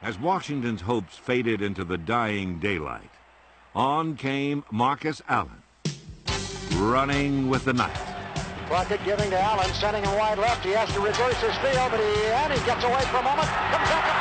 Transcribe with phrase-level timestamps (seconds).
[0.00, 3.10] As Washington's hopes faded into the dying daylight,
[3.74, 5.62] on came Marcus Allen,
[6.76, 8.00] running with the knife.
[8.68, 10.64] Crockett giving to Allen, sending him wide left.
[10.64, 13.48] He has to reverse his field, but he and he gets away for a moment.
[13.48, 14.17] Comes back up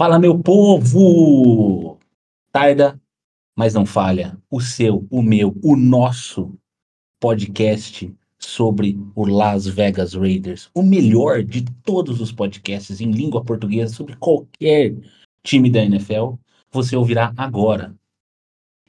[0.00, 1.98] Fala, meu povo!
[2.52, 3.02] Tarda,
[3.56, 4.40] mas não falha.
[4.48, 6.56] O seu, o meu, o nosso
[7.18, 10.70] podcast sobre o Las Vegas Raiders.
[10.72, 14.94] O melhor de todos os podcasts em língua portuguesa sobre qualquer
[15.42, 16.34] time da NFL.
[16.70, 17.92] Você ouvirá agora.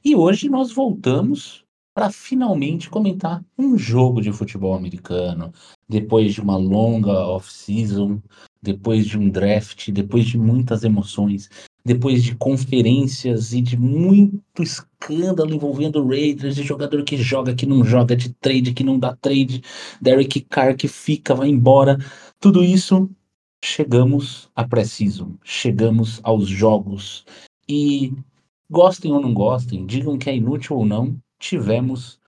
[0.04, 5.52] E hoje nós voltamos para finalmente comentar um jogo de futebol americano.
[5.88, 8.22] Depois de uma longa off-season,
[8.62, 11.48] depois de um draft, depois de muitas emoções,
[11.84, 17.82] depois de conferências e de muito escândalo envolvendo Raiders, de jogador que joga, que não
[17.84, 19.62] joga, de trade, que não dá trade,
[20.00, 21.98] Derek Carr que fica, vai embora,
[22.38, 23.08] tudo isso,
[23.64, 27.24] chegamos à pré-season, chegamos aos jogos.
[27.68, 28.12] E
[28.70, 32.19] gostem ou não gostem, digam que é inútil ou não, tivemos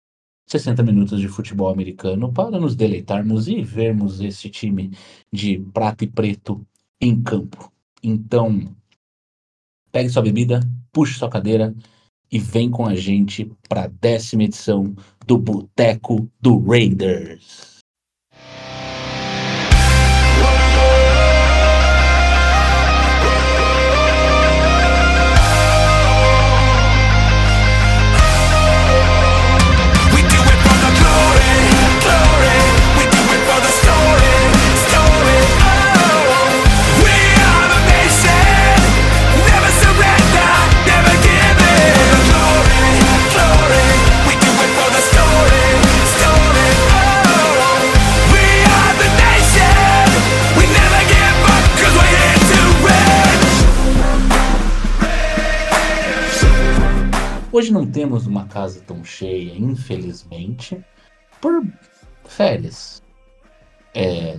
[0.47, 4.91] 60 minutos de futebol americano para nos deleitarmos e vermos esse time
[5.33, 6.67] de prata e preto
[7.01, 7.73] em campo.
[8.03, 8.75] Então,
[9.91, 10.61] pegue sua bebida,
[10.93, 11.75] puxe sua cadeira
[12.31, 14.95] e vem com a gente para a décima edição
[15.27, 17.72] do Boteco do Raiders.
[57.53, 60.83] Hoje não temos uma casa tão cheia, infelizmente,
[61.39, 61.63] por
[62.25, 63.03] férias.
[63.95, 64.39] É,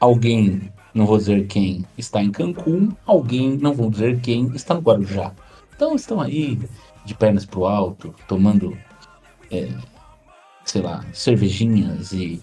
[0.00, 4.80] alguém, não vou dizer quem, está em Cancún, alguém, não vou dizer quem, está no
[4.80, 5.34] Guarujá.
[5.76, 6.58] Então estão aí
[7.04, 8.74] de pernas pro alto, tomando,
[9.50, 9.68] é,
[10.64, 12.40] sei lá, cervejinhas e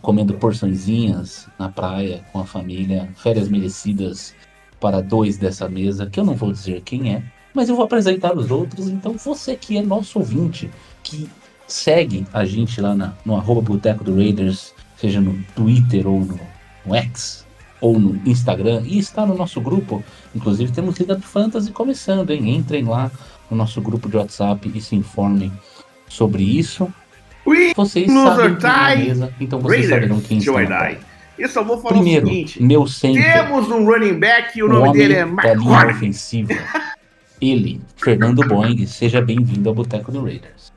[0.00, 4.34] comendo porçõezinhas na praia com a família, férias merecidas
[4.80, 7.22] para dois dessa mesa, que eu não vou dizer quem é,
[7.54, 8.88] mas eu vou apresentar os outros.
[8.88, 10.70] Então, você que é nosso ouvinte,
[11.02, 11.28] que
[11.66, 16.40] segue a gente lá na, no arroba Boteco do Raiders, seja no Twitter ou no,
[16.86, 17.46] no X,
[17.80, 20.04] ou no Instagram, e está no nosso grupo.
[20.34, 22.54] Inclusive, temos Liga do Fantasy começando, hein?
[22.54, 23.10] Entrem lá
[23.50, 25.52] no nosso grupo de WhatsApp e se informem
[26.08, 26.92] sobre isso.
[27.46, 30.98] We Vocês sabem quem é die, mesa, então vocês saberão quem Raiders, está na Die.
[31.38, 33.32] Eu só vou falar Primeiro, o seguinte: meu center.
[33.32, 35.96] temos um running back e o nome dele é McCormick.
[35.96, 36.54] ofensiva.
[37.42, 40.72] Ele, Fernando Boing, seja bem-vindo ao Boteco do Raiders.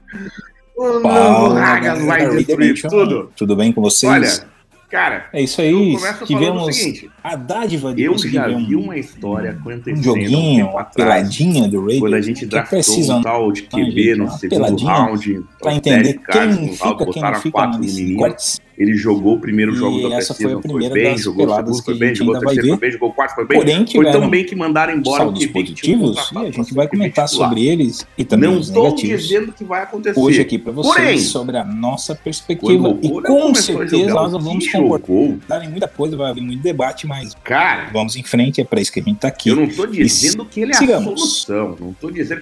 [0.76, 3.32] O Fala, novo Hagas vai galera, destruir Raider tudo.
[3.36, 4.12] Tudo bem com vocês?
[4.12, 4.48] Olha,
[4.90, 5.96] cara, é isso aí.
[6.26, 10.70] Tivemos seguinte: a dádiva de eu já um, vi uma história um acontecendo joguinho, um
[10.70, 12.00] tempo uma atrás, peladinha do Raiders.
[12.00, 16.20] quando a gente que draftou um tal de QB no segundo round, para o entender
[16.32, 18.18] quem fica, quem não fica quatro no nesses menino.
[18.18, 18.60] cortes.
[18.78, 21.46] Ele jogou o primeiro E jogo da essa foi a pré-season, foi primeira bem, jogou
[21.46, 23.58] o segundo, foi bem, jogou o vai terceiro, foi bem, jogou o quarto, foi bem.
[23.60, 27.28] Porém, Foi tão bem que mandaram embora o QB positivos e a gente vai comentar
[27.28, 29.22] sobre eles e também Não os estou negativos.
[29.24, 30.20] dizendo que vai acontecer.
[30.20, 35.40] Hoje aqui para vocês Porém, sobre a nossa perspectiva e com certeza nós vamos jogou,
[35.64, 38.92] em muita coisa, vai haver muito debate, mas cara, vamos em frente, é para isso
[38.92, 39.50] que a gente tá aqui.
[39.50, 41.76] eu não tô dizendo que ele é a solução.
[41.80, 42.42] Não tô dizendo.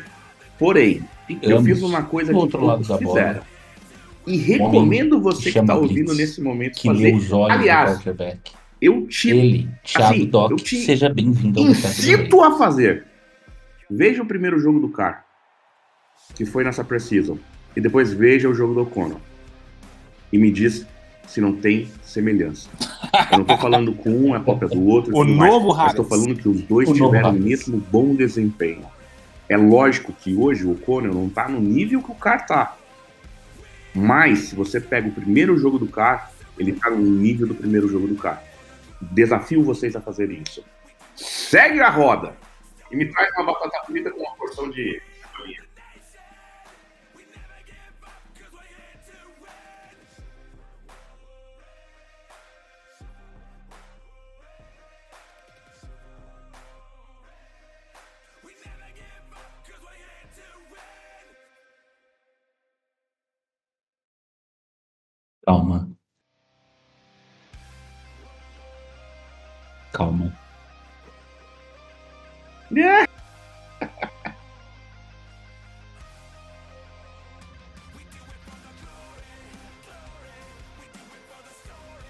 [0.57, 1.01] Porém,
[1.41, 3.52] eu fiz uma coisa do que outro lado da bola.
[4.25, 7.15] E recomendo você que chama tá ouvindo Blitz, nesse momento Que lê fazer.
[7.15, 8.51] os olhos Aliás, do quarterback.
[8.81, 13.05] Eu te Ele, Thiago assim, Doc, eu te seja bem-vindo ao incito a fazer.
[13.89, 15.25] Veja o primeiro jogo do Car,
[16.35, 17.37] que foi nessa preseason,
[17.75, 19.21] e depois veja o jogo do O'Connell.
[20.31, 20.85] E me diz
[21.27, 22.69] se não tem semelhança.
[23.31, 25.93] Eu não tô falando com um é cópia do outro, O tudo mais, novo mas
[25.95, 26.07] Haggis.
[26.07, 28.83] falando que os dois O novo tiveram o mesmo bom desempenho.
[29.47, 32.75] É lógico que hoje o O'Connell não tá no nível que o Car tá.
[33.93, 37.87] Mas, se você pega o primeiro jogo do Car, ele tá no nível do primeiro
[37.87, 38.43] jogo do Car.
[39.01, 40.63] Desafio vocês a fazerem isso.
[41.15, 42.35] Segue a roda
[42.91, 45.01] e me traz uma batata frita com uma porção de.
[65.45, 65.89] Calma.
[69.91, 70.33] Calma.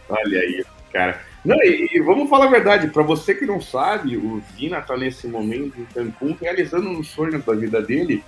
[0.10, 1.22] Olha aí, cara.
[1.44, 4.96] Não, e, e vamos falar a verdade, para você que não sabe, o Vina tá
[4.96, 8.24] nesse momento em Cancún realizando um sonho da vida dele,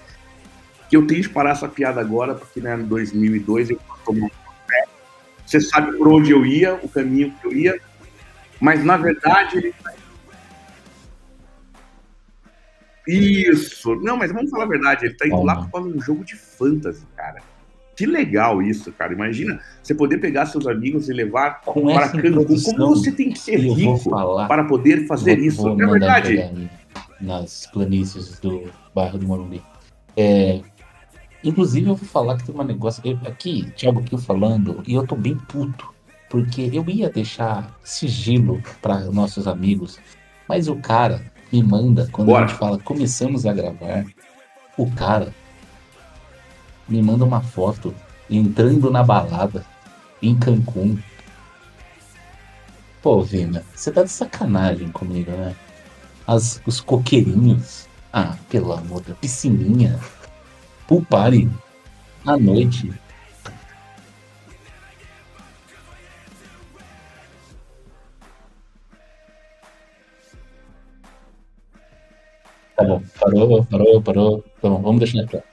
[0.90, 4.30] que eu tenho que parar essa piada agora, porque né, em 2002 eu tomei.
[5.46, 7.80] Você sabe por onde eu ia, o caminho que eu ia,
[8.60, 9.74] mas na verdade ele
[13.08, 13.96] Isso.
[13.98, 17.06] Não, mas vamos falar a verdade, ele tá indo lá para um jogo de fantasy,
[17.16, 17.40] cara.
[17.96, 19.14] Que legal isso, cara.
[19.14, 22.46] Imagina você poder pegar seus amigos e levar Com para Cancún.
[22.46, 24.10] Como você tem que ser rico
[24.48, 25.62] para poder fazer Vou- isso?
[25.62, 26.70] vou é verdade?
[27.22, 29.62] Nas planícies do bairro do Morumbi.
[30.18, 30.62] É,
[31.46, 33.02] inclusive, eu vou falar que tem um negócio.
[33.06, 35.94] eu- aqui, Thiago aqui falando, e eu tô bem puto.
[36.30, 40.00] Porque eu ia deixar sigilo para nossos amigos,
[40.50, 42.46] mas o cara me manda, quando Bora.
[42.46, 44.06] a gente fala começamos a gravar,
[44.76, 45.34] o cara
[46.90, 47.94] me manda uma foto
[48.30, 49.64] entrando na balada
[50.22, 50.98] em Cancún.
[53.02, 55.56] Pô, Vina, você tá de sacanagem comigo, né?
[56.26, 57.88] As, os coqueirinhos.
[58.12, 60.00] Ah, pelo amor da piscininha.
[60.88, 61.50] Pool party.
[62.26, 62.92] À noite.
[72.76, 74.46] Tá bom, parou, parou, parou.
[74.62, 75.44] Bom, vamos deixar quieto.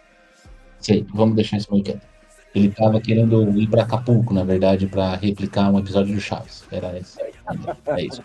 [0.80, 2.00] Sei, vamos deixar isso meio.
[2.54, 6.64] Ele tava querendo ir pra Acapulco, na verdade, pra replicar um episódio do Chaves.
[6.70, 7.18] Era isso.
[7.86, 8.22] É isso.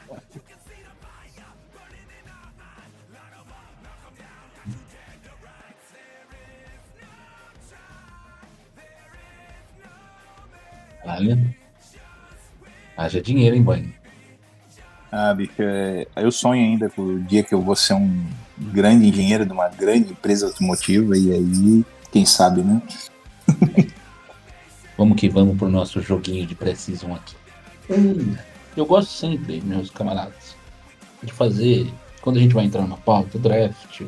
[11.08, 11.40] Olha.
[12.98, 13.94] Haja dinheiro, hein, boy?
[15.10, 18.28] Ah, bicho, é, eu sonho ainda com o dia que eu vou ser um
[18.58, 22.82] grande engenheiro de uma grande empresa automotiva e aí, quem sabe, né?
[24.98, 27.36] Vamos que vamos pro nosso joguinho de Precision aqui.
[28.76, 30.56] Eu gosto sempre, meus camaradas,
[31.22, 31.88] de fazer,
[32.20, 34.02] quando a gente vai entrar na pauta, draft,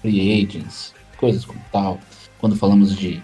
[0.00, 2.00] free agents, coisas como tal,
[2.38, 3.22] quando falamos de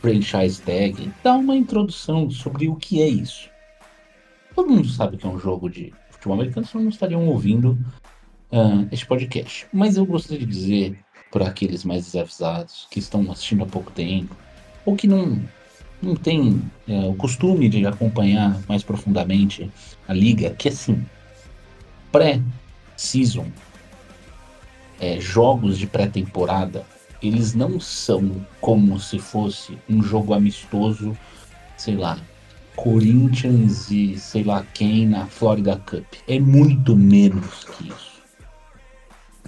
[0.00, 3.48] franchise tag, dá uma introdução sobre o que é isso.
[4.54, 7.78] Todo mundo sabe que é um jogo de futebol americano, senão não estariam ouvindo
[8.52, 9.66] ah, este podcast.
[9.72, 10.98] Mas eu gostaria de dizer
[11.30, 14.34] para aqueles mais desavisados que estão assistindo há pouco tempo,
[14.84, 15.40] ou que não
[16.00, 19.70] não tem é, o costume de acompanhar mais profundamente
[20.06, 21.04] a liga, que assim,
[22.12, 23.46] pré-season,
[25.00, 26.84] é, jogos de pré-temporada,
[27.22, 31.16] eles não são como se fosse um jogo amistoso,
[31.76, 32.18] sei lá,
[32.74, 36.06] Corinthians e sei lá quem na Florida Cup.
[36.28, 38.16] É muito menos que isso.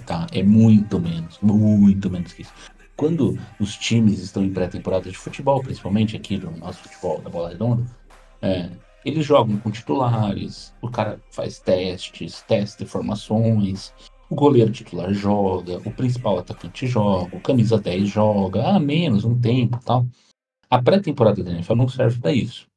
[0.05, 0.25] Tá?
[0.31, 2.53] É muito menos, muito menos que isso
[2.99, 7.47] quando os times estão em pré-temporada de futebol, principalmente aqui do nosso futebol da bola
[7.47, 7.85] redonda,
[8.41, 8.69] é,
[9.05, 13.93] eles jogam com titulares, o cara faz testes, testa formações,
[14.29, 19.37] o goleiro titular joga, o principal atacante joga, o camisa 10 joga, ah, menos um
[19.39, 20.05] tempo tal.
[20.69, 22.67] A pré-temporada da NFL não serve para isso.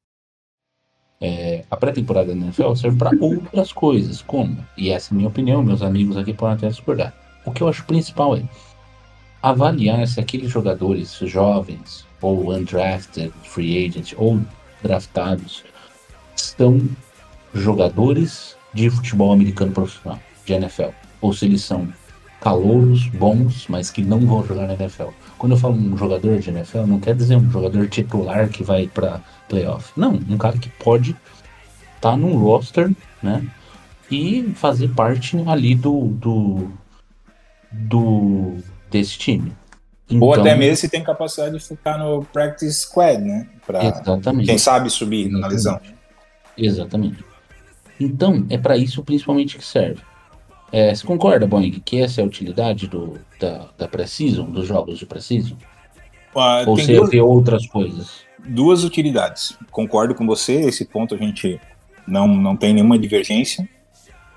[1.21, 5.29] É, a pré-temporada da NFL serve para outras coisas, como, e essa é a minha
[5.29, 7.15] opinião, meus amigos aqui podem até discordar.
[7.45, 8.43] O que eu acho principal é
[9.43, 14.41] avaliar se aqueles jogadores jovens ou undrafted, free agents ou
[14.83, 15.65] draftados
[16.35, 16.81] são
[17.53, 20.91] jogadores de futebol americano profissional, de NFL,
[21.23, 21.89] ou se eles são
[22.41, 25.11] calouros, bons, mas que não vão jogar na NFL.
[25.39, 28.89] Quando eu falo um jogador de NFL, não quer dizer um jogador titular que vai
[28.89, 29.93] para playoff.
[29.97, 31.17] Não, um cara que pode
[31.95, 32.91] estar num roster,
[33.23, 33.47] né?
[34.11, 36.69] E fazer parte ali do, do,
[37.71, 38.57] do
[38.91, 39.53] desse time.
[40.11, 43.49] Ou Então, até mesmo se tem capacidade de ficar no practice squad, né?
[43.65, 44.47] Pra, Exatamente.
[44.47, 45.55] quem sabe subir na Exatamente.
[45.55, 45.81] lesão.
[46.59, 47.25] Exatamente.
[48.01, 50.03] Então, é para isso principalmente que serve.
[50.73, 54.99] É, você concorda, Boeing, que essa é a utilidade do, da, da Precision, dos jogos
[54.99, 55.59] de Precision?
[56.35, 58.23] Ah, Ou você duas, vê outras coisas?
[58.45, 59.57] duas utilidades.
[59.71, 61.61] Concordo com você, esse ponto a gente
[62.07, 63.69] não, não tem nenhuma divergência.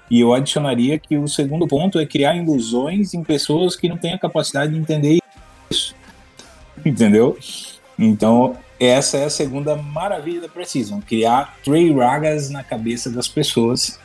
[0.10, 4.14] E eu adicionaria que o segundo ponto é criar ilusões em pessoas que não têm
[4.14, 5.20] a capacidade de entender
[5.70, 5.96] isso.
[6.86, 7.38] Entendeu?
[7.98, 14.00] Então, essa é a segunda maravilha da Precision, criar Trey Ragas na cabeça das pessoas.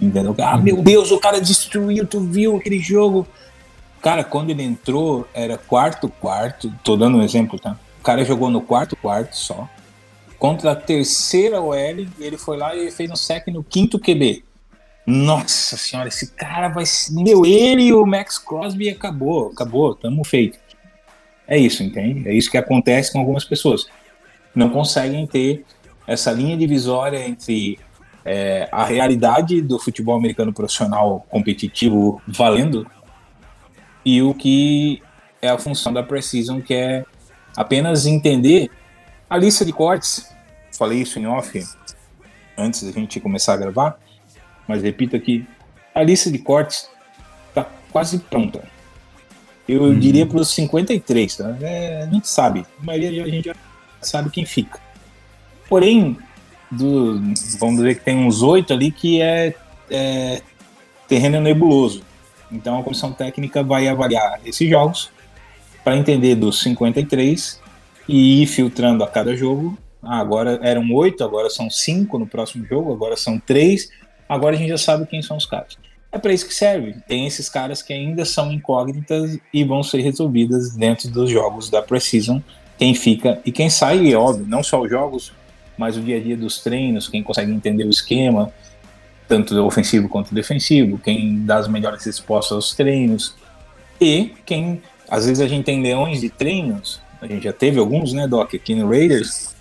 [0.00, 0.34] Entendeu?
[0.38, 3.26] Ah, meu Deus, o cara destruiu, tu viu aquele jogo.
[4.00, 7.78] Cara, quando ele entrou, era quarto quarto, tô dando um exemplo, tá?
[7.98, 9.68] O cara jogou no quarto quarto só.
[10.38, 14.42] contra a terceira OL, ele foi lá e fez um sec no quinto QB.
[15.06, 16.84] Nossa senhora, esse cara vai.
[17.10, 20.58] Meu, ele e o Max Crosby acabou, acabou, tamo feito.
[21.46, 22.26] É isso, entende?
[22.28, 23.86] É isso que acontece com algumas pessoas.
[24.54, 25.64] Não conseguem ter
[26.06, 27.78] essa linha divisória entre
[28.32, 32.86] é, a realidade do futebol americano profissional competitivo valendo
[34.04, 35.02] e o que
[35.42, 37.04] é a função da Precision, que é
[37.56, 38.70] apenas entender
[39.28, 40.32] a lista de cortes.
[40.78, 41.60] Falei isso em off
[42.56, 43.98] antes da gente começar a gravar,
[44.68, 45.44] mas repito aqui:
[45.92, 46.88] a lista de cortes
[47.48, 48.62] está quase pronta.
[49.68, 49.98] Eu Uhum.
[49.98, 51.56] diria para os 53, tá?
[51.60, 53.54] É, a gente sabe, a maioria a gente já
[54.00, 54.78] sabe quem fica.
[55.68, 56.16] Porém,
[56.70, 57.20] do,
[57.58, 59.54] vamos dizer que tem uns oito ali que é,
[59.90, 60.42] é
[61.08, 62.02] terreno nebuloso.
[62.50, 65.10] Então a comissão técnica vai avaliar esses jogos
[65.84, 67.60] para entender dos 53
[68.08, 69.76] e ir filtrando a cada jogo.
[70.02, 73.90] Ah, agora eram oito, agora são cinco no próximo jogo, agora são três.
[74.28, 75.76] Agora a gente já sabe quem são os caras.
[76.12, 76.96] É para isso que serve.
[77.06, 81.82] Tem esses caras que ainda são incógnitas e vão ser resolvidas dentro dos jogos da
[81.82, 82.40] Precision.
[82.78, 85.32] Quem fica e quem sai, óbvio, não só os jogos,
[85.80, 88.52] mas o dia a dia dos treinos, quem consegue entender o esquema,
[89.26, 93.34] tanto ofensivo quanto defensivo, quem dá as melhores respostas aos treinos
[93.98, 98.12] e quem, às vezes a gente tem leões de treinos, a gente já teve alguns,
[98.12, 99.56] né, Doc, aqui no Raiders,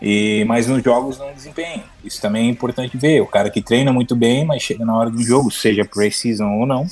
[0.00, 1.84] e, mas nos jogos não desempenha.
[2.04, 3.22] Isso também é importante ver.
[3.22, 6.66] O cara que treina muito bem, mas chega na hora do jogo, seja pre-season ou
[6.66, 6.86] não,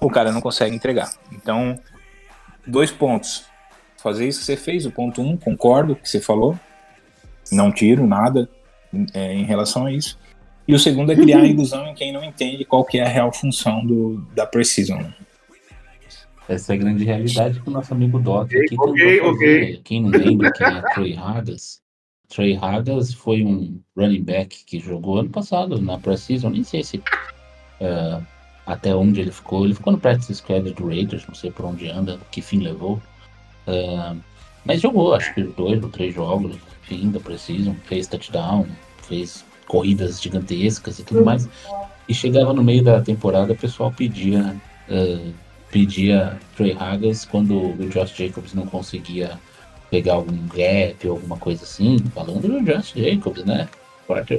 [0.00, 1.12] o cara não consegue entregar.
[1.32, 1.78] Então,
[2.66, 3.44] dois pontos.
[4.00, 6.58] Fazer isso que você fez, o ponto um, concordo com o que você falou.
[7.50, 8.48] Não tiro nada
[9.14, 10.18] é, em relação a isso.
[10.66, 13.08] E o segundo é criar a ilusão em quem não entende qual que é a
[13.08, 15.02] real função do, da Precision.
[16.48, 19.22] Essa é a grande realidade que o nosso amigo Doc Ok, aqui tentou ok, fazer.
[19.22, 19.80] ok.
[19.84, 21.80] Quem não lembra quem é Trey Hargas?
[22.28, 27.02] Trey Hargas foi um running back que jogou ano passado na Precision, nem sei se
[27.80, 28.20] eh,
[28.66, 29.64] até onde ele ficou.
[29.64, 33.00] Ele ficou no practice squad do Raiders, não sei por onde anda, que fim levou.
[33.66, 34.16] Eh,
[34.64, 36.56] mas jogou, acho que dois ou três jogos,
[36.90, 38.66] enfim, da Precision, fez touchdown,
[39.06, 41.48] fez corridas gigantescas e tudo mais.
[42.08, 44.56] E chegava no meio da temporada, o pessoal pedia
[44.88, 45.30] eh,
[45.70, 49.38] pedia Trey Hagas quando o Josh Jacobs não conseguia
[49.90, 53.68] pegar algum gap ou alguma coisa assim, falando do Josh Jacobs, né?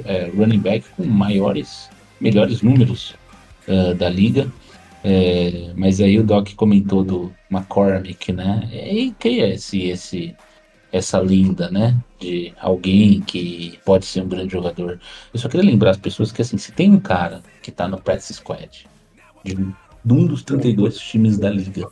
[0.04, 1.88] É, running back com maiores,
[2.20, 3.14] melhores números
[3.68, 4.50] eh, da liga.
[5.04, 8.68] É, mas aí o Doc comentou do McCormick, né?
[8.72, 10.34] E quem é esse, esse,
[10.92, 11.96] essa linda, né?
[12.18, 15.00] De alguém que pode ser um grande jogador.
[15.32, 18.00] Eu só queria lembrar as pessoas que assim, se tem um cara que tá no
[18.00, 18.86] practice squad
[19.44, 19.54] de
[20.04, 21.88] de um dos 32 times da liga.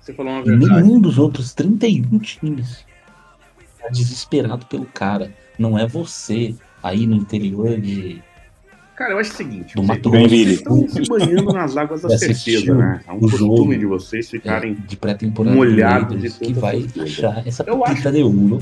[0.00, 0.82] Você falou uma verdade.
[0.82, 2.84] nenhum dos outros 31 times
[3.80, 5.34] tá desesperado pelo cara.
[5.58, 8.22] Não é você aí no interior de.
[8.96, 12.08] Cara, eu acho o seguinte: Do vocês- Mato vocês estão se banhando nas águas da
[12.16, 13.00] certeza, né?
[13.06, 14.72] É um costume de vocês ficarem.
[14.72, 18.58] é, de pré-temporada do molhado Raiders de que vai achar essa Eu pepita de ouro.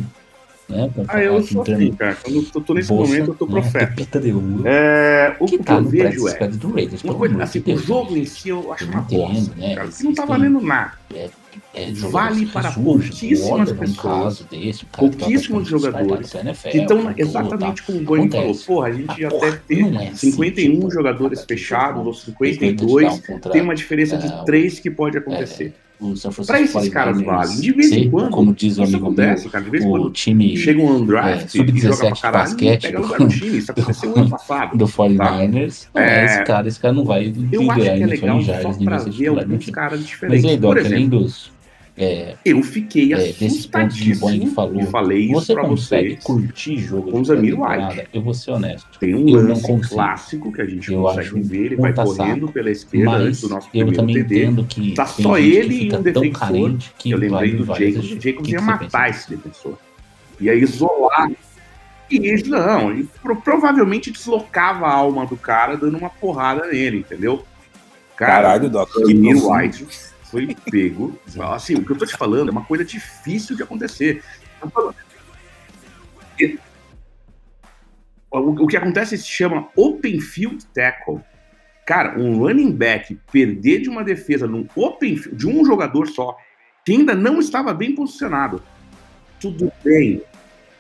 [0.67, 2.17] Né, Ah, eu sou assim, cara.
[2.23, 3.87] Quando eu tô nesse bolsa, momento, eu tô né, profeta.
[3.87, 4.63] Pepita de ouro.
[4.65, 6.49] É, o que que, tá eu vejo é.
[6.49, 7.05] do Raiders.
[7.05, 9.75] Uma coisa, assim, o jogo em si eu acho Eu uma bosta, né?
[9.75, 9.89] cara.
[9.89, 10.93] Que não tá valendo nada.
[11.15, 11.29] É,
[11.75, 17.87] Vale jogadores para pouquíssimas pessoas, desse, que pouquíssimos jogadores NFL, Que estão exatamente tá?
[17.87, 18.55] como o Boeing falou.
[18.67, 22.13] Porra, a gente já deve ter é assim, 51 tipo, jogadores cara que fechados ou
[22.15, 23.05] fez dois 52.
[23.07, 25.75] touchdowns contra, Tem uma diferença é, de o- 3 que pode acontecer.
[26.33, 27.61] Francisco Pra esses caras 49ers valem.
[27.61, 29.65] De vez em quando, como diz o Isso amigo acontece, meu, cara.
[29.65, 32.21] De vez em o quando time chega um é, undraft e sub-17 joga pra de
[32.21, 33.59] caralho basquete e pega do- lugar no time.
[33.59, 34.77] Isso aconteceu ano passado.
[34.77, 38.07] do 49ers, não é É, esse cara, esse cara não vai Eu acho que é
[38.07, 40.45] legal só pra ver alguns caras Mas diferentes.
[40.45, 41.51] aí, Por Doc, além dos...
[41.97, 46.25] é, eu fiquei É, que assustadíssimo falou, e falei isso você pra consegue vocês.
[46.25, 47.95] curtir jogo com pré-temporada?
[47.95, 48.09] White.
[48.13, 48.99] Eu vou ser honesto.
[48.99, 52.53] Tem um Eu lance clássico que a gente Eu consegue ver, ele vai correndo saco,
[52.53, 54.45] pela esquerda antes do nosso eu primeiro também TD.
[54.45, 56.77] entendo que Tá só ele e um defensor.
[56.99, 58.13] que Eu lembrei do Jacobs.
[58.13, 59.79] O Jacobs ia matar pensa esse defensor.
[60.41, 61.31] Ia isolar.
[62.11, 66.99] E ele, não, ele pro- provavelmente deslocava a alma do cara dando uma porrada nele,
[66.99, 67.45] entendeu?
[68.17, 68.91] Cara, Caralho, Doc.
[69.09, 69.49] que.
[69.49, 69.87] White
[70.35, 71.17] foi pego.
[71.53, 74.21] Assim, o que eu tô te falando é uma coisa difícil de acontecer.
[78.31, 81.21] O, que acontece se chama open field tackle.
[81.87, 86.37] Cara, um running back perder de uma defesa num open field, de um jogador só,
[86.85, 88.61] que ainda não estava bem posicionado.
[89.39, 90.21] Tudo bem,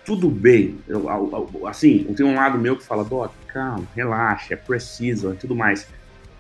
[0.05, 0.79] tudo bem.
[0.89, 5.33] Eu- eu- eu- assim, tem um lado meu que fala, Doc, calma, relaxa, é preciso
[5.33, 5.87] e tudo mais.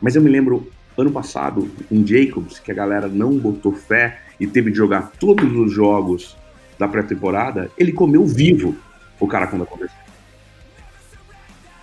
[0.00, 4.46] Mas eu me lembro, ano passado, em Jacobs, que a galera não botou fé e
[4.46, 6.36] teve de jogar todos os jogos
[6.78, 8.76] da pré-temporada, ele comeu vivo.
[9.18, 10.04] o cara quando aconteceu.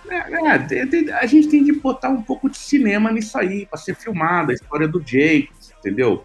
[0.08, 3.94] É, é, a gente tem de botar um pouco de cinema nisso aí, pra ser
[3.94, 6.24] filmada, a história do Jake, entendeu?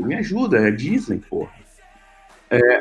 [0.00, 1.50] Me ajuda, é Disney, porra.
[2.50, 2.80] É,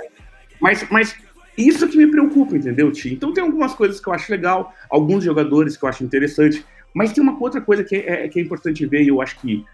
[0.60, 1.16] mas, mas
[1.58, 3.14] isso que me preocupa, entendeu, Ti?
[3.14, 6.64] Então tem algumas coisas que eu acho legal, alguns jogadores que eu acho interessante,
[6.96, 9.66] mas tem uma outra coisa que é, que é importante ver, e eu acho que,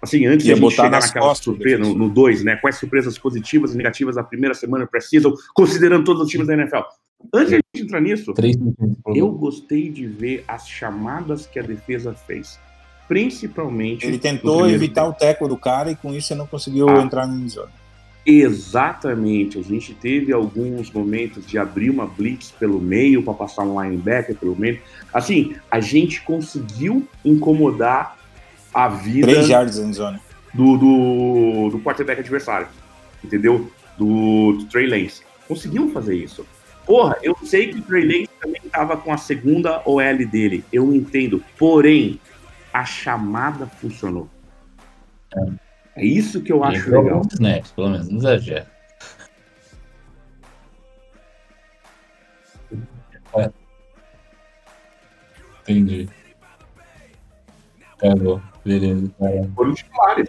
[0.00, 2.10] assim, antes de a gente botar chegar nas naquela surpresa, no defensor.
[2.10, 2.56] 2, né?
[2.56, 6.82] Quais surpresas positivas e negativas da primeira semana precisam, considerando todos os times da NFL.
[7.34, 8.32] Antes de a gente entrar nisso,
[9.12, 12.60] eu gostei de ver as chamadas que a defesa fez.
[13.08, 14.06] Principalmente.
[14.06, 15.16] Ele tentou evitar tempo.
[15.16, 17.02] o teco do cara e com isso ele não conseguiu Ah.
[17.02, 17.72] entrar no zona.
[18.30, 19.58] Exatamente.
[19.58, 24.36] A gente teve alguns momentos de abrir uma blitz pelo meio para passar um linebacker
[24.36, 24.82] pelo meio.
[25.14, 28.18] Assim, a gente conseguiu incomodar
[28.74, 30.20] a vida Três jardas em zona.
[30.52, 32.68] do, do, do quarterback adversário.
[33.24, 33.72] Entendeu?
[33.96, 35.22] Do, do Trey Lance.
[35.48, 36.46] Conseguimos fazer isso.
[36.84, 40.62] Porra, eu sei que o Trey Lance também estava com a segunda OL dele.
[40.70, 41.42] Eu entendo.
[41.58, 42.20] Porém,
[42.74, 44.28] a chamada funcionou.
[45.34, 45.67] É
[46.04, 47.22] isso que eu acho Entrou legal.
[47.32, 48.66] snaps, pelo menos, não exagera.
[53.36, 53.50] É.
[55.62, 56.08] Entendi.
[57.96, 58.42] Acabou.
[58.64, 59.50] Beleza, cara.
[59.54, 60.28] Foram titulares.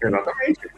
[0.00, 0.77] Exatamente.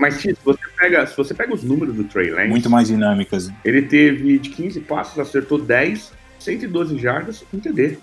[0.00, 2.88] Mas, Tito, se você pega, se você pega os números do Trey Lance, Muito mais
[2.88, 3.50] dinâmicas.
[3.64, 7.98] ele teve de 15 passos, acertou 10, 112 jardas, um TD.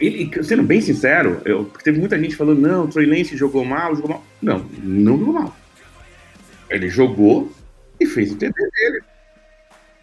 [0.00, 3.64] Ele, sendo bem sincero, eu, porque teve muita gente falando, não, o Trey Lance jogou
[3.64, 4.24] mal, jogou mal.
[4.42, 5.56] Não, não jogou mal.
[6.68, 7.52] Ele jogou
[8.00, 9.00] e fez o TD dele.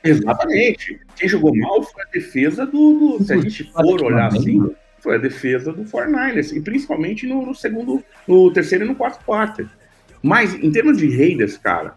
[0.03, 0.99] Exatamente.
[1.15, 3.17] Quem jogou mal foi a defesa do.
[3.17, 7.45] do- se a gente for olhar assim, foi a defesa do 49ers, e principalmente no,
[7.45, 9.69] no segundo, no terceiro e no quarto quarto.
[10.21, 11.93] Mas, em termos de Raiders, cara,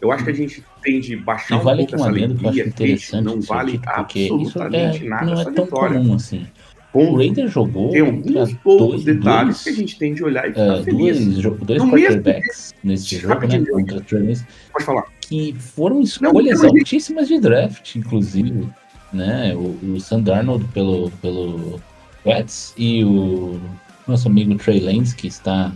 [0.00, 2.10] eu acho que a gente tem de baixar E um vale pouco aqui um essa
[2.16, 5.32] adendo que eu acho alegria, que interessante não isso vale isso absolutamente é, nada não
[5.38, 5.98] é essa tão vitória.
[5.98, 6.46] comum assim.
[6.92, 7.14] O.
[7.16, 10.48] Raider jogou Tem alguns poucos dois, detalhes dois, que a gente tem de olhar e
[10.48, 11.18] é, ficar feliz.
[11.36, 13.64] dois, dois quarterbacks nesse jogo, né?
[13.70, 15.04] Contra Lance, Pode falar.
[15.20, 18.66] que foram escolhas mas- altíssimas de draft, inclusive,
[19.12, 19.54] né?
[19.54, 21.80] O, o Sam Darnold pelo, pelo
[22.24, 23.60] Pets e o
[24.08, 25.70] nosso amigo Trey Lance, que está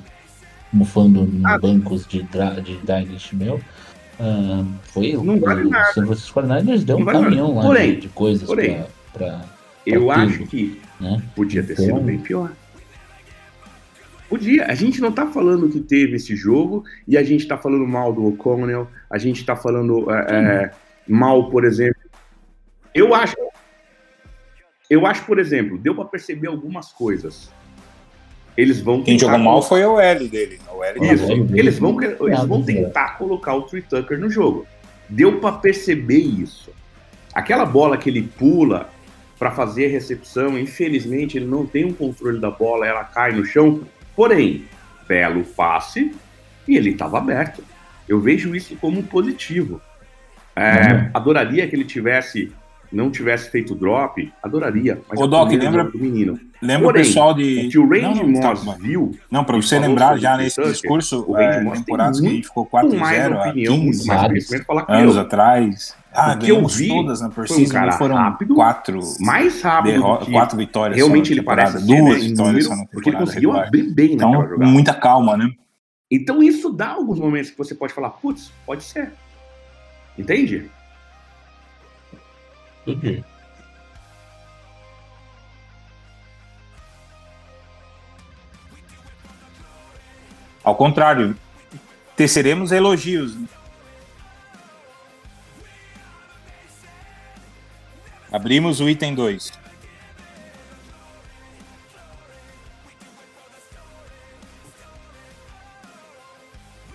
[0.75, 1.57] mufando em Ah.
[1.59, 2.23] bancos de,
[2.63, 3.61] de Dynasty meu.
[4.21, 5.93] ah, foi Não o, vale o nada.
[5.93, 7.31] San Francisco 49ers deu Não um vale nada.
[7.31, 9.45] caminhão lá Porém, de, de coisas porém, para
[9.87, 11.23] Eu Tá acho que né?
[11.37, 12.51] podia ter Então- sido bem pior.
[14.29, 14.67] Podia.
[14.67, 18.13] A gente não tá falando que teve esse jogo e a gente tá falando mal
[18.13, 20.17] do O'Connell, a gente tá falando é,
[20.65, 20.71] é,
[21.07, 22.01] mal, por exemplo.
[22.95, 23.37] Eu acho.
[24.89, 27.51] Eu acho, por exemplo, deu pra perceber algumas coisas.
[28.57, 30.61] Eles vão Quem jogou mal colocar- foi o L dele.
[30.73, 34.19] O L Isso, Olha, ele eles vão, eles vão nada, tentar colocar o Trey Tucker
[34.19, 34.67] no jogo.
[35.09, 36.71] Deu pra perceber isso.
[37.35, 38.89] Aquela bola que ele pula
[39.39, 43.45] pra fazer a recepção, infelizmente ele não tem um controle da bola, ela cai no
[43.45, 43.81] chão.
[44.15, 44.65] Porém,
[45.09, 46.15] belo passe
[46.69, 47.63] e ele estava aberto.
[48.09, 49.81] Eu vejo isso como positivo.
[50.55, 51.11] É, Uhum.
[51.13, 52.53] Adoraria que ele tivesse
[52.95, 55.01] não tivesse feito drop, adoraria.
[55.09, 56.39] Mas o Doc, lembra- do menino.
[56.63, 57.67] Lembra Porém, o pessoal de.
[57.67, 60.37] O que o Randy Não, tá, Moss mas- viu Não, pra e você lembrar já
[60.37, 62.97] nesse Tucker, discurso, o Randy é, Moss tem temporadas que a muito gente ficou muito
[62.97, 64.29] mais 4-0 há opinião, 15 muito mais sabe?
[64.33, 65.21] conhecimento falar que anos eu.
[65.21, 65.97] atrás.
[66.17, 70.57] Ah, O que eu vi todas na foi um foram rápido, quatro, mais rápido quatro
[70.57, 73.67] vitórias realmente ele temporada, parece ser, duas né, vitórias número, porque ele temporada conseguiu regular.
[73.67, 75.51] abrir bem Então, muita calma, né?
[76.11, 79.13] Então isso dá alguns momentos que você pode falar, putz, pode ser.
[80.17, 80.71] Entende?
[82.87, 83.25] Entendi.
[90.63, 91.37] Ao contrário,
[92.17, 93.37] teceremos elogios.
[98.33, 99.53] Abrimos o item 2.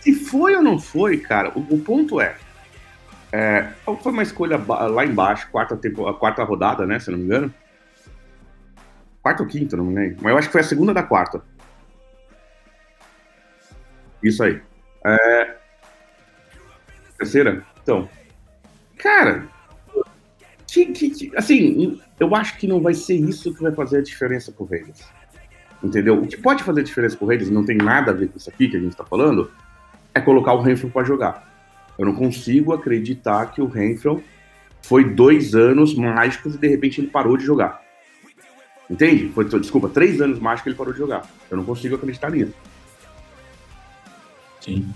[0.01, 2.35] Se foi ou não foi, cara, o, o ponto é,
[3.31, 3.63] é,
[4.01, 6.99] Foi uma escolha lá embaixo, quarta, tempo, a quarta rodada, né?
[6.99, 7.53] Se não me engano.
[9.21, 10.17] Quarta ou quinta, não me lembro.
[10.21, 11.43] Mas eu acho que foi a segunda da quarta.
[14.23, 14.61] Isso aí.
[15.05, 15.55] É,
[17.17, 17.63] Terceira?
[17.83, 18.09] Então.
[18.97, 19.47] Cara,
[20.67, 24.51] que, que- assim, eu acho que não vai ser isso que vai fazer a diferença
[24.51, 25.03] pro Vegas.
[25.83, 26.21] Entendeu?
[26.21, 28.67] O que pode fazer diferença pro Raiders, não tem nada a ver com isso aqui
[28.67, 29.51] que a gente tá falando,
[30.13, 31.48] é colocar o Renfro para jogar.
[31.99, 34.23] Eu não consigo acreditar que o Renfro
[34.81, 37.83] foi dois anos mágicos e de repente ele parou de jogar.
[38.89, 39.29] Entende?
[39.33, 41.29] Foi, desculpa, três anos mágicos que ele parou de jogar.
[41.51, 42.53] Eu não consigo acreditar nisso.
[44.61, 44.89] Sim.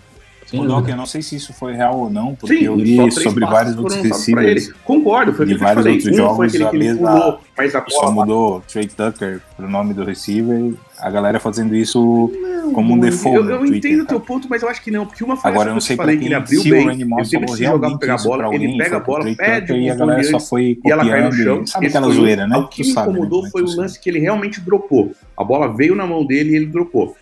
[0.45, 2.81] Sem O Doc, eu não sei se isso foi real ou não, porque eu só
[3.05, 4.67] li sobre vários outros receivers.
[4.67, 4.75] ele.
[4.83, 5.93] Concordo, foi o de que eu te vários falei.
[5.97, 8.87] outros Um foi jogos, aquele a que ele mesma- pulou, mas a Só mudou Trey
[8.87, 12.31] Tucker pro nome do receiver, a galera fazendo isso
[12.73, 14.89] como um Não, default Eu, eu Twitter, entendo o teu ponto, mas eu acho que
[14.89, 16.69] não, porque uma foi Agora eu não que sei eu falei, que ele abriu se
[16.69, 18.97] bem, o Randy Moss ele jogar pra pegar a isso pra bola, ele alguém, pega
[18.97, 21.65] a bola, pede e a galera só foi e ela cai no chão.
[21.67, 22.57] sabe aquela zoeira, né?
[22.57, 25.11] O que me né, incomodou como é foi o lance que ele realmente dropou.
[25.37, 27.15] A bola veio na mão dele e ele dropou.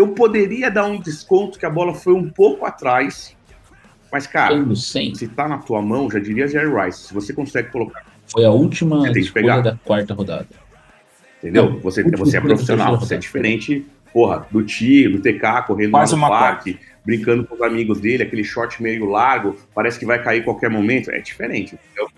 [0.00, 3.36] Eu poderia dar um desconto que a bola foi um pouco atrás,
[4.10, 7.34] mas, cara, Sendo 100, se tá na tua mão, já diria Jerry Rice, se você
[7.34, 9.60] consegue colocar, foi a última Você tem que escolha pegar.
[9.60, 10.46] da quarta rodada.
[11.38, 11.70] entendeu?
[11.72, 16.28] Não, Você, você é profissional, você é diferente, porra, do tio, do TK, correndo no
[16.28, 20.44] parque, brincando com os amigos dele, aquele short meio largo, parece que vai cair a
[20.44, 21.10] qualquer momento.
[21.10, 22.08] É diferente, entendeu?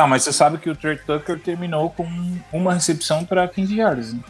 [0.00, 2.08] Tá, mas você sabe que o Trey Tucker terminou com
[2.50, 4.20] uma recepção para 15 yards, né?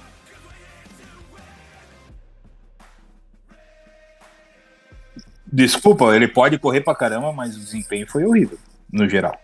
[5.47, 8.59] Desculpa, ele pode correr pra caramba, mas o desempenho foi horrível,
[8.93, 9.41] no geral.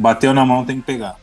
[0.00, 1.16] Bateu na mão, tem que pegar.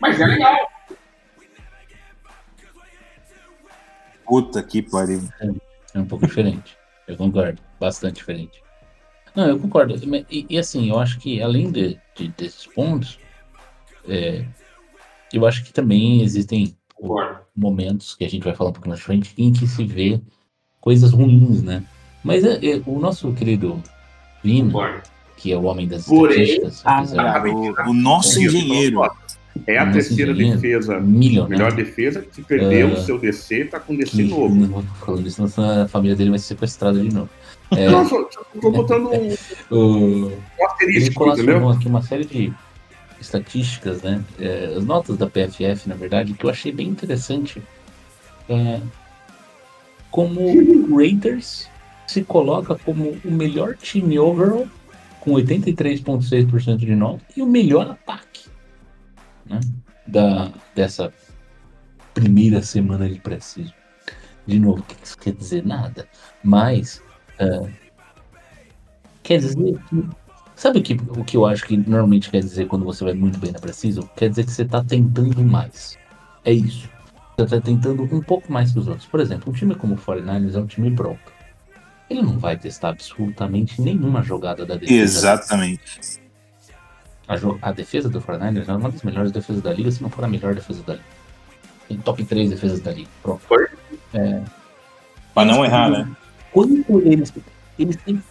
[0.00, 0.56] Mas é legal.
[4.26, 5.22] Puta que pariu.
[5.94, 6.76] É um pouco diferente.
[7.06, 7.60] Eu concordo.
[7.78, 8.62] Bastante diferente.
[9.34, 9.94] Não, eu concordo.
[10.30, 13.18] E, e assim, eu acho que além de, de- desses pontos,
[14.08, 14.44] é,
[15.32, 16.76] eu acho que também existem
[17.54, 20.20] momentos que a gente vai falar um pouco na frente em que se vê
[20.80, 21.82] coisas ruins, né?
[22.22, 23.82] Mas é, é, o nosso querido
[24.42, 25.02] Vina,
[25.36, 29.02] que é o homem das Porém, estatísticas, Ah, o, o nosso engenheiro.
[29.68, 34.10] É a terceira defesa, milionário, melhor defesa, que perdeu o seu DC, tá com DC
[34.10, 34.52] que, novo.
[34.52, 37.30] não vou falando isso, senão a família dele vai ser sequestrada de novo.
[37.70, 39.34] É, Não, só, só tô botando um,
[39.70, 41.68] o, um asterisco, entendeu?
[41.68, 42.52] aqui uma série de
[43.24, 44.22] estatísticas, né?
[44.38, 47.62] É, as notas da PFF, na verdade, que eu achei bem interessante.
[48.48, 48.80] É,
[50.10, 51.68] como o Raiders
[52.06, 54.68] se coloca como o melhor time overall,
[55.20, 58.46] com 83,6% de nota, e o melhor ataque
[59.46, 59.58] né?
[60.06, 61.12] da, dessa
[62.12, 63.72] primeira semana de preciso.
[64.46, 65.64] De novo, que isso quer dizer?
[65.64, 66.06] Nada.
[66.42, 67.02] Mas
[67.38, 67.70] é,
[69.22, 70.08] quer dizer que
[70.56, 73.38] Sabe o que, o que eu acho que normalmente quer dizer quando você vai muito
[73.38, 74.06] bem na Precision?
[74.16, 75.98] Quer dizer que você está tentando mais.
[76.44, 76.88] É isso.
[77.36, 79.06] Você está tentando um pouco mais que os outros.
[79.06, 81.32] Por exemplo, um time como o 49ers é um time pronto.
[82.08, 85.02] Ele não vai testar absolutamente nenhuma jogada da defesa.
[85.02, 86.20] Exatamente.
[87.26, 87.34] A,
[87.68, 90.28] a defesa do 49ers é uma das melhores defesas da liga, se não for a
[90.28, 91.04] melhor defesa da liga.
[91.88, 93.08] Tem top 3 defesas da liga.
[93.22, 93.42] Pronto.
[95.34, 96.08] Pra não errar, né?
[96.52, 97.32] Quanto eles,
[97.78, 98.22] eles têm.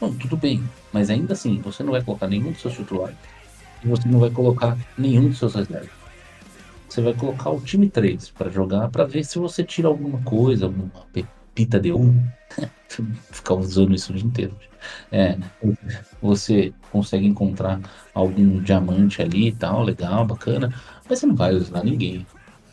[0.00, 3.16] Não, tudo bem, mas ainda assim, você não vai colocar nenhum dos seus titulares
[3.84, 5.90] e você não vai colocar nenhum dos seus reservas.
[6.88, 10.66] Você vai colocar o time 3 para jogar para ver se você tira alguma coisa,
[10.66, 12.24] alguma pepita de um.
[13.30, 14.56] Ficar usando isso o dia inteiro.
[15.12, 15.36] É,
[16.22, 17.80] você consegue encontrar
[18.14, 20.72] algum diamante ali e tal, legal, bacana,
[21.08, 22.26] mas você não vai usar ninguém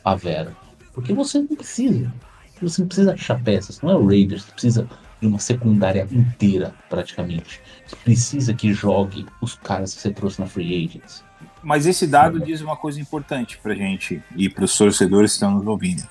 [0.04, 0.56] a Vera.
[0.94, 2.14] Porque você não precisa.
[2.62, 3.82] Você não precisa achar peças.
[3.82, 4.88] Não é o Raiders que precisa
[5.22, 7.62] de uma secundária inteira, praticamente.
[8.04, 11.24] Precisa que jogue os caras que você trouxe na Free Agents.
[11.64, 15.66] Mas esse dado diz uma coisa importante pra gente e pros torcedores que estão nos
[15.66, 16.08] ouvindo.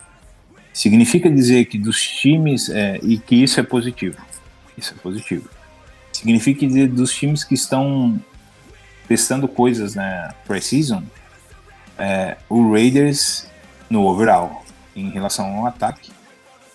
[0.73, 4.17] Significa dizer que dos times, é, e que isso é positivo.
[4.77, 5.49] Isso é positivo.
[6.13, 8.21] Significa dizer dos times que estão
[9.07, 11.05] testando coisas na pre-season,
[11.97, 13.47] é, o Raiders,
[13.89, 14.65] no overall,
[14.97, 16.11] em relação ao ataque,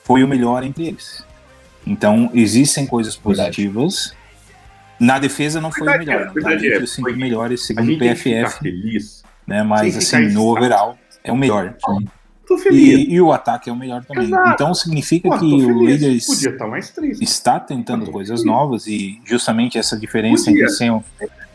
[0.04, 1.26] foi o melhor entre eles.
[1.88, 3.50] Então, existem coisas Verdade.
[3.50, 4.14] positivas
[5.00, 6.34] Na defesa não foi o melhor, é, não, tá?
[6.34, 9.24] verdade Entre é, os cinco foi- melhores, segundo o PFF, feliz.
[9.48, 9.64] né?
[9.64, 11.74] Mas assim, no overall é o melhor.
[12.46, 13.08] Tô feliz.
[13.08, 14.26] E, e o ataque é o melhor também.
[14.26, 14.50] Exato.
[14.52, 15.86] Então significa Pô, que o.
[15.86, 16.28] Raiders
[17.22, 18.46] está tentando coisas feliz.
[18.54, 20.64] novas e justamente essa diferença Podia.
[20.64, 21.02] entre ser um,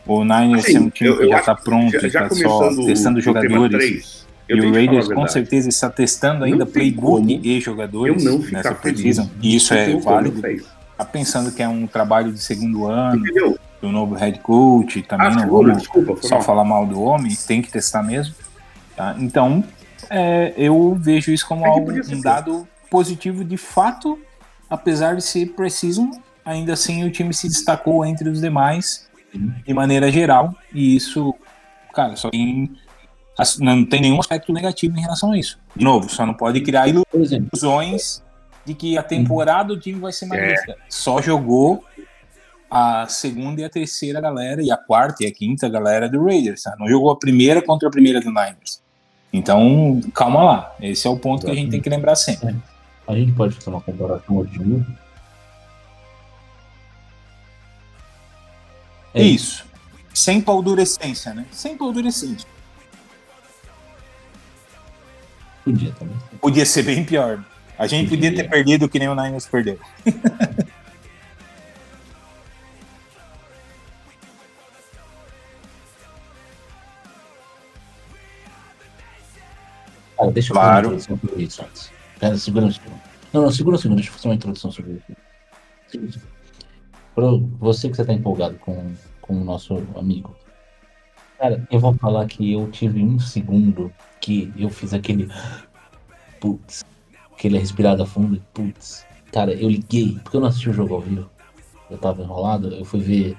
[0.07, 2.23] o Niners Assim, ser um time eu- que eu já está pronto, Já, e já
[2.23, 4.24] está só começando testando o, o jogadores.
[4.47, 8.31] 3, eu E o Raiders com certeza está testando Não ainda playbook e jogadores Eu
[8.31, 9.29] não nessa precisão.
[9.41, 10.35] E isso é válido.
[10.35, 10.65] Conan fez.
[10.97, 13.57] Tá pensando que é um trabalho de segundo ano, Entendeu?
[13.81, 16.43] do novo head coach, também Ah, não segura, vamos desculpa, foi só mal.
[16.43, 18.33] falar mal do homem, tem que testar mesmo.
[18.95, 19.15] tá?
[19.19, 19.63] Então,
[20.09, 24.17] é, eu vejo isso como É algo, um dado positivo de fato,
[24.69, 26.09] apesar de ser preciso,
[26.45, 29.07] ainda assim o time se destacou entre os demais
[29.65, 31.35] de maneira geral, e isso,
[31.93, 32.71] cara, só tem.
[33.59, 35.59] Não tem nenhum aspecto negativo em relação a isso.
[35.75, 38.23] De novo, só não pode criar ilusões
[38.65, 40.27] de que a temporada do time vai ser É.
[40.29, 40.77] magnífica.
[40.89, 41.83] Só jogou
[42.71, 46.63] a segunda e a terceira galera, e a quarta e a quinta galera do Raiders,
[46.63, 46.75] tá?
[46.79, 48.81] Não jogou a primeira contra a primeira do Niners.
[49.31, 50.75] Então, calma lá.
[50.81, 52.55] Esse é o ponto que a gente tem que lembrar sempre.
[53.07, 54.59] a gente pode fazer uma comparação hoje.
[59.13, 59.65] É isso.
[60.13, 61.45] Sem paldurecência, né?
[61.51, 62.47] Sem paldurecência.
[65.65, 66.15] Podia também.
[66.39, 67.43] Podia ser bem pior.
[67.77, 69.77] A gente podia ter perdido que nem o Niners perdeu.
[80.17, 80.91] Cara, deixa eu Claro.
[80.91, 81.91] fazer uma introdução sobre isso antes.
[82.19, 83.01] Pera, segura um segundo.
[83.33, 85.01] Não, não, segura um segundo, deixa eu fazer uma introdução sobre
[85.93, 86.21] isso.
[87.13, 90.35] Pro, você que você tá empolgado com, com o nosso amigo.
[91.37, 95.29] Cara, eu vou falar que eu tive um segundo que eu fiz aquele.
[96.39, 96.83] Putz.
[97.33, 99.05] Aquele respirada fundo putz.
[99.31, 101.29] Cara, eu liguei, porque eu não assisti o jogo ao vivo.
[101.89, 103.37] Eu tava enrolado, eu fui ver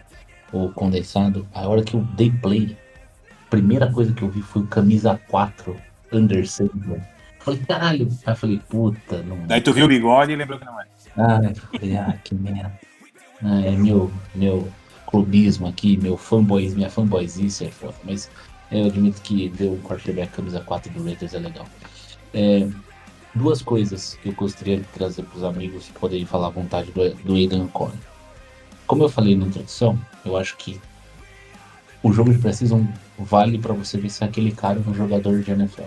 [0.52, 1.48] o condensado.
[1.54, 2.76] A hora que eu dei play,
[3.46, 5.76] a primeira coisa que eu vi foi o camisa 4
[6.12, 6.70] Undersand.
[7.40, 8.08] Falei, caralho.
[8.26, 9.38] Aí eu falei, puta, não.
[9.46, 10.84] Daí tu viu o bigode e lembrou que não é.
[11.16, 12.78] Ah, eu falei, ah, que merda.
[13.42, 14.68] Ah, é meu, meu
[15.06, 17.94] clubismo aqui, meu fanboys, minha fanboyzice é foda.
[18.04, 18.30] Mas
[18.70, 21.66] eu admito que ver o quarterback camisa 4 do Raiders é legal.
[22.34, 22.68] É,
[23.34, 27.14] duas coisas que eu gostaria de trazer para os amigos poderem falar à vontade do,
[27.22, 27.98] do Aidan Cohen.
[28.86, 30.80] Como eu falei na introdução, eu acho que
[32.02, 32.86] o jogo de precisão
[33.18, 35.82] vale para você ver se aquele cara é um jogador de NFL.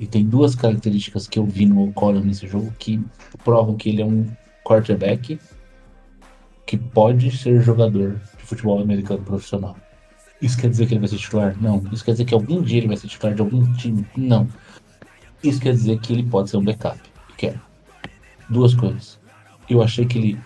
[0.00, 3.00] E tem duas características que eu vi no Cohen nesse jogo que
[3.44, 4.26] provam que ele é um
[4.64, 5.38] quarterback
[6.66, 9.76] que pode ser jogador futebol americano profissional.
[10.40, 11.56] Isso quer dizer que ele vai ser titular?
[11.60, 11.82] Não.
[11.92, 14.06] Isso quer dizer que algum dia ele vai ser titular de algum time?
[14.16, 14.48] Não.
[15.42, 17.00] Isso quer dizer que ele pode ser um backup.
[17.36, 17.60] Quer.
[18.48, 19.18] Duas coisas.
[19.68, 20.38] Eu achei que ele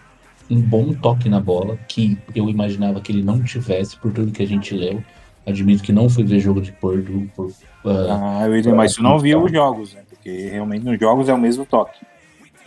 [0.51, 4.43] um bom toque na bola, que eu imaginava que ele não tivesse por tudo que
[4.43, 5.03] a gente leu.
[5.47, 7.51] Admito que não fui ver jogo de Purdue por
[7.85, 10.03] ah, Ah, eu mas tu não viu os jogos, né?
[10.09, 12.05] Porque realmente nos jogos é o mesmo toque.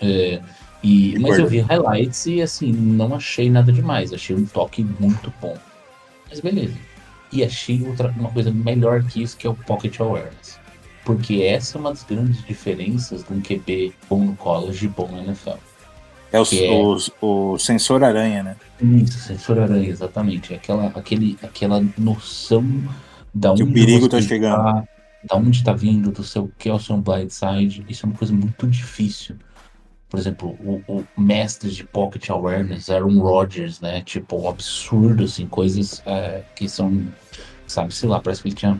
[0.02, 0.42] É,
[0.84, 4.12] e, mas eu vi highlights e assim, não achei nada demais.
[4.14, 5.58] Achei um toque muito bom.
[6.30, 6.74] Mas beleza.
[7.32, 10.60] E achei outra, uma coisa melhor que isso, que é o Pocket Awareness.
[11.06, 15.10] Porque essa é uma das grandes diferenças de um QB bom no college e bom
[15.12, 15.58] na NFL.
[16.32, 18.56] É o, Que é- o, o sensor aranha, né?
[18.82, 20.54] Isso, sensor aranha, exatamente.
[20.54, 22.64] Aquela, aquele, aquela noção
[23.34, 24.56] da Que onde o perigo tá você chegando.
[24.64, 24.84] tá,
[25.30, 27.86] da onde tá vindo, do seu Kelson Blindside.
[27.90, 29.36] Isso é uma coisa muito difícil.
[30.12, 34.02] Por exemplo, o, o mestre de Pocket Awareness, Aaron Rodgers, né?
[34.02, 37.08] Tipo, um absurdo, assim, coisas é, que são,
[37.66, 38.80] sabe, sei lá, parece que ele tinha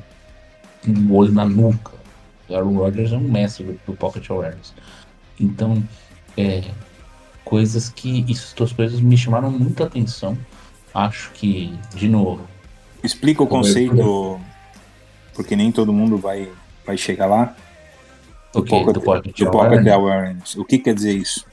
[0.88, 1.94] um olho na nuca.
[2.50, 4.74] Aaron Rodgers é um mestre do, do Pocket Awareness.
[5.40, 5.82] Então,
[6.38, 6.64] é,
[7.44, 10.38] coisas que, essas duas coisas me chamaram muita atenção.
[10.94, 12.46] Acho que, de novo,
[13.04, 14.40] Explica o conceito,
[15.34, 16.50] porque nem todo mundo vai,
[16.86, 17.56] vai chegar lá.
[18.60, 19.94] O que Pocket- do Pocket Do Pocket Awareness.
[19.94, 20.56] Awareness.
[20.56, 21.46] O que quer dizer isso?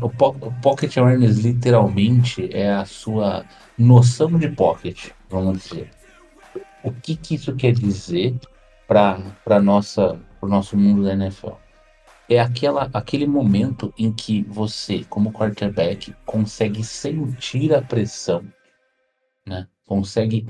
[0.00, 3.44] O, po- o Pocket Awareness literalmente é a sua
[3.78, 5.90] noção de pocket, vamos dizer.
[6.82, 8.36] O que, que isso quer dizer
[8.88, 9.18] para
[10.40, 11.50] o nosso mundo da NFL?
[12.28, 18.44] É aquela, aquele momento em que você, como quarterback, consegue sentir a pressão,
[19.46, 19.68] né?
[19.86, 20.48] Consegue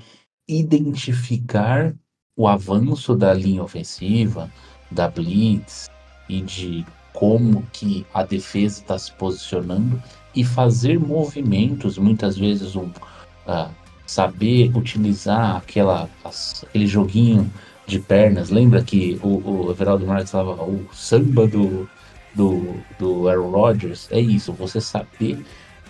[0.49, 1.95] identificar
[2.35, 4.51] o avanço da linha ofensiva,
[4.91, 5.89] da blitz
[6.29, 10.03] e de como que a defesa está se posicionando
[10.35, 12.91] e fazer movimentos, muitas vezes um,
[13.47, 13.71] ah,
[14.07, 17.51] saber utilizar aquela, aquele joguinho
[17.87, 18.51] de pernas.
[18.51, 21.89] Lembra que o, o Everaldo Marques falava o samba do,
[22.35, 24.09] do, do Aaron Rodgers?
[24.11, 25.43] É isso, você saber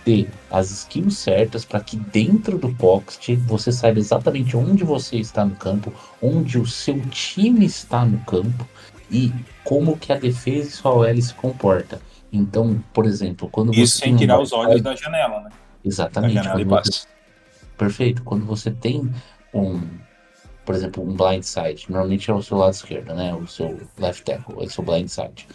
[0.05, 5.43] ter as skills certas para que dentro do pocket você saiba exatamente onde você está
[5.43, 8.65] no campo, onde o seu time está no campo
[9.09, 12.01] e como que a defesa e sua OL se comporta.
[12.31, 15.49] Então, por exemplo, quando Isso você sem um tirar os olhos da janela, né?
[15.49, 16.33] Da Exatamente.
[16.33, 17.07] janela você,
[17.77, 18.23] perfeito.
[18.23, 19.09] Quando você tem
[19.53, 19.81] um,
[20.65, 23.33] por exemplo, um blind side, normalmente é o seu lado esquerdo, né?
[23.33, 25.47] O seu left tackle, é o seu blind side.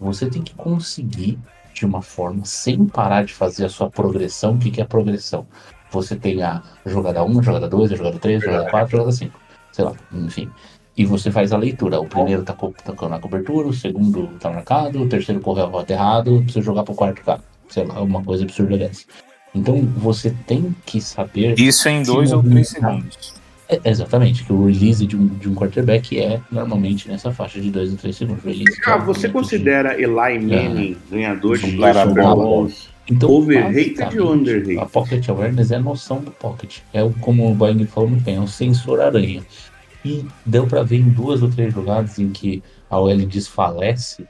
[0.00, 1.38] Você tem que conseguir,
[1.72, 4.54] de uma forma, sem parar de fazer a sua progressão.
[4.54, 5.46] O que, que é progressão?
[5.90, 8.90] Você tem a jogada 1, a jogada 2, a jogada 3, a jogada 4, a
[8.90, 9.40] jogada 5.
[9.72, 10.50] Sei lá, enfim.
[10.96, 12.00] E você faz a leitura.
[12.00, 15.68] O primeiro tá, co- tá na cobertura, o segundo tá marcado, o terceiro correu a
[15.68, 17.40] rota errado, precisa jogar pro quarto cara.
[17.68, 19.04] Sei lá, uma coisa absurda dessa.
[19.54, 21.58] Então você tem que saber.
[21.58, 23.34] Isso em dois ou três segundos.
[23.68, 27.70] É, exatamente, que o release de um, de um quarterback é normalmente nessa faixa de
[27.70, 28.44] 2 ou 3 segundos.
[28.44, 32.22] Release, é Ah, você movimento de- considera Eli Manning ganhador de dois Super.
[32.24, 34.78] Bowls Então, overrated ou underrated?
[34.78, 36.80] A pocket awareness é a noção do pocket.
[36.92, 39.42] É o, como o Boeing falou no PEN, é o sensor aranha.
[40.04, 44.26] E deu pra ver em duas ou três jogadas em que a OL desfalece,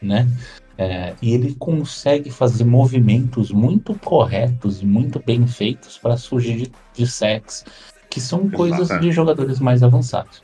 [0.00, 0.28] né?
[0.76, 6.72] É, e ele consegue fazer movimentos muito corretos e muito bem feitos para fugir de,
[6.94, 7.64] de sacks,
[8.08, 10.40] que são coisas de jogadores mais avançados.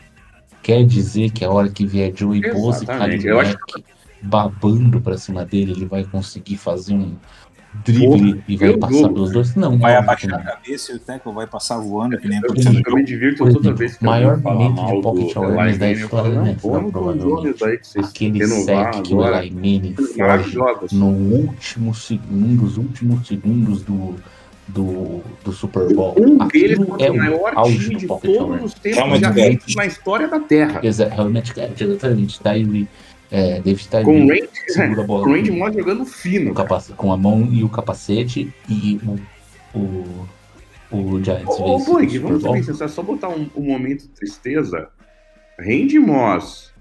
[0.60, 3.84] Quer dizer que a hora que vier Joey Bosa e acho Kalinek
[4.24, 7.16] babando pra cima dele, ele vai conseguir fazer um
[7.84, 9.54] drible e vai eu passar pelos dois?
[9.54, 12.72] Não, Vai abaixar a cabeça e o tackle vai passar voando, que nem Eu, aconteceu
[12.86, 15.78] eu me divirto toda vez que maior alguém fala momento de mal do pocket awareness
[15.78, 16.56] da eu história, né?
[16.60, 17.64] provavelmente.
[17.98, 20.58] Aquele sec que o Manning foge
[20.92, 24.14] no último segundo, os últimos segundos do,
[24.68, 26.14] do, do Super Bowl.
[26.18, 29.32] Um deles é o maior auge time de pocket todos os tempos Realmente já é.
[29.32, 30.80] feitos na história da Terra.
[30.82, 32.40] Exa- Realmente, é, exatamente.
[33.34, 36.54] Tyree, é, David Com o Tyree Randy, segura a bola com com- Moss jogando fino.
[36.96, 40.28] com a mão e o capacete e o, o,
[40.90, 44.08] o Giants Ô, ô Super vamos ser bem sinceros, só botar um, um momento de
[44.08, 44.88] tristeza.
[45.58, 46.72] Randy Moss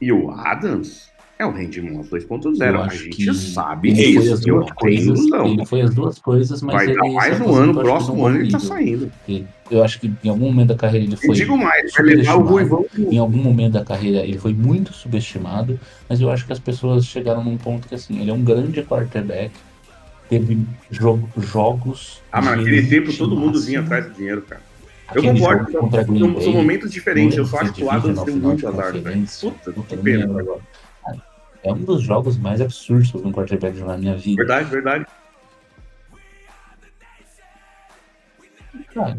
[0.00, 1.09] e o Adams
[1.40, 2.60] é o Randy Moss 2.0.
[2.74, 4.48] Eu A gente sabe disso.
[4.48, 5.46] Eu tenho ilusão.
[5.46, 8.50] ele foi as duas coisas, mas Vai ele dar mais um ano, próximo ano ele
[8.50, 9.10] tá saindo.
[9.70, 12.42] Eu acho que em algum momento da carreira ele foi digo mais, vai levar o.
[12.42, 16.58] Ruivão em algum momento da carreira ele foi muito subestimado, mas eu acho que as
[16.58, 19.52] pessoas chegaram num ponto que assim, ele é um grande quarterback,
[20.28, 20.58] teve
[20.90, 22.20] jo- jogos.
[22.32, 24.60] Ah, mas naquele tempo todo mundo vinha atrás do dinheiro, cara.
[25.12, 27.36] Eu concordo, jogo são, são momentos diferentes.
[27.36, 29.26] Eu só acho que o Adams deu final muito azar, velho.
[29.40, 30.24] Puta, que não me pena.
[30.40, 30.60] agora.
[31.62, 34.36] É um dos jogos mais absurdos de um quarterback jogar na minha vida.
[34.36, 35.06] Verdade, verdade.
[38.94, 39.18] Cara,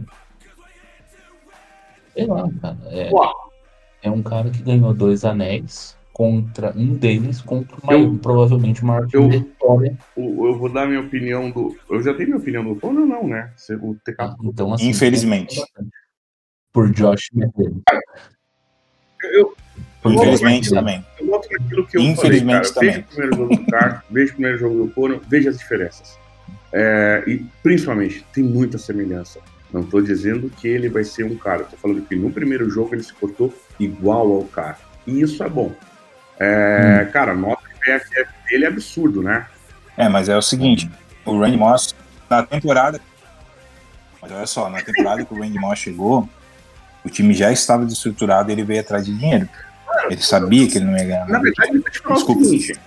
[2.14, 2.78] sei lá, cara.
[2.90, 3.10] É,
[4.04, 8.84] é um cara que ganhou dois anéis contra um deles, contra o maior, Eu- provavelmente
[8.84, 9.98] o maior time eu- da história.
[10.16, 11.76] O- Eu vou dar minha opinião do.
[11.90, 13.54] Eu já tenho minha opinião do Conan, não, né?
[13.56, 14.36] Você- O TK.
[14.44, 15.62] Então, assim, Infelizmente.
[16.74, 17.82] Por Josh McDaniels.
[19.24, 19.56] Eu, eu
[20.06, 21.06] Infelizmente também.
[21.20, 23.04] Eu volto naquilo que eu Infelizmente falei, cara.
[23.04, 26.18] Veja o primeiro jogo do Car, veja o primeiro jogo do Conan, veja as diferenças.
[26.74, 29.40] É, e principalmente, tem muita semelhança.
[29.72, 31.64] Não tô dizendo que ele vai ser um cara.
[31.64, 34.78] Tô falando que no primeiro jogo ele se portou igual ao cara.
[35.06, 35.72] E isso é bom.
[36.40, 39.46] É, Cara, a nota PFF dele é absurdo, né?
[39.96, 40.90] É, mas é o seguinte,
[41.26, 41.96] o Randy Moss,
[42.30, 43.00] na temporada.
[44.22, 46.28] Mas olha só, na temporada que o Randy Moss chegou,
[47.04, 49.48] o time já estava desestruturado e ele veio atrás de dinheiro.
[50.10, 51.26] Ele sabia que ele não ia ganhar.
[51.26, 51.44] Na nada.
[51.44, 52.42] verdade, eu vou te falar Desculpa.
[52.42, 52.80] o seguinte.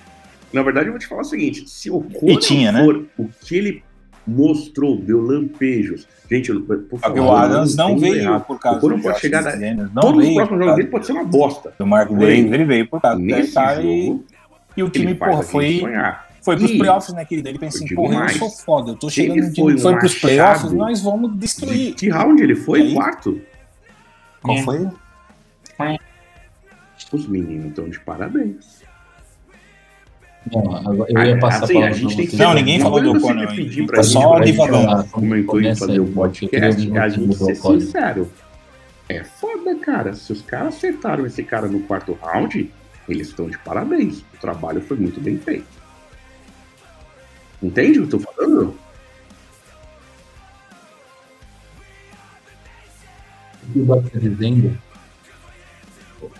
[0.52, 1.68] Na verdade, eu vou te falar o seguinte.
[1.68, 2.84] Se o Conan tinha, né?
[2.84, 3.82] for o que ele
[4.26, 6.06] mostrou, deu lampejos.
[6.30, 7.18] Gente, por favor.
[7.20, 8.44] o Adams não veio errado.
[8.46, 10.76] por causa O Conan do pode chegar da- não Todos os veio próximos por jogos
[10.76, 11.74] dele pode ser uma bosta.
[11.78, 13.74] do Mark Porém, Davis, ele veio por causa do Nesse e,
[14.06, 14.24] jogo,
[14.76, 16.26] e o time, porra, foi, sonhar.
[16.40, 17.48] foi pros E playoffs, né, querido?
[17.48, 19.80] Ele pensa assim, porra, mais, eu sou foda, eu tô chegando no time foi que
[19.82, 21.94] foi pros playoffs, nós vamos De destruir.
[21.94, 22.92] que round ele foi?
[22.94, 23.40] Quarto?
[24.40, 25.98] Qual É.
[27.14, 28.82] Os meninos estão de parabéns.
[30.52, 32.36] Não, eu ia Ah, passar assim, a a gente tem que você.
[32.36, 34.84] ser- Não, ninguém falou coisa do eu tá gente, só pra gente divagando.
[34.84, 38.30] falar, comentou em fazer o eu podcast, é a gente o ser sincero.
[39.08, 40.12] É foda, cara.
[40.14, 42.70] Se os caras acertaram esse cara no quarto round,
[43.08, 44.20] eles estão de parabéns.
[44.20, 45.66] O trabalho foi muito bem feito.
[47.62, 48.74] Entende o que eu tô falando?
[53.68, 54.76] O que o Doc tá dizendo,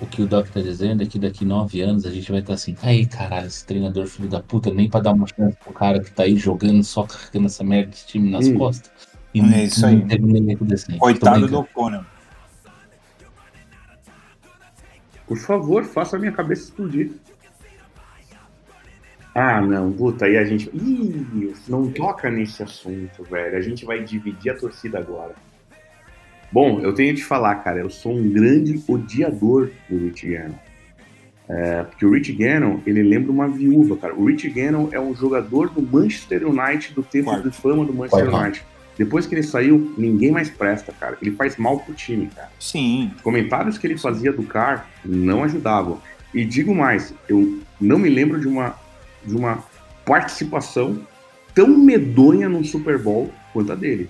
[0.05, 2.55] o que o Doc tá dizendo é que daqui nove anos a gente vai estar
[2.55, 6.01] assim, aí caralho, esse treinador filho da puta, nem pra dar uma chance pro cara
[6.01, 8.57] que tá aí jogando, só carregando essa merda desse time nas Hum.
[8.59, 8.91] costas.
[9.35, 10.07] E É não- isso não aí.
[10.07, 10.57] teve.
[10.57, 12.05] Tô Coitado do Conan.
[15.27, 17.13] Por favor, faça a minha cabeça explodir.
[19.35, 20.71] Ah, não, puta, aí a gente.
[20.73, 23.57] Ih, não toca nesse assunto, velho.
[23.57, 25.35] A gente vai dividir a torcida agora.
[26.55, 30.55] Bom, eu tenho que te falar, cara, eu sou um grande odiador do Rich Gannon.
[31.49, 34.15] É, porque o Rich Gannon, ele lembra uma viúva, cara.
[34.15, 37.51] O Rich Gannon é um jogador do Manchester United, do tempo Quarto.
[37.51, 38.45] de fama do Manchester Quarto.
[38.45, 38.67] United.
[38.97, 41.19] Depois que ele saiu, ninguém mais presta, cara.
[41.21, 42.53] Ele faz mal pro time, cara.
[42.61, 43.11] Sim.
[43.17, 46.01] Os comentários que ele fazia do Car não ajudavam.
[46.33, 48.77] E digo mais, eu não me lembro de uma,
[49.27, 49.59] de uma
[50.07, 51.01] participação
[51.53, 54.09] tão medonha num Super Bowl quanto a dele.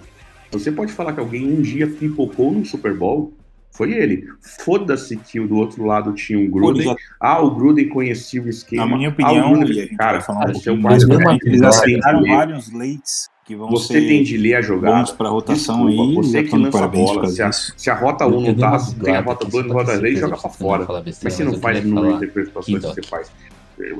[0.58, 3.32] Você pode falar que alguém um dia pipocou num Super Bowl?
[3.70, 4.28] Foi ele.
[4.64, 6.94] Foda-se que o do outro lado tinha um Gruden.
[7.18, 8.86] Ah, o Gruden conhecia o esquema.
[8.86, 9.76] Na minha ah, o opinião, Gruden...
[9.76, 13.56] e a gente cara, falar um é pouquinho mesmo frente, eles acertaram vários leads que
[13.56, 15.12] vão Você ser tem de ler a jogada.
[15.14, 16.14] pra rotação Desculpa, aí.
[16.14, 17.26] você que lança a bola.
[17.26, 19.66] Se a, se a rota 1 não Eu dei tá, tem a rota aqui, 2
[19.66, 20.86] e só rota pra 3, você joga não vai fora.
[21.04, 23.32] Mas você não faz no falar interpretações que você faz.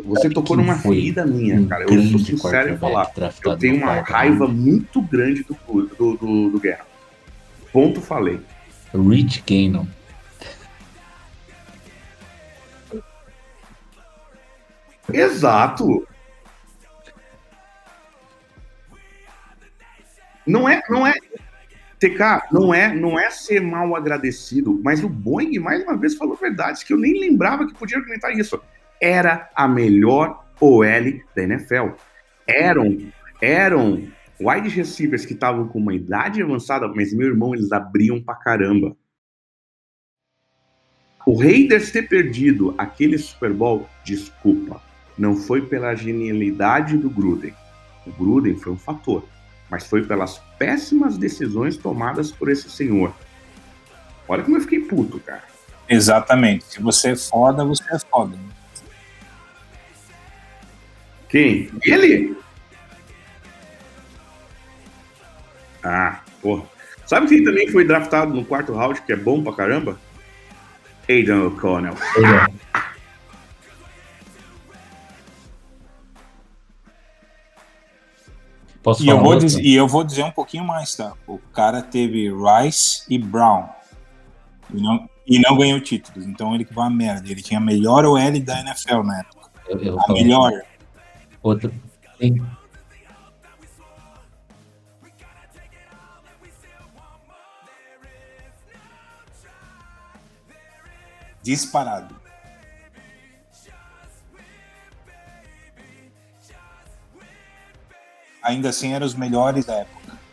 [0.05, 1.85] Você tocou Quem numa ferida minha, cara.
[1.85, 3.11] Eu sou sincero em falar.
[3.45, 5.57] Eu tenho uma raiva muito grande do,
[5.87, 6.87] do, do, do Guerra.
[7.73, 8.41] Ponto falei.
[8.95, 9.87] Rich Gannon.
[15.13, 16.07] Exato.
[20.47, 21.15] Não é, não é,
[21.99, 26.37] TK, não é, não é ser mal agradecido, mas o Boeing mais uma vez falou
[26.37, 28.61] verdades que eu nem lembrava que podia argumentar isso.
[29.05, 31.91] Era a melhor OL da NFL.
[32.49, 32.99] Eram,
[33.39, 34.09] eram
[34.41, 38.97] wide receivers que estavam com uma idade avançada, mas meu irmão eles abriam pra caramba.
[41.27, 44.81] O Raiders ter perdido aquele Super Bowl, desculpa,
[45.19, 47.53] não foi pela genialidade do Gruden.
[48.07, 49.23] O Gruden foi um fator,
[49.69, 53.15] mas foi pelas péssimas decisões tomadas por esse senhor.
[54.27, 55.45] Olha como eu fiquei puto, cara.
[55.91, 56.65] Exatamente.
[56.65, 58.39] Se você é foda, você é foda.
[61.35, 61.69] Quem?
[61.83, 62.37] Ele?
[65.83, 66.63] Ah, porra.
[67.05, 69.99] Sabe quem também foi draftado no quarto round, que é bom pra caramba?
[71.09, 71.97] Aidan O'Connell.
[78.81, 81.15] Posso E eu, vou dizer, e eu vou dizer um pouquinho mais, tá?
[81.27, 83.69] O cara teve Rice e Brown.
[84.73, 86.25] E não, e não ganhou títulos.
[86.29, 87.29] Então ele que vai a merda.
[87.29, 89.51] Ele tinha a melhor OL da NFL na época.
[89.67, 90.53] Eu, eu A melhor.
[91.45, 91.71] Outra.
[92.19, 92.41] Tem-
[101.43, 102.15] Disparado.
[108.43, 110.24] Ainda assim, eram os melhores da época.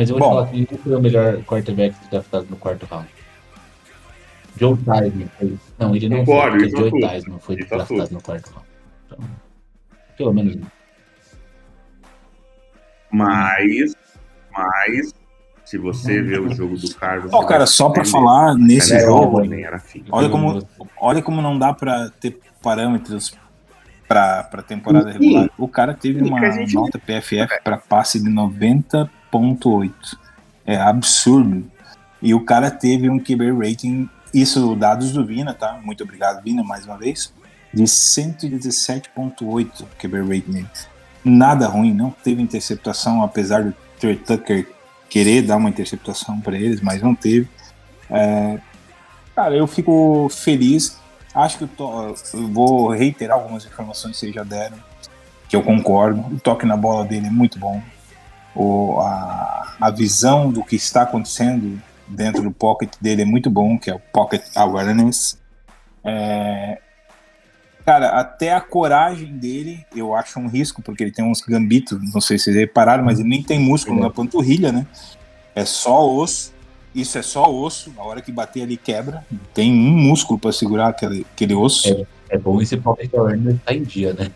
[0.00, 0.30] Mas eu vou Bom.
[0.30, 3.06] te falar que quem foi o melhor quarterback draftado no quarto round.
[4.56, 4.74] Joe
[5.38, 7.06] foi- Não, ele não Concordo, foi, porque é Joe tudo.
[7.08, 8.12] Theismann foi Isso é draftado tudo.
[8.14, 8.66] no quarto round.
[9.04, 9.18] Então,
[10.16, 10.56] pelo menos
[13.12, 13.94] Mas,
[14.50, 15.12] mas,
[15.66, 17.30] se você vê o jogo do Carlos.
[17.30, 20.66] Ó, cara, só pra falar nesse É, jogo, nem era olha como,
[20.98, 23.36] olha como não dá pra ter parâmetros
[24.08, 25.18] pra, pra temporada Sim.
[25.18, 25.50] regular.
[25.58, 28.30] O cara teve Sim, uma nota PFF pra passe de
[29.32, 29.92] 90.8.
[30.66, 31.64] É absurdo.
[32.22, 35.78] E o cara teve um QB rating, isso dados do Vina, tá?
[35.82, 37.32] Muito obrigado, Vina, mais uma vez.
[37.72, 40.66] De 117.8 QB rating.
[41.24, 44.66] Nada ruim, não teve interceptação, apesar do Trey Tucker
[45.08, 47.48] querer dar uma interceptação para eles, mas não teve.
[48.08, 48.58] É,
[49.34, 50.98] cara, eu fico feliz.
[51.34, 54.76] Acho que eu, to- eu vou reiterar algumas informações que vocês já deram,
[55.48, 56.20] que eu concordo.
[56.34, 57.80] O toque na bola dele é muito bom.
[58.54, 63.78] O, a, a visão do que está acontecendo dentro do pocket dele é muito bom,
[63.78, 65.38] que é o pocket awareness.
[66.02, 66.78] É,
[67.84, 72.20] cara, até a coragem dele eu acho um risco, porque ele tem uns gambitos, não
[72.20, 74.86] sei se vocês repararam, mas ele nem tem músculo na panturrilha, né?
[75.54, 76.52] É só osso.
[76.94, 77.92] Isso é só osso.
[77.96, 79.24] Na hora que bater ali quebra.
[79.54, 82.06] Tem um músculo para segurar aquele, aquele osso.
[82.28, 84.30] É bom esse pocket awareness tá em dia, né?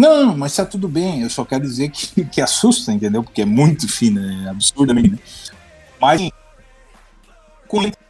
[0.00, 1.20] Não, mas tá tudo bem.
[1.20, 3.22] Eu só quero dizer que, que assusta, entendeu?
[3.22, 5.10] Porque é muito fino, é absurdamente.
[5.10, 5.18] né?
[6.00, 6.30] Mas
[7.68, 8.00] com ele tem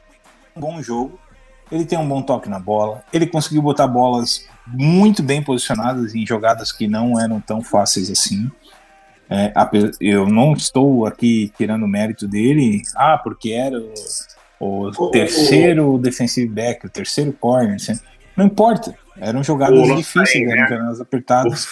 [0.57, 1.19] um bom jogo,
[1.71, 6.25] ele tem um bom toque na bola, ele conseguiu botar bolas muito bem posicionadas em
[6.25, 8.49] jogadas que não eram tão fáceis assim.
[9.29, 9.53] É,
[10.01, 13.93] eu não estou aqui tirando mérito dele, ah, porque era o,
[14.61, 17.99] o ô, terceiro defensive back, o terceiro corner, assim,
[18.37, 18.95] não importa.
[19.21, 20.53] Eram jogadas difíceis, né?
[20.59, 21.67] eram jogadas O apertadas.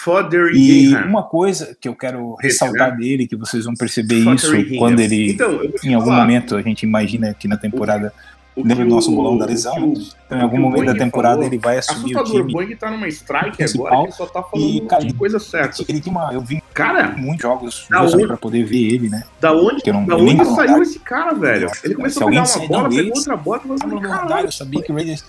[0.53, 1.05] E Gahan.
[1.05, 2.97] uma coisa que eu quero ressaltar né?
[2.97, 7.33] dele, que vocês vão perceber isso quando ele, Então, em algum momento, a gente imagina
[7.33, 8.13] que na temporada,
[8.55, 9.73] lembra do nosso bolão da lesão?
[9.75, 9.81] né?
[9.87, 9.93] o-
[10.25, 12.53] Então, em algum momento da Boeing temporada falou, ele vai assumir o Assustador, o time.
[12.53, 15.83] Boeing tá numa strike agora que só tá falando E, cara, de coisa certa.
[15.87, 18.27] Ele tinha uma, eu vi Cara, muitos jogos Da onde?
[18.27, 19.23] pra poder ver ele, né?
[19.41, 21.69] da onde, eu não- da onde saiu esse cara, velho?
[21.83, 24.81] Ele começou a pegar uma bola, da pegou outra bola e no assim, eu sabia
[24.83, 25.23] que o Raiders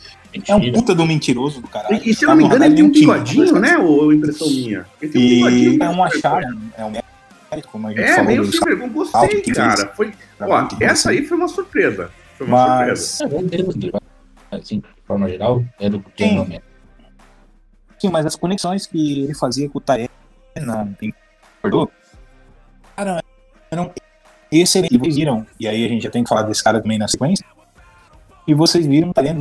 [0.47, 0.79] é um Mentira.
[0.79, 1.97] puta do mentiroso do caralho.
[2.05, 3.79] E, e se eu Tá não me no engano, ele tem um bigodinho, né?
[3.79, 4.87] Ou impressão minha?
[5.03, 5.83] Ele tem um E bigodinho.
[5.83, 6.43] é um achar,
[6.77, 7.61] é um É,
[8.15, 8.89] falou meio sem vergonha.
[8.91, 9.93] Gostei, que cara.
[9.97, 11.21] Foi, ó, que essa fez.
[11.23, 12.11] aí foi uma surpresa.
[12.39, 13.19] Foi uma surpresa.
[13.21, 16.63] Mas, É, ver, ele vai- assim, de forma geral, é do general manager.
[17.99, 20.09] sim, mas as conexões que ele fazia com o Taé
[20.57, 20.87] na
[21.59, 21.91] Acordou?
[22.97, 23.23] Cara,
[23.71, 23.93] eram
[24.51, 24.95] excelentes.
[24.95, 27.09] E vocês viram, e aí a gente já tem que falar desse cara também na
[27.09, 27.45] sequência.
[28.47, 29.33] E vocês viram o Taé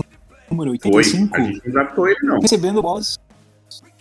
[0.50, 0.92] número Foi.
[0.92, 2.40] 85 A gente não adaptou ele, não.
[2.40, 3.18] recebendo bolas.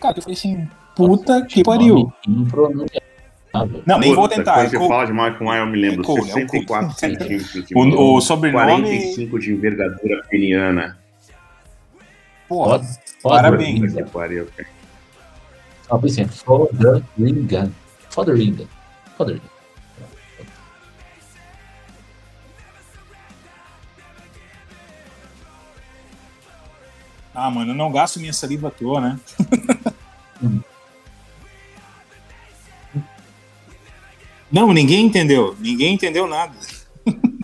[0.01, 2.13] Cara, eu falei assim, puta que pariu.
[3.87, 4.55] Não, nem vou tentar.
[4.55, 4.89] Quando é você Cole.
[4.89, 6.05] fala de Michael Mayer, eu me lembro.
[6.07, 6.95] É é o 64 Cole.
[6.99, 8.83] centímetros de O, o sobrenome.
[8.83, 10.99] 45 de envergadura peniana.
[12.49, 12.81] Porra,
[13.21, 13.93] Foda- Parabéns.
[13.95, 14.69] Que pariu, cara.
[15.89, 17.73] Só pensei, Fotheringham.
[18.11, 18.69] Fotheringham.
[19.17, 19.58] Fotheringham.
[27.41, 29.21] Ah, mano, eu não gasto minha saliva à toa, né?
[34.51, 35.55] não, ninguém entendeu.
[35.61, 36.55] Ninguém entendeu nada.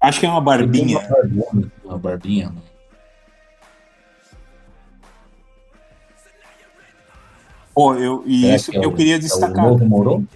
[0.00, 0.98] Acho que é uma Uma barbinha.
[1.84, 2.50] Uma barbinha.
[2.50, 2.60] né?
[7.74, 9.64] Pô, eu, e Será isso que é eu o- queria É destacar.
[9.64, 10.26] novo Moro?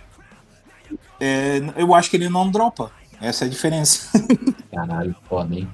[1.20, 2.90] É, eu acho que ele não dropa.
[3.20, 4.08] Essa é a diferença.
[4.72, 5.68] Caralho, foda, hein?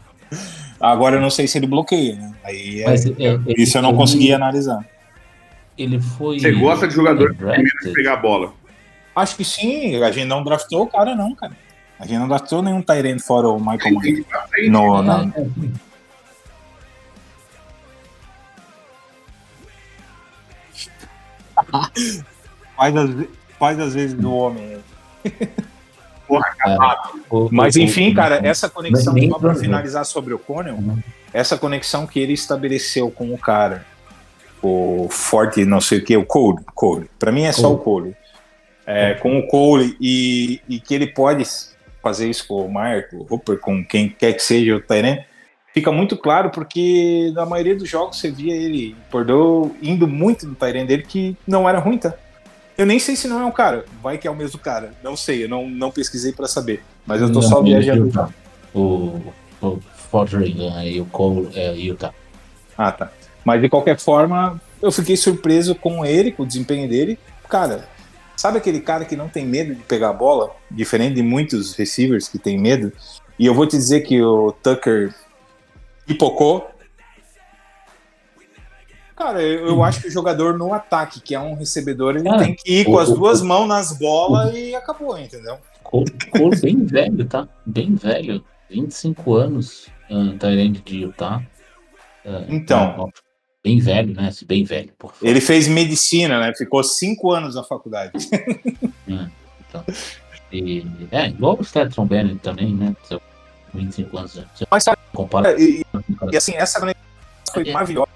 [0.80, 2.33] Agora eu não sei se ele bloqueia, né?
[2.45, 4.85] Aí é- Mas, é, ele- isso eu não ele- consegui analisar.
[5.78, 6.39] Ele foi.
[6.41, 8.53] Você gosta de jogador que pegar a bola.
[9.14, 11.53] Acho que sim, a gente não draftou o cara, não, cara.
[11.99, 14.24] A gente não draftou nenhum Tyrant fora o Michael Mayer.
[14.70, 15.47] No, na, é,
[22.76, 23.11] faz, as,
[23.59, 24.78] faz as vezes do homem.
[27.30, 29.55] o- Mas o- enfim, o- cara, essa conexão, só ver.
[29.57, 30.99] finalizar sobre o Cornell, Uhum.
[31.33, 33.85] essa conexão que ele estabeleceu com o cara,
[34.62, 37.11] o forte, não sei o que, o Cole, Cole.
[37.18, 37.74] Pra mim é só Cole.
[37.74, 38.16] o Cole.
[38.85, 41.45] É, com o Cole e, e que ele pode
[42.03, 45.20] fazer isso com o Marco, o Hooper, com quem quer que seja o Tyrant,
[45.72, 50.55] fica muito claro porque na maioria dos jogos você via ele, Pordou, indo muito no
[50.57, 52.12] Tyrant dele que não era ruim, tá?
[52.77, 55.16] Eu nem sei se não é um cara, vai que é o mesmo cara, não
[55.16, 58.07] sei, eu não, não pesquisei pra saber, mas eu tô Não, só viajando.
[58.07, 58.31] Utah.
[58.75, 59.20] O,
[59.61, 59.79] o
[60.11, 62.14] Fotheringham e o Cole é Utah.
[62.77, 63.11] Ah, tá.
[63.45, 67.18] Mas de qualquer forma, eu fiquei surpreso com ele, com o desempenho dele.
[67.49, 67.89] Cara,
[68.37, 70.51] sabe aquele cara que não tem medo de pegar a bola?
[70.70, 72.93] Diferente de muitos receivers que tem medo.
[73.39, 75.14] E eu vou te dizer que o Tucker
[76.07, 76.68] pipocou.
[79.23, 82.39] Cara, eu, eu acho que o jogador no ataque, que é um recebedor, ele Ah,
[82.39, 85.59] tem que ir com o- as o- duas mãos nas bolas e acabou, entendeu?
[85.85, 86.11] Cole
[86.61, 87.47] bem velho, tá?
[87.64, 88.45] Bem velho.
[88.68, 89.87] 25 anos.
[90.11, 91.41] Uh, Tyrande de Utah.
[92.27, 93.11] Ah, Então.
[93.62, 94.29] Bem velho, né?
[94.45, 94.93] Bem velho.
[94.99, 95.25] Por favor.
[95.29, 96.53] Ele fez medicina, né?
[96.57, 98.11] Ficou cinco anos na faculdade.
[99.07, 99.85] Então,
[100.53, 102.95] e, é, igual o Stetson Bennett também, né?
[103.05, 103.20] Seu
[103.73, 104.35] 25 anos.
[104.35, 104.45] né?
[104.68, 106.81] Mas, sabe, compara e, com o cara E assim, essa
[107.55, 108.11] foi maravilhosa.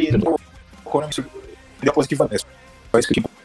[0.00, 0.36] E o
[0.84, 2.44] Conan me surpreendeu positivamente.
[2.90, 3.36] Só isso que eu tinha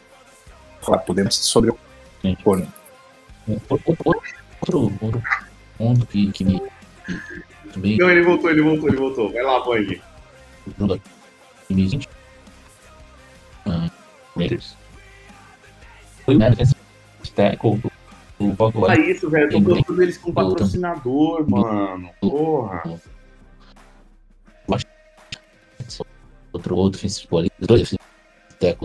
[0.80, 1.78] falar podemos sobre o
[2.22, 2.36] Sim.
[2.42, 2.66] Conan.
[3.46, 3.80] Outro,
[5.00, 5.22] outro,
[5.76, 6.60] ponto que, que me.
[7.06, 9.32] Que também Não, ele voltou, ele voltou, ele voltou.
[9.32, 10.00] Vai lá, Bang.
[10.78, 11.00] jogador
[11.66, 12.08] que me senti.
[13.66, 13.90] Ah,
[14.36, 14.76] Raiders.
[16.24, 16.38] Foi o
[17.34, 17.80] Tackle,
[18.38, 19.10] o Bob White.
[19.10, 19.44] isso, velho.
[19.46, 22.10] Eu tô Ele- colocando eles com patrocinador, mano.
[22.20, 22.82] Porra.
[26.52, 27.50] Outro, outro defensive ali.
[27.60, 28.02] Dois defensive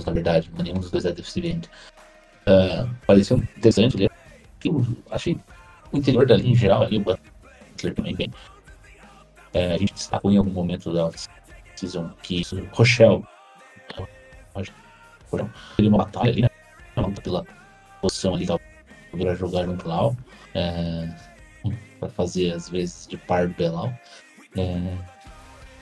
[0.05, 0.49] na verdade.
[0.53, 1.69] mas Nenhum dos dois é defensive end.
[2.45, 4.09] Ah, pareceu interessante ali.
[4.59, 5.37] Que eu achei
[5.91, 8.31] o interior da linha em geral ali, o Butler também bem.
[9.53, 11.09] É, a gente destacou em algum momento da
[11.75, 13.23] season que isso, Rochelle,
[15.75, 16.49] teve uma batalha ali, né?
[17.23, 17.45] Pela
[18.01, 20.11] posição ali para jogar junto lá,
[20.55, 21.09] é,
[21.99, 23.93] para fazer às vezes de par do Belal.
[24.57, 24.97] É,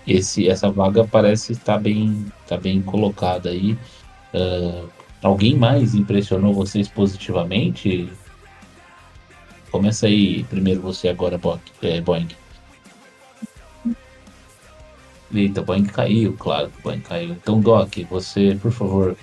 [0.08, 3.78] esse, essa vaga parece estar bem, tá bem colocada aí.
[4.34, 4.84] É,
[5.22, 8.10] alguém mais impressionou vocês positivamente?
[9.72, 12.28] Começa aí primeiro você agora, Bo- é, Boeing.
[15.34, 17.32] Eita, Boeing caiu, claro que Boeing caiu.
[17.32, 19.18] Então, Doc, você, por favor,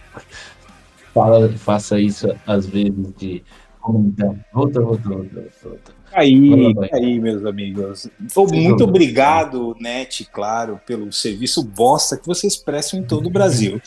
[1.14, 3.42] fala, faça isso às vezes de
[3.80, 4.34] comentar.
[4.52, 6.01] Volta, volta, volta, volta.
[6.14, 8.08] Aí, aí, meus amigos.
[8.34, 13.80] Ô, muito obrigado, Net, claro, pelo serviço bosta que vocês prestam em todo o Brasil.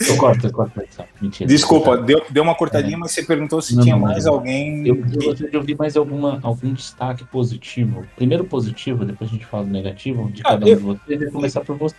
[0.00, 0.82] Eu corto, eu corto.
[1.20, 1.48] Mentira.
[1.48, 4.34] Desculpa, deu, deu uma cortadinha, mas você perguntou se Não, tinha mais não.
[4.34, 4.86] alguém.
[4.86, 8.04] Eu, eu gostaria de ouvir mais alguma, algum destaque positivo.
[8.16, 11.00] Primeiro positivo, depois a gente fala do negativo de Ah, cada um eu- de vocês.
[11.08, 11.94] Eu vou começar por você.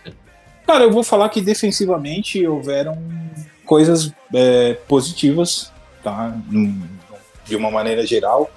[0.66, 2.98] Cara, eu vou falar que defensivamente houveram
[3.66, 6.32] coisas é, positivas, tá?
[7.44, 8.50] De uma maneira geral.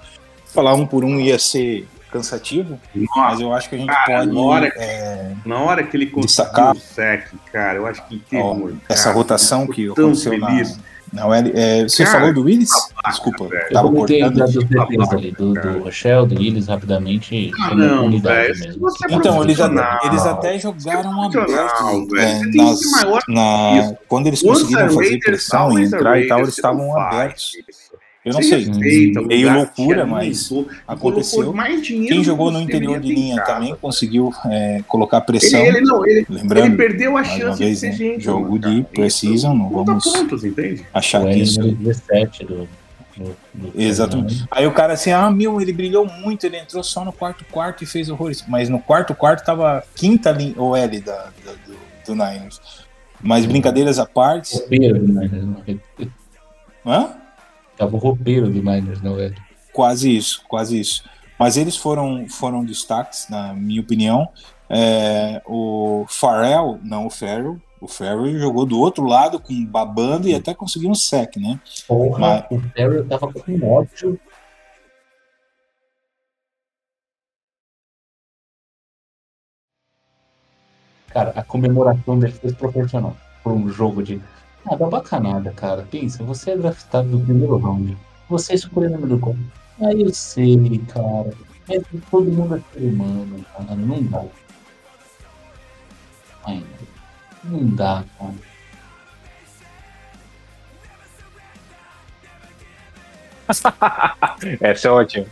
[0.46, 4.18] Falar um por um ia ser cansativo, mas Nossa, eu acho que a gente Cara,
[4.18, 4.34] pode.
[4.34, 6.72] na hora que- é, na hora que ele conseguiu Destacar.
[6.74, 10.76] o sec, cara, eu acho que teve Ó, essa rotação eu que tô tão feliz.
[10.76, 10.82] na
[11.12, 11.32] OL.
[11.34, 12.70] É, você Cara, falou do Willis?
[12.70, 13.62] babaca, Desculpa, velho.
[13.68, 14.38] Eu tava comentei cortando.
[14.38, 15.70] da, dos DTs babaca, ali, do, cara.
[15.72, 17.50] do Rochelle, do Willis, rapidamente.
[17.60, 18.54] Ah, não, velho.
[18.54, 18.80] Se mesmo.
[18.82, 22.08] você é Então, eles, eles até jogaram profissional, aberto.
[22.08, 22.20] velho.
[22.20, 22.80] é, tem nas-
[23.28, 27.52] na- quando eles conseguiram fazer pressão e entrar e tal, eles estavam não abertos.
[28.22, 28.64] Eu não sei.
[28.64, 30.50] respeita, Meio lugar loucura, mas
[30.86, 31.54] aconteceu.
[32.06, 33.54] Quem jogou no interior de linha casa.
[33.54, 35.60] também conseguiu é, colocar Ele, pressão.
[35.60, 38.24] ele não, ele, ele Lembrando, perdeu a chance de vez, ser né, gente.
[38.24, 38.74] jogo cara.
[38.74, 40.84] de preseason, não vamos pontos, entende?
[40.92, 42.68] achar que isso número 17 do.
[43.16, 44.44] do- do- Exatamente.
[44.50, 47.84] Aí o cara assim, ah, meu, ele brilhou muito, ele entrou só no quarto quarto
[47.84, 48.44] e fez horrores.
[48.46, 51.14] Mas no quarto quarto tava a quinta linha, o L da,
[51.44, 51.74] da- do,
[52.06, 52.60] do Niners.
[53.22, 54.56] Mas brincadeiras à parte.
[54.56, 55.76] Roupeiro do Niners, não é?
[56.86, 57.08] Hã?
[57.80, 59.32] Tava o roupeiro do Niners, não é?
[59.72, 61.02] Quase isso, quase isso.
[61.38, 64.28] Mas eles foram, foram destaques, na minha opinião.
[64.68, 70.34] É, o Farrell, não o Farrell, o Farrell jogou do outro lado com babando e
[70.34, 71.58] até conseguiu um sec, né?
[71.88, 74.20] Porra, o Terry tava com ódio.
[81.08, 84.20] Cara, a comemoração dele foi desproporcional por um jogo de.
[84.66, 85.86] Ah, dá bacanada, cara.
[85.90, 87.96] Pensa, você é draftado no primeiro round.
[88.28, 89.52] Você escolheu o número do como.
[89.80, 91.32] Ah, eu sei, cara.
[91.68, 93.74] Mas todo mundo é ser humano, cara.
[93.74, 94.24] Não dá.
[96.44, 96.64] Ai,
[97.44, 98.34] não dá, cara.
[104.60, 105.26] Essa é ótima.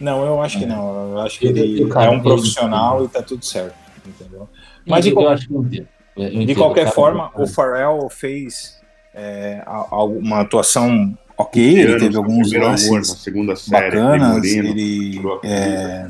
[0.00, 1.12] Não, eu acho que não.
[1.12, 3.74] Eu acho que ele é um profissional e tá tudo certo.
[4.06, 4.48] Entendeu?
[4.86, 5.88] Mas de eu, qual- acho que eu entendo.
[6.16, 8.80] Eu De qualquer forma, o Farrell fez
[9.14, 13.08] é, uma atuação ok, ele Anos, teve alguns lances
[13.58, 14.44] série, bacanas.
[14.44, 16.08] Ele, é,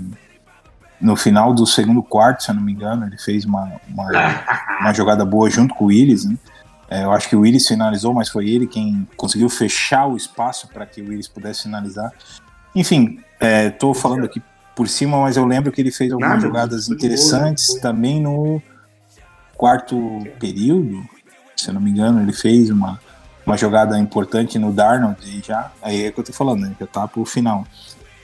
[1.00, 4.08] no final do segundo quarto, se eu não me engano, ele fez uma, uma,
[4.80, 6.24] uma jogada boa junto com o Willis.
[6.24, 6.36] Né?
[6.88, 10.68] É, eu acho que o Willis finalizou, mas foi ele quem conseguiu fechar o espaço
[10.68, 12.12] para que o Willis pudesse finalizar.
[12.74, 14.42] Enfim, estou falando aqui
[14.74, 18.20] por cima, mas eu lembro que ele fez algumas Nada, jogadas de boa, interessantes também
[18.20, 18.60] no
[19.56, 19.96] quarto
[20.38, 21.02] período,
[21.56, 23.00] se eu não me engano, ele fez uma,
[23.46, 26.86] uma jogada importante no Darnold e já, aí é que eu tô falando, né, já
[26.86, 27.66] tá pro final.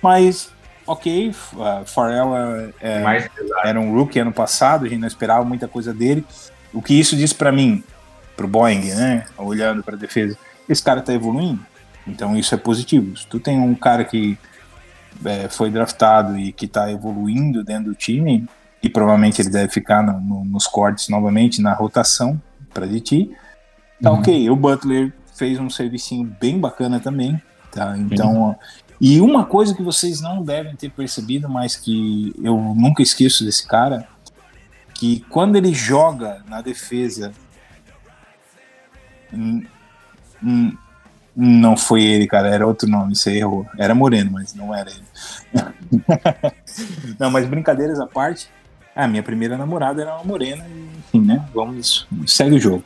[0.02, 0.50] Mas,
[0.86, 3.30] ok, uh, Farrell é, é-
[3.64, 6.24] era um rookie ano passado, a gente não esperava muita coisa dele.
[6.72, 7.82] O que isso diz pra mim,
[8.36, 10.36] pro Boeing, né, olhando pra defesa,
[10.68, 11.64] esse cara tá evoluindo,
[12.06, 13.16] então isso é positivo.
[13.16, 14.36] Se tu tem um cara que
[15.24, 18.46] é, foi draftado e que tá evoluindo dentro do time,
[18.82, 22.40] e provavelmente ele deve ficar no- no- nos cortes novamente, na rotação
[22.74, 23.30] para DT.
[24.02, 24.18] Tá Uhum.
[24.18, 24.50] ok.
[24.50, 27.40] O Butler fez um servicinho bem bacana também.
[27.70, 27.96] Tá?
[27.96, 28.56] Então,
[29.00, 33.66] e uma coisa que vocês não devem ter percebido, mas que eu nunca esqueço desse
[33.66, 34.06] cara,
[34.94, 37.32] que quando ele joga na defesa,
[39.32, 39.64] hum,
[40.42, 40.76] hum,
[41.34, 43.66] não foi ele, cara, era outro nome, você errou.
[43.78, 45.02] Era Moreno, mas não era ele.
[47.18, 48.48] não, mas brincadeiras à parte,
[48.94, 50.64] a minha primeira namorada era uma morena,
[50.98, 51.44] enfim, né?
[51.54, 52.84] Vamos, segue o jogo.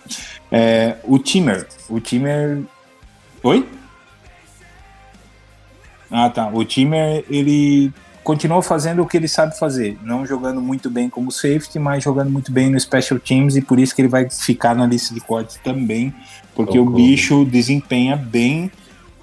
[0.50, 2.62] É, o Timer, o Timer.
[3.42, 3.68] Oi?
[6.10, 6.48] Ah, tá.
[6.48, 7.92] O Timer, ele
[8.26, 12.28] continuou fazendo o que ele sabe fazer, não jogando muito bem como safety, mas jogando
[12.28, 15.20] muito bem no special teams e por isso que ele vai ficar na lista de
[15.20, 16.12] cortes também,
[16.52, 17.06] porque o Concordo.
[17.06, 18.68] bicho desempenha bem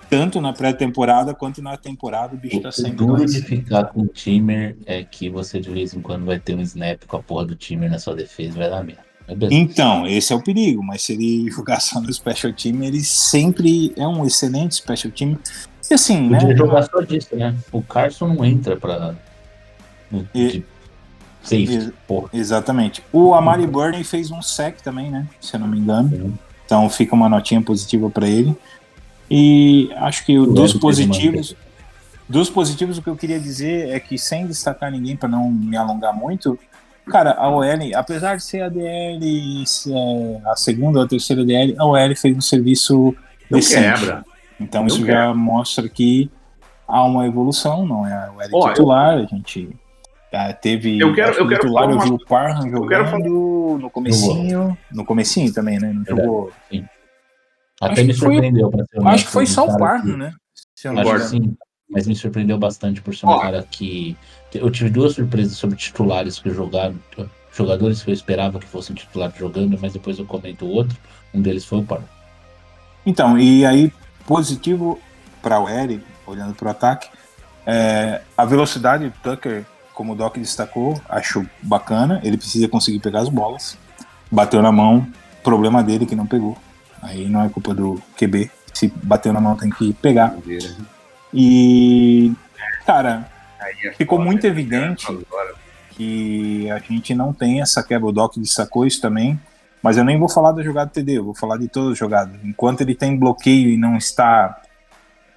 [0.09, 4.03] tanto na pré-temporada quanto na temporada, o bicho tá O sempre duro de ficar com
[4.03, 7.21] o timer é que você de vez em quando vai ter um snap com a
[7.21, 9.12] porra do timer na sua defesa e vai dar merda.
[9.27, 9.53] Beleza.
[9.53, 13.93] Então, esse é o perigo, mas se ele jogar só no special team, ele sempre
[13.95, 15.37] é um excelente special team.
[15.89, 16.39] E assim, né?
[16.39, 17.55] Podia jogar só disso, né?
[17.71, 19.15] O Carson não entra pra.
[20.11, 20.63] no- E-
[21.41, 22.29] Safety, Ex- porra.
[22.33, 23.03] Exatamente.
[23.11, 25.27] O Amari Burney fez um sec também, né?
[25.41, 26.09] Se eu não me engano.
[26.09, 26.33] Sim.
[26.65, 28.55] Então fica uma notinha positiva para ele.
[29.29, 31.53] E acho que o- dos positivos,
[32.29, 35.75] dos positivos o que eu queria dizer é que sem destacar ninguém para não me
[35.75, 36.57] alongar muito,
[37.09, 41.75] cara, a OL, apesar de ser a DL, é a segunda ou a terceira DL,
[41.77, 43.15] a OL fez um serviço
[43.49, 43.99] Não decente.
[44.01, 44.25] quebra.
[44.59, 45.13] Então Não isso quebra.
[45.13, 46.29] já mostra que
[46.87, 49.69] há uma evolução, não é a OL Ó, eu- titular, a gente
[50.33, 53.05] ah, teve Eu quero- eu que quero titular, eu vi uma- o Parham Eu quero
[53.05, 55.93] falar- jogando no comecinho, no comecinho também, né?
[55.93, 56.21] Não Verdade.
[56.27, 56.51] jogou
[57.81, 58.69] Até Acho me foi- surpreendeu.
[58.71, 60.33] pra ser Acho que foi só o Parham, que- né?
[60.75, 61.57] Se eu não Acho que sim,
[61.89, 63.39] mas me surpreendeu bastante por ser um Ó.
[63.39, 64.15] cara que.
[64.55, 66.95] Eu tive duas surpresas sobre titulares que jogaram.
[67.51, 70.97] Jogadores que eu esperava que fossem titulares jogando, mas depois eu comento o outro.
[71.33, 72.03] Um deles foi o Parra.
[73.05, 73.91] Então, e aí,
[74.25, 74.99] positivo
[75.41, 77.09] para o Eric, olhando para o ataque,
[77.65, 82.19] é, a velocidade do Tucker, como o Doc destacou, acho bacana.
[82.23, 83.77] Ele precisa conseguir pegar as bolas.
[84.31, 85.05] Bateu na mão,
[85.43, 86.57] problema dele que não pegou.
[87.01, 88.49] Aí não é culpa do QB.
[88.73, 90.35] Se bateu na mão, tem que pegar.
[91.33, 92.31] E,
[92.85, 93.29] cara,
[93.97, 95.05] ficou muito evidente
[95.91, 98.07] que a gente não tem essa quebra.
[98.07, 99.39] O Doc destacou isso também.
[99.81, 102.39] Mas eu nem vou falar da jogada TD, eu vou falar de todas as jogadas.
[102.41, 104.61] Enquanto ele tem bloqueio e não está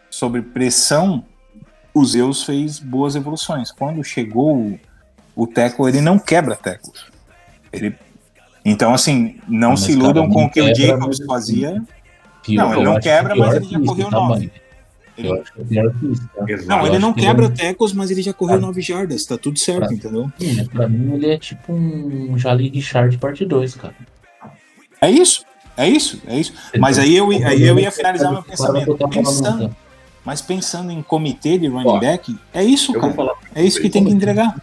[0.08, 1.24] sob pressão,
[1.92, 3.72] o Zeus fez boas evoluções.
[3.72, 4.78] Quando chegou
[5.34, 7.06] o Teco, ele não quebra tecos.
[7.72, 7.96] Ele...
[8.64, 11.82] Então, assim, não mas se iludam com o que o Jacobs fazia.
[12.44, 14.52] Pior, não, ele não quebra, mas ele já correu nove.
[15.16, 15.30] Ele...
[16.66, 17.54] Não, ele não quebra ele...
[17.54, 19.94] tecos, mas ele já correu 9 jardas, tá tudo certo, pra...
[19.94, 20.30] entendeu?
[20.38, 23.94] Sim, pra mim ele é tipo um Jali Richard parte 2, cara.
[25.00, 25.44] É isso,
[25.76, 26.52] é isso, é isso.
[26.78, 28.96] Mas aí eu, aí eu ia finalizar meu pensamento.
[29.08, 29.76] Pensando,
[30.24, 33.34] mas pensando em comitê de running back, é isso, cara.
[33.54, 34.54] É isso que tem que entregar.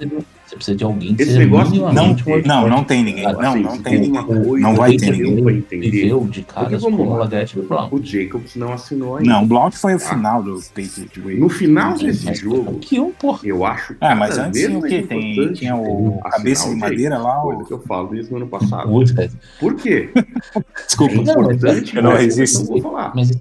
[0.54, 3.24] Você precisa de alguém que Esse seja negócio- Não, minimamente não, não tem ninguém.
[3.24, 4.24] Cara, Não, não tem ninguém.
[4.24, 5.64] coisa Não vai que ter ninguém.
[5.80, 7.18] Viveu de caras como o lá.
[7.20, 7.88] Laguete do Brown.
[7.91, 9.30] o Jacobs não assinou ainda.
[9.32, 9.99] Não, o Blount foi o Ah.
[9.99, 11.38] final do Patriot Way.
[11.39, 13.39] No final Mas desse jogo, Que um, porra.
[13.43, 15.01] eu acho Ah, mas cada antes o quê?
[15.01, 17.38] Tem, tinha o cabeça de o madeira lá.
[17.41, 17.66] Coisa O...
[17.66, 19.06] que eu falo desde o ano passado.
[19.16, 19.32] Cara.
[19.60, 20.10] Por quê?
[20.86, 21.14] Desculpa.
[21.14, 22.62] É importante, eu não mas resisto.
[22.62, 23.12] eu vou falar.
[23.16, 23.32] Mas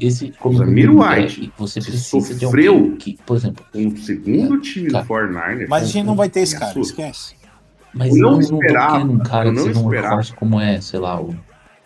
[0.00, 0.90] esse, como Zamir é,
[1.22, 2.74] White você precisa de sofreu.
[2.74, 5.00] alguém que, por exemplo, Um segundo time Tá.
[5.00, 5.66] do 49ers.
[5.68, 6.92] Mas a gente não vai ter esse cara, assusta.
[7.02, 7.34] esquece.
[7.92, 9.80] mas Eu não não, não esperava, um cara eu que não seja
[10.32, 11.34] um como é, sei lá, o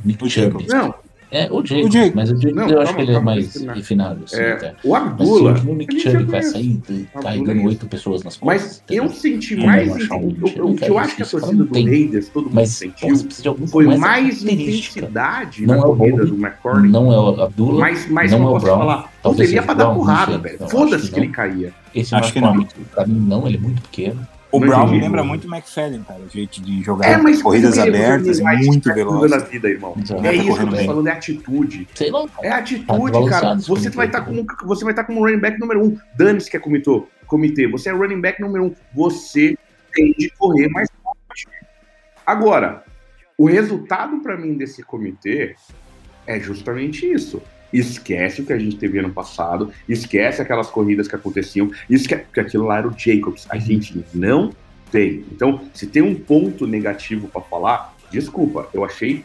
[0.04, 0.66] Nick O Chubb.
[0.68, 0.94] Não,
[1.30, 2.14] É, o Jacobs, O Jacobs.
[2.14, 3.74] mas o Jacobs Não, eu acho calma, que ele é calma, mais eu terminar.
[3.74, 5.52] refinado, assim, é, o Mas se Abdullah.
[5.52, 6.82] o a Nick Chubb vai sair
[7.20, 8.82] carregando é oito pessoas nas costas.
[8.86, 9.90] Mas eu senti Não mais.
[10.10, 11.74] o, o- o que eu acho que a torcida não do.
[11.74, 13.16] Raiders, todo mundo sentiu,
[13.66, 16.88] foi mais intensidade Não na é o corrida do McCordy.
[16.88, 19.04] Não é o Abdullah, Mas, mas não é o Brown.
[19.22, 20.56] Talvez seria pra o dar não porrada, velho.
[20.60, 21.32] Não, Foda-se que que ele não.
[21.34, 21.72] caía.
[21.94, 24.24] esse Acho que McCormick, pra mim não, ele é muito pequeno.
[24.56, 25.00] O Não Brown entendi.
[25.00, 26.20] lembra muito o McFadden, cara.
[26.20, 29.30] O jeito de jogar É, mas corridas abertas, muito veloz.
[29.30, 29.94] na vida, irmão.
[29.98, 30.86] É tá isso que eu tô bem.
[30.86, 31.88] falando, é atitude.
[31.94, 32.24] Sei lá.
[32.42, 33.06] É Tá atitude, cara.
[33.16, 35.98] desvalorizado esse Você vai estar como você vai estar como running back número um.
[36.16, 37.02] Dane-se que é comitê.
[37.26, 37.66] comitê.
[37.68, 38.74] Você é running back número um.
[38.94, 39.56] Você
[39.92, 41.48] tem de correr mais forte.
[42.26, 42.84] Agora,
[43.36, 45.56] o resultado para mim desse comitê
[46.26, 47.42] é justamente isso.
[47.78, 52.40] Esquece o que a gente teve ano passado, esquece aquelas corridas que aconteciam, esquece porque
[52.40, 53.46] aquilo lá era o Jacobs.
[53.50, 54.52] A gente não
[54.92, 55.24] tem.
[55.32, 59.24] Então, se tem um ponto negativo para falar, desculpa, eu achei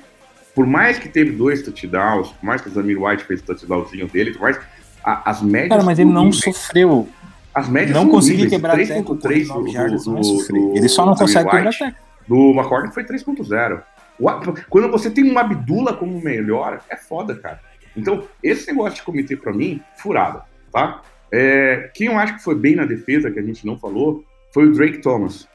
[0.56, 4.08] por mais que teve dois touchdowns, por mais que o Zamir White fez o touchdownzinho
[4.08, 4.60] dele, por mais
[5.04, 5.70] a- as médias.
[5.70, 7.08] Cara, mas ele não sofreu.
[7.54, 10.78] As médias Não conseguiu quebrar 3.3 teco por do, 9 jardas, do, não é do,
[10.78, 11.98] Ele só não consegue quebrar teco.
[12.28, 13.82] Do McCord foi 3.0.
[14.20, 17.60] O A- Quando você tem um Abdullah como melhor, é foda, cara.
[17.96, 21.02] Então, esse negócio de comitê, pra mim, furada, tá?
[21.32, 24.24] É, quem eu acho que foi bem na defesa, que a gente não falou,
[24.54, 25.48] foi o Drake Thomas.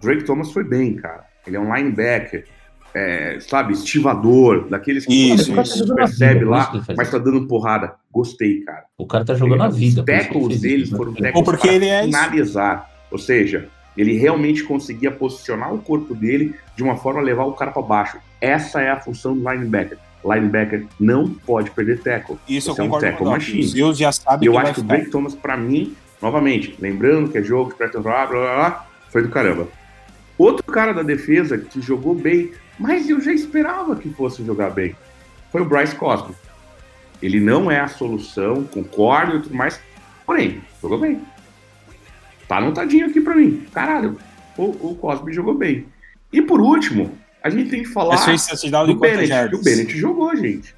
[0.00, 1.24] Drake Thomas foi bem, cara.
[1.46, 2.46] Ele é um linebacker,
[2.94, 5.94] é, sabe, estivador, daqueles que Isso, você isso.
[5.94, 7.94] percebe Por lá, ele mas tá dando porrada.
[8.10, 8.84] Gostei, cara.
[8.96, 10.00] O cara tá jogando a vida.
[10.02, 10.96] Os por isso que ele tackles deles isso.
[10.96, 12.06] foram tackles porque para ele é isso.
[12.06, 12.90] finalizar.
[13.10, 17.52] Ou seja, ele realmente conseguia posicionar o corpo dele de uma forma a levar o
[17.52, 18.18] cara para baixo.
[18.40, 19.98] Essa é a função do linebacker.
[20.24, 22.36] Linebacker não pode perder tackle.
[22.48, 23.38] Isso eu Você é um concordo tackle o Doc.
[23.38, 23.72] machine.
[23.72, 24.84] Deus já sabe E eu acho que o.
[24.84, 28.86] Drake Thomas, pra mim, novamente, lembrando que é jogo de pré blá, blá, blá, blá,
[29.10, 29.68] foi do caramba.
[30.38, 34.96] Outro cara da defesa que jogou bem, mas eu já esperava que fosse jogar bem,
[35.52, 36.34] foi o Bryce Cosby.
[37.22, 39.80] Ele não é a solução, concordo e tudo mais,
[40.26, 41.20] porém, jogou bem.
[42.48, 43.64] Tá anotadinho aqui pra mim.
[43.72, 44.18] Caralho,
[44.56, 45.86] o, o Cosby jogou bem.
[46.32, 49.26] E por último, a gente tem que falar de do Bennett.
[49.26, 49.60] jardas?
[49.60, 50.74] O Bennett jogou, gente.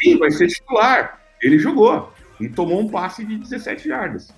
[0.00, 1.20] Sim, vai ser titular.
[1.42, 2.12] Ele jogou.
[2.40, 4.32] E tomou um passe de 17 jardas.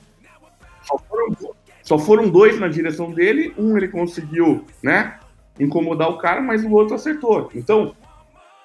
[0.83, 5.19] Só foram, só foram dois na direção dele, um ele conseguiu, né,
[5.61, 7.51] incomodar o cara, mas o outro acertou.
[7.55, 7.95] Então,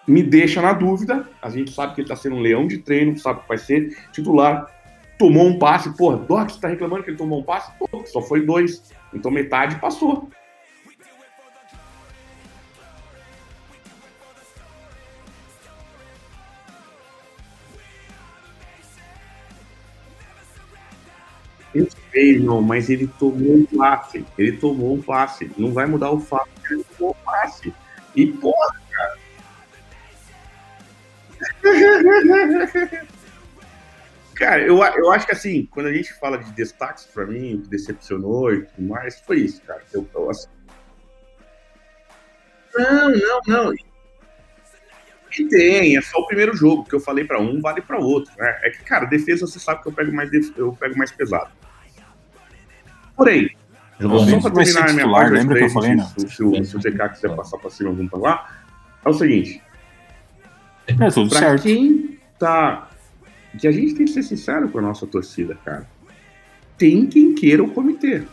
[0.07, 1.27] me deixa na dúvida.
[1.41, 3.97] A gente sabe que ele tá sendo um leão de treino, sabe que vai ser
[4.13, 4.71] titular.
[5.19, 7.69] Tomou um passe, porra, Doc, você tá reclamando que ele tomou um passe?
[7.77, 8.81] Pô, só foi dois.
[9.13, 10.29] Então metade passou.
[21.75, 24.25] Eu sei, irmão, mas ele tomou um passe.
[24.37, 25.51] Ele tomou um passe.
[25.57, 27.73] Não vai mudar o fato que ele tomou um passe.
[28.15, 29.19] E, porra, cara.
[34.39, 37.61] cara, eu, eu acho que assim, quando a gente fala de destaques pra mim, o
[37.61, 39.81] que decepcionou e tudo mais, foi isso, cara.
[39.93, 40.47] Eu, eu, assim...
[42.75, 43.73] Não, não, não.
[45.37, 48.31] E tem, é só o primeiro jogo, que eu falei pra um, vale pra outro.
[48.37, 48.59] Né?
[48.63, 51.51] É que, cara, defesa você sabe que eu pego mais, def- eu pego mais pesado.
[53.15, 53.49] Porém,
[53.99, 54.41] Jogou só bem.
[54.41, 56.75] pra vai ser terminar a minha parte, lembra que eu falei, se, se, o- se
[56.77, 58.61] o TK quiser passar pra cima, vamos pra lá.
[59.05, 59.61] É o seguinte,
[60.87, 61.63] É tudo pra certo.
[61.63, 62.88] quem tá.
[63.57, 65.89] Que a gente tem que ser sincero com a nossa torcida, cara.
[66.77, 68.23] Tem quem queira o comitê.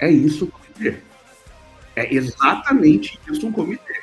[0.00, 0.98] É isso o comitê.
[1.94, 4.00] É exatamente isso um comitê.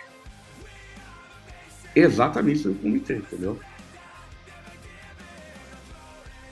[1.95, 3.59] Exatamente isso um comitê, entendeu?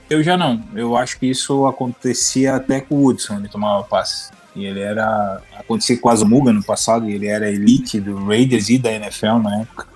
[0.10, 0.64] Eu já não.
[0.74, 4.32] Eu acho que isso acontecia até com o Hudson, ele tomava passe.
[4.56, 5.42] E ele era.
[5.56, 9.38] Acontecia com o Azumuga no passado, e ele era elite do Raiders e da NFL
[9.44, 9.88] na época.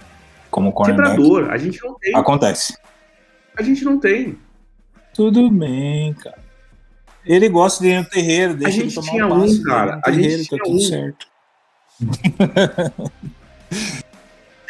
[0.52, 1.16] Como cornerback.
[1.16, 2.16] Quebrador, a gente não tem.
[2.16, 2.78] Acontece.
[3.58, 4.38] A gente não tem.
[5.14, 6.40] Tudo bem, cara.
[7.26, 9.64] Ele gosta de ir no terreiro, deixa gente ele tomar tinha um um, passe.
[9.64, 10.02] cara.
[10.04, 10.80] A gente terreiro, tá tinha tudo um.
[10.80, 11.28] certo.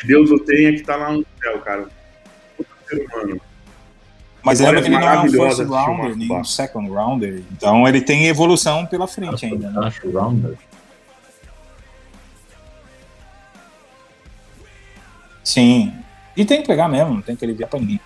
[0.04, 1.88] Deus o tenha que tá lá no céu, cara.
[2.58, 3.40] Puta ser humano.
[4.44, 7.44] Mas lembra que ele não é um first rounder, nem um second rounder.
[7.52, 9.70] Então ele tem evolução pela frente ainda.
[9.70, 9.88] né?
[9.88, 10.58] Acho rounder.
[15.44, 15.94] Sim.
[16.36, 18.00] E tem que pegar mesmo, não tem que aliviar pra ninguém.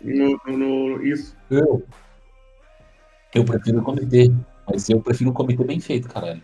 [0.00, 0.56] No, no-
[0.96, 1.36] no- isso.
[1.50, 1.86] Eu.
[3.34, 4.30] Eu prefiro o comitê.
[4.68, 6.42] Mas eu prefiro um comitê bem feito, caralho.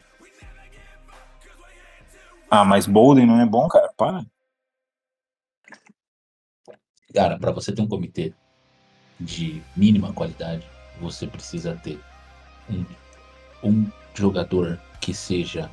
[2.51, 3.91] Ah, mas Bolden não é bom, cara?
[3.97, 4.25] Para.
[7.15, 8.33] Cara, pra você ter um comitê
[9.19, 10.67] de mínima qualidade,
[11.01, 11.99] você precisa ter
[12.69, 12.85] um,
[13.65, 15.71] um jogador que seja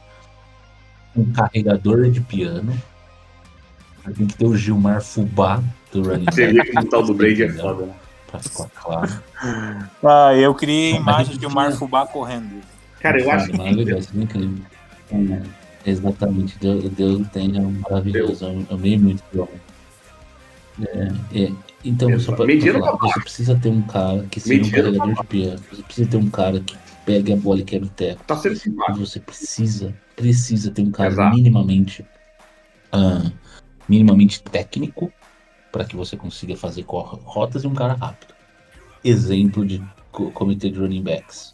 [1.15, 2.73] um carregador de piano.
[4.12, 7.43] Tem que ter o Gilmar Fubá do running Você vê que o tal do Brady
[7.43, 7.93] é foda, né?
[8.28, 9.24] Pra ficar claro.
[10.04, 12.62] Ah, eu criei imagens de tinha- Fubá correndo.
[12.99, 14.66] Cara, eu acho Sabe, maravilhoso, isso é incrível.
[15.12, 18.45] É, exatamente, Deus, Deus é um maravilhoso.
[18.45, 19.62] Eu amei muito o homem.
[20.82, 21.51] É, é,
[21.86, 22.24] então, Exato.
[22.24, 25.28] só pra, pra falar, você precisa ter um cara que seja um Mediano carregador de
[25.28, 25.60] piano.
[25.72, 26.76] Você precisa ter um cara que
[27.06, 28.24] pegue a bola e quebra o teco.
[28.26, 29.06] tá sendo simpático.
[29.06, 31.36] você precisa, precisa ter um cara Exato.
[31.36, 32.06] minimamente,
[32.91, 33.30] ah,
[33.88, 35.11] minimamente técnico
[35.71, 38.34] para que você consiga fazer rotas e um cara rápido.
[39.03, 41.53] Exemplo de co- comitê de running backs.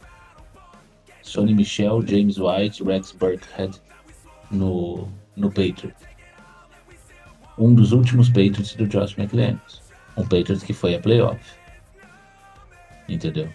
[1.21, 3.80] Sonny Michel, James White, Rex Burkhead
[4.51, 5.95] no, no Patriot.
[7.57, 9.82] Um dos últimos Patriots do Josh McDaniels.
[10.17, 11.39] Um Patriots que foi a playoff.
[13.07, 13.49] Entendeu?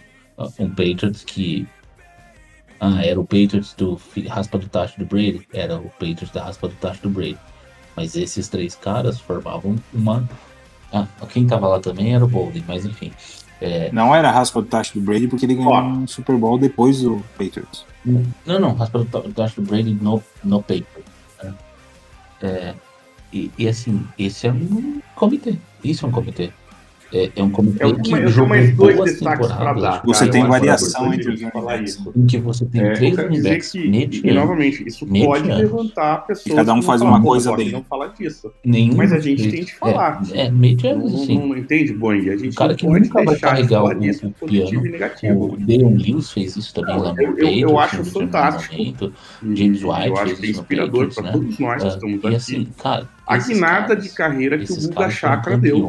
[0.58, 1.66] Um Patriots que
[2.80, 5.46] ah, era o Patriots do raspa do tacho do Brady?
[5.52, 7.38] Era o Patriots da raspa do tacho do Brady.
[7.97, 10.28] Mas esses três caras formavam uma.
[10.92, 13.12] Ah, quem tava lá também era o Bolden, mas enfim.
[13.61, 15.80] É, Não era a raspa do tacho do Brady porque ele ganhou Ó.
[15.82, 17.84] um Super Bowl depois do Patriots.
[18.05, 21.03] Não, não, raspa do ta- do tacho do Brady no, no paper.
[21.42, 21.55] né?
[22.42, 22.74] É,
[23.32, 25.57] e, e assim, esse é um comitê.
[25.82, 26.51] Isso é um comitê.
[27.14, 29.56] É, é um comitê Eu tenho que mais- eu jogou mais dois boas destaques pra
[29.56, 30.02] temporadas, dar.
[30.04, 31.40] Você cara, tem variação entre os
[31.84, 32.12] isso.
[32.16, 35.32] em que você tem É, três backs que, e, e, novamente, isso Mediano.
[35.32, 36.54] pode levantar pessoas.
[36.56, 38.50] cada um faz uma coisa "Pô, bem." Não falar disso.
[38.64, 40.22] Nenhum Mas a gente tem que falar.
[40.32, 41.38] É, é medianos, Não, sim.
[41.48, 42.28] não entende, Boeing?
[42.30, 43.90] A gente O cara que nunca vai carregar o- o
[44.32, 44.40] positivo
[44.82, 44.86] piano.
[44.86, 45.44] e negativo.
[45.52, 48.74] O Deon Lewis fez isso também lá no Eu- eu- acho fantástico.
[48.74, 51.32] E James White eu acho fez que é isso no inspirador Patriots, para né?
[51.32, 52.36] todos nós que Ah, estamos e aqui.
[52.36, 55.88] assim, cara, a guinada de carreira que o Guga Chakra deu,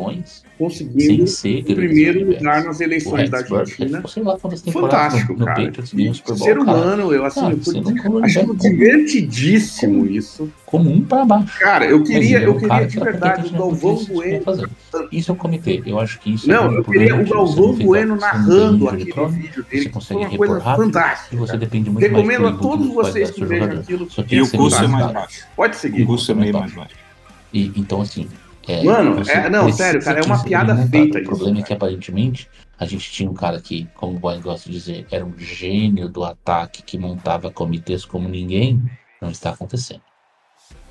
[0.57, 4.01] conseguindo ser o primeiro lugar nas O eleições da Argentina.
[4.71, 5.71] Fantástico, no, no cara.
[6.29, 6.61] O Ser cara.
[6.61, 7.55] humano, eu assim, Cara,
[8.05, 10.49] eu achando divertidíssimo isso.
[10.65, 11.59] comum pra baixo.
[11.59, 14.69] Cara, eu queria, eu queria cara de verdade o Galvão Bueno.
[15.11, 15.83] Isso é um comitê.
[15.85, 19.85] Eu acho que isso é Não, eu queria o Galvão Bueno narrando aquele vídeo dele,
[19.85, 21.35] que foi consegue uma repor coisa rápido fantástica.
[21.37, 21.59] você cara.
[21.59, 24.07] depende muito mais Recomendo do a todos dos vocês que vejam aquilo.
[24.29, 25.45] E o custo é mais baixo.
[25.55, 26.05] Pode O seguir.
[26.05, 27.04] custo é meio mais baixo.
[27.55, 28.29] E, então, assim.
[28.67, 30.89] é, Mano, é- não, sério, cara, é uma piada montado.
[30.91, 34.41] feita O problema é que aparentemente a gente tinha um cara que, como o Boy
[34.41, 38.83] gosta de dizer, era um gênio do ataque que montava comitês como ninguém.
[39.21, 40.01] Não está acontecendo.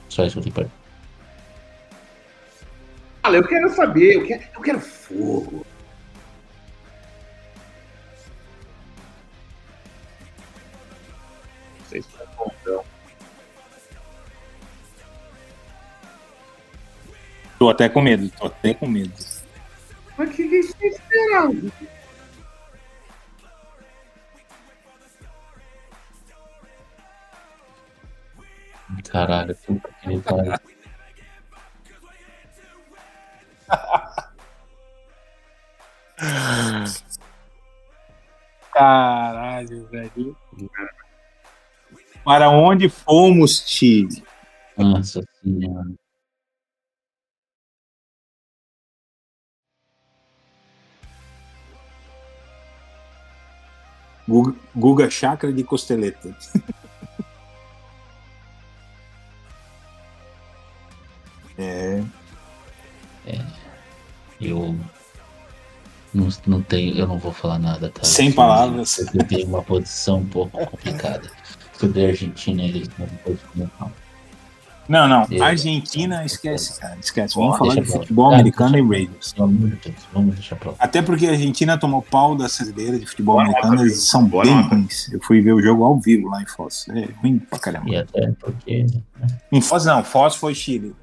[0.09, 0.85] Só isso que eu tenho pra
[3.23, 5.67] Fala, eu quero saber, eu quero, eu quero fogo.
[17.65, 19.11] Tô até com medo, tô até com medo.
[20.19, 21.55] Mas o que, que você esperava?
[29.11, 30.53] Caralho, puta que pariu.
[38.75, 40.37] Caralho, velho.
[42.23, 44.23] Para onde fomos, Tigre?
[44.77, 46.04] Nossa senhora.
[54.29, 56.37] Guga, Guga Chakra de Costeleta.
[61.57, 62.03] É,
[64.41, 64.77] Eu
[66.12, 68.05] não, não tenho, eu não vou falar nada, cara.
[68.05, 68.99] Sem Porque palavras.
[68.99, 71.31] Eu tenho uma posição um pouco complicada.
[71.79, 73.93] Sobre a Argentina, eles não pode comentar.
[74.89, 75.26] Não, não.
[75.30, 76.97] Eu- Argentina, esquece, cara.
[77.01, 77.35] Esquece.
[77.35, 79.32] Vamos falar de futebol Cara, americano e Raiders.
[79.32, 80.76] Pelo amor de Deus, vamos deixar pra lá.
[80.78, 84.61] Até porque a Argentina tomou pau da brasileira de futebol americano, eles são boa bem
[84.61, 85.11] ruins.
[85.12, 86.87] Eu fui ver o jogo ao vivo lá em Foz.
[86.91, 87.89] É ruim pra caramba.
[87.89, 88.87] E até porque.
[89.51, 90.95] Em Foz não, Foz foi Chile.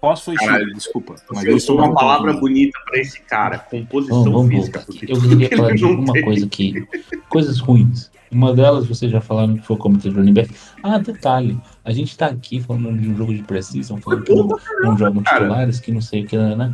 [0.00, 1.14] Foz foi Caralho, Chile, desculpa.
[1.30, 2.40] Mas Eu sou uma palavra também.
[2.40, 4.84] bonita pra esse cara, composição Vamos, vamos física.
[5.06, 6.86] Eu queria que falar de alguma coisa que.
[7.28, 8.10] Coisas ruins.
[8.30, 10.54] Uma delas vocês já falaram que foi o comitê de running back.
[10.82, 11.58] Ah, detalhe.
[11.84, 14.48] A gente tá aqui falando de um jogo de precisão, falando que não,
[14.82, 16.72] não jogam titulares, que não sei o que, né?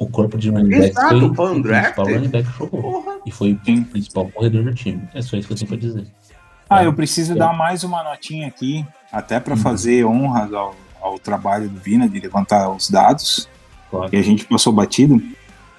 [0.00, 2.82] O corpo de running back Exato, foi o principal running back que jogou.
[3.02, 3.18] Porra.
[3.24, 3.80] E foi Sim.
[3.80, 5.02] o principal corredor do time.
[5.14, 6.06] É só isso que eu tenho pra dizer.
[6.68, 7.36] Ah, eu preciso É.
[7.36, 9.58] dar mais uma notinha aqui, até para Hum.
[9.58, 13.48] fazer honras ao, ao trabalho do Vina de levantar os dados,
[13.90, 14.10] Claro.
[14.10, 15.20] que a gente passou batido,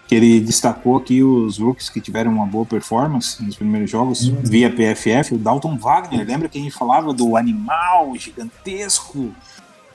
[0.09, 4.37] que ele destacou aqui os rookies que tiveram uma boa performance nos primeiros jogos Hum.
[4.43, 9.29] via PFF, o Dalton Wagner, lembra que a gente falava do animal gigantesco,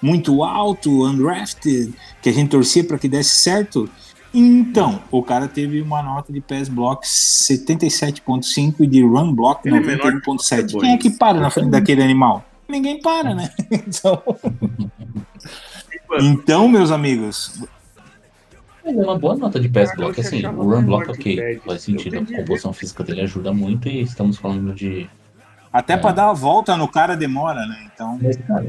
[0.01, 1.93] muito alto, undrafted,
[2.23, 3.91] que a gente torcia para que desse certo?
[4.33, 9.79] Então, o cara teve uma nota de pass block 77.5 e de run block Ele
[9.79, 10.39] é menor que 91.7.
[10.39, 12.45] você, Quem é que para na frente daquele animal?
[12.69, 13.51] Ninguém para, né?
[13.69, 14.23] Então,
[16.21, 17.65] então meus amigos,
[18.85, 22.18] Mas é uma boa nota de pass block, assim, o run block ok, faz sentido,
[22.18, 25.09] a composição física dele ajuda muito e estamos falando de...
[25.72, 25.97] até É.
[25.97, 27.89] para dar a volta no cara demora, né?
[27.95, 28.66] Então, Mas, cara...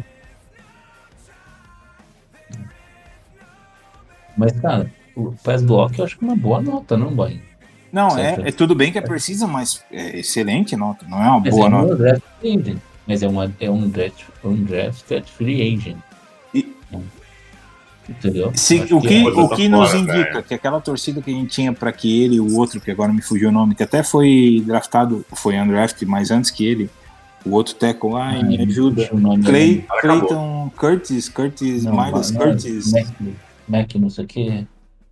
[4.38, 7.40] Mas, cara, o pass block eu acho que é uma boa nota, não, boy?
[7.92, 8.42] não, Certo.
[8.46, 11.50] é, é tudo bem que é precisa, mas é excelente nota, não é uma Mas
[11.56, 11.94] boa é nota.
[11.94, 12.78] um draft agent.
[13.08, 15.98] Mas é, uma, é um draft, um draft free agent.
[16.54, 16.74] E-
[18.08, 18.52] Entendeu?
[18.56, 20.44] Se, o que, coisa o que nos fora, indica velho.
[20.44, 23.12] que aquela torcida que a gente tinha para que ele e o outro, que agora
[23.12, 26.90] me fugiu o nome, que até foi draftado, foi undrafted, mas antes que ele,
[27.44, 29.10] o outro tackle lá, Ah, me ajuda.
[29.12, 29.86] o nome Clay.
[30.02, 32.92] Clayton Curtis, Curtis, Não, Miles não, Curtis.
[32.92, 33.06] Mac,
[33.68, 34.68] Mac não sei o que.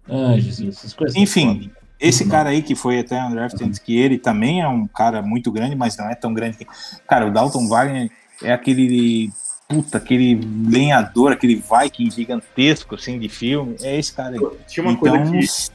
[0.08, 1.16] Ah, Jesus, essas coisas.
[1.16, 2.32] Enfim, esse Não.
[2.32, 5.76] cara aí que foi até undrafted antes que ele também é um cara muito grande,
[5.76, 6.68] mas não é tão grande que.
[7.08, 8.12] Cara, o Dalton Wagner
[8.44, 9.32] é aquele.
[9.74, 13.76] Puta, aquele lenhador, aquele Viking gigantesco, assim, de filme.
[13.82, 14.42] É esse cara aí.
[14.68, 15.74] Tinha uma então, coisa que.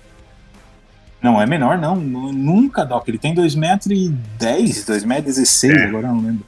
[1.22, 1.96] Não, é menor, não.
[1.96, 3.08] Nu- Nunca, Doc.
[3.08, 5.84] Ele tem 2 metros e 10, 2 metros e 16, É.
[5.86, 6.44] agora não lembro.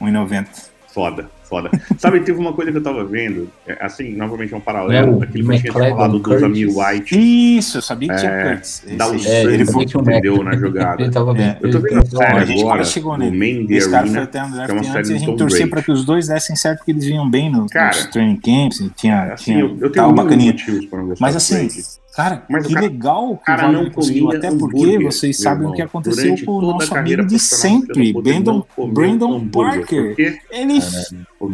[0.00, 0.48] 1,90.
[0.92, 1.70] Foda, foda.
[1.98, 5.16] Sabe, teve uma coisa que eu tava vendo, é, assim, novamente é um É paralelo
[5.16, 6.42] o daquilo que eu tinha falado dos Curtis.
[6.44, 7.56] Amir White.
[7.58, 8.82] Isso, eu sabia que tinha É, Curtis.
[8.86, 11.02] Esse dá o É, ele foi, que o entendeu, Mac- na jogada.
[11.02, 11.44] Ele tava bem.
[11.44, 13.36] É, eu tô ele vendo a série a gente agora chegou do nele.
[13.76, 15.82] Esse cara foi até undraft que é uma antes e a do gente torcia pra
[15.82, 19.22] que os dois dessem certo, porque eles vinham bem no, Cara, nos training camps, tinha,
[19.34, 20.54] Assim, tinha eu, eu tenho tava mil bacaninha.
[21.20, 21.68] Mas do assim,
[22.16, 25.66] cara, Mas o que cara- legal que o cara não conseguiu, até porque vocês sabem
[25.66, 30.14] o que aconteceu com o nosso amigo de sempre, Brandon, Parker.
[30.50, 30.78] Ele,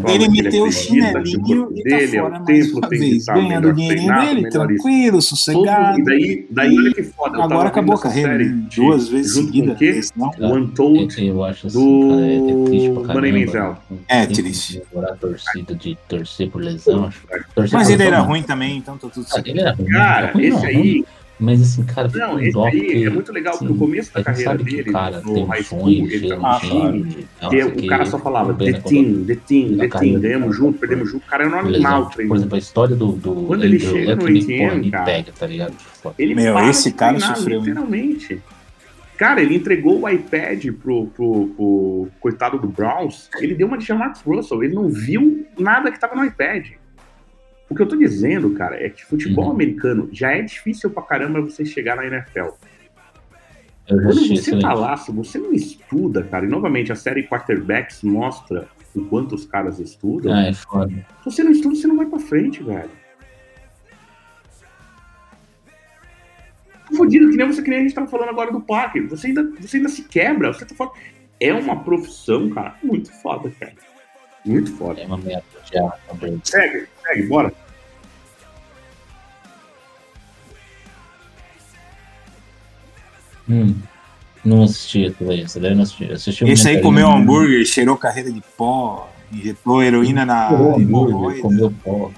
[0.09, 2.99] Ele que meteu o que chinelinho e tá dele é fora o templo, tem que
[2.99, 4.82] vez, estar ganhando o melhor dinheirinho treinado, dele, melhor isso.
[4.82, 5.99] tranquilo, Todo- sossegado.
[6.01, 7.38] e daí, daí olha que foda.
[7.38, 8.66] eu Agora acabou a carreira, série né?
[8.68, 9.72] de- duas vezes junto com seguida.
[9.72, 9.93] o quê?
[9.93, 10.30] lesão.
[10.38, 11.18] O Untold.
[11.26, 13.76] Eu, eu acho assim, cara, é, é triste pra do Mansell.
[13.91, 14.72] Não É triste.
[14.74, 17.05] como comemorar a torcida de torcer por lesão.
[17.07, 17.20] acho.
[17.55, 19.84] Torcer Mas por ele era ruim também, então tá tudo certo.
[19.86, 21.05] Cara, esse aí.
[21.41, 24.12] Mas assim, cara, Não, esse dó aí porque, é muito legal, porque assim, o começo
[24.12, 26.59] da carreira dele, o cara no tem high um school, sonho, ele tá no no
[26.61, 30.78] time, o cara só falava Ben The Team, The Team, The carreira Team, ganhamos junto,
[30.78, 33.64] perdemos junto, o cara era um Por animal por exemplo, a história do, do Quando
[33.64, 35.72] ele chega no Luck, ele, ATM, cara, pega, tá ligado?
[35.72, 36.14] Foda.
[36.18, 38.43] Ele Meu, para esse cara treinar, sofreu, literalmente.
[39.16, 43.93] Cara, ele entregou o iPad pro, pro, pro coitado do Browns, ele deu uma de
[43.93, 46.68] Marcus Russell, ele não viu nada que tava no iPad.
[47.70, 49.52] O que eu tô dizendo, cara, é que futebol Uhum.
[49.52, 52.48] americano já é difícil pra caramba você chegar na NFL.
[53.86, 58.68] Quando você tá lá, se você não estuda, cara, e novamente a série Quarterbacks mostra
[58.94, 60.92] o quanto os caras estudam, Ah, é foda.
[61.22, 62.90] se você não estuda, você não vai pra frente, velho.
[66.96, 69.00] Fodido, que nem você que nem a gente tava falando agora do parque.
[69.02, 70.94] Você ainda, você ainda se quebra, você tá falando.
[71.38, 73.72] É uma profissão, cara, muito foda, cara.
[74.44, 75.00] Muito foda.
[75.00, 76.40] É uma merda já também.
[76.44, 77.53] Segue, segue, bora.
[83.48, 83.74] Hum,
[84.44, 86.12] não assisti essa daí, não assisti.
[86.12, 91.42] Assisti Esse aí comeu um hambúrguer, cheirou carreira de pó, injetou heroína na hemorroida.
[91.42, 92.12] comeu pó.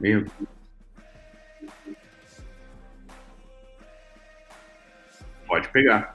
[0.00, 0.26] Meu.
[5.46, 6.13] Pode pegar.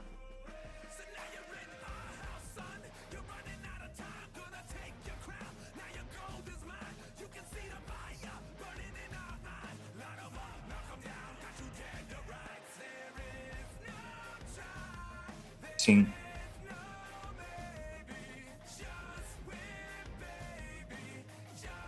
[15.89, 16.07] Sim.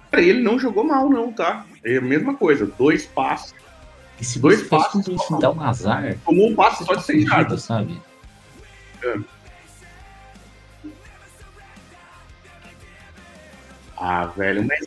[0.10, 1.66] Cara, ele não jogou mal, não, tá?
[1.84, 3.54] É a mesma coisa, dois passes.
[4.20, 7.30] E se Dois passos, isso dá um azar, Tomou um passe só de seis fudido,
[7.36, 7.64] jardas.
[7.64, 8.00] sabe?
[13.98, 14.86] Ah, velho, mas.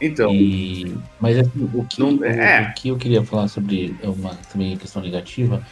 [0.00, 2.68] Então, E, mas assim, o, que, Não- o- é.
[2.70, 5.64] o que eu queria falar sobre uma também questão negativa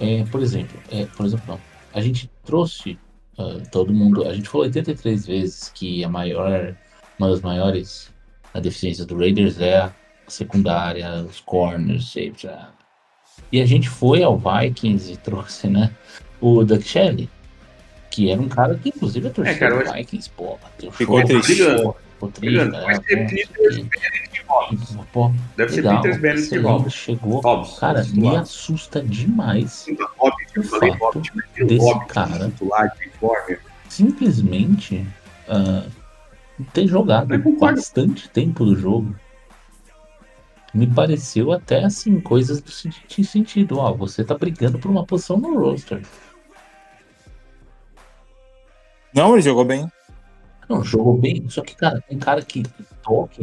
[0.00, 1.60] é, por exemplo, é, por exemplo, não,
[1.92, 2.98] a gente trouxe
[3.38, 6.74] ah, todo mundo, a gente falou 83 vezes que a maior,
[7.18, 8.12] uma das maiores
[8.52, 9.92] a deficiência do Raiders é a
[10.28, 12.48] secundária, os corners, safety.
[13.50, 15.90] E a gente foi ao Vikings e trouxe, né,
[16.40, 17.28] o Doug Shelley,
[18.10, 20.58] que era um cara que inclusive é torcedor cara, do Vikings, porra.
[20.78, 21.54] tem um Ficou show, triste.
[21.54, 22.72] Ficou, ficou triste, Brigando.
[22.72, 23.28] né, Vai ser pô,
[23.90, 24.96] Peters de Hobbs.
[25.56, 26.92] Deve ser Peters excelente, Hobbs.
[26.94, 27.40] chegou.
[27.40, 32.06] Hobbs, Cara, me assusta demais Então, Hobbs, eu o falei fato Hobbs, mas desse Hobbs
[32.12, 33.60] cara- titular de Warner.
[33.88, 35.06] simplesmente
[35.48, 35.84] ah,
[36.72, 39.14] ter jogado bastante tempo do jogo.
[40.74, 45.36] Me pareceu até assim, coisas do seguinte sentido, ó, você tá brigando por uma posição
[45.36, 46.00] no roster.
[49.14, 49.86] Não, ele jogou bem.
[50.68, 52.62] Não, jogou bem, só que, cara, um cara que
[53.04, 53.38] Doc,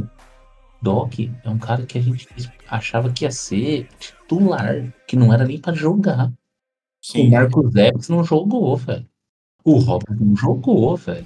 [0.82, 2.28] Doc é um cara que a gente
[2.68, 6.28] achava que ia ser titular, que não era nem pra jogar.
[6.28, 6.34] O
[7.02, 7.30] Sim.
[7.30, 9.06] Marcos Epps não jogou, velho.
[9.64, 11.26] O Robert não jogou, velho.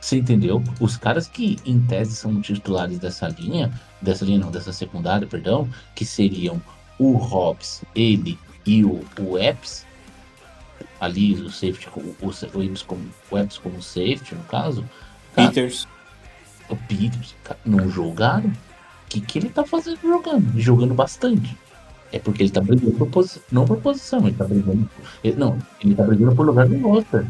[0.00, 0.62] Você entendeu?
[0.80, 5.68] Os caras que, em tese, são titulares dessa linha, dessa linha não, dessa secundária, perdão,
[5.94, 6.60] que seriam
[6.98, 9.84] o Hobbs, ele e o, o Epps,
[11.00, 14.84] ali o safety, o, o, o, Epps como, o Epps como safety, no caso,
[15.34, 15.86] cara, Peters.
[16.68, 18.48] o Peters, cara, não jogaram?
[18.48, 20.60] O que, que ele tá fazendo jogando?
[20.60, 21.56] Jogando bastante.
[22.12, 24.90] É porque ele tá brigando por posição, não por posição, ele tá brigando.
[25.22, 27.26] Ele, não, ele tá brigando por lugar no roster.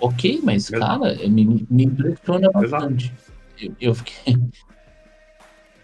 [0.00, 3.12] Ok, mas cara, me, me impressiona bastante.
[3.60, 4.36] Eu, eu fiquei.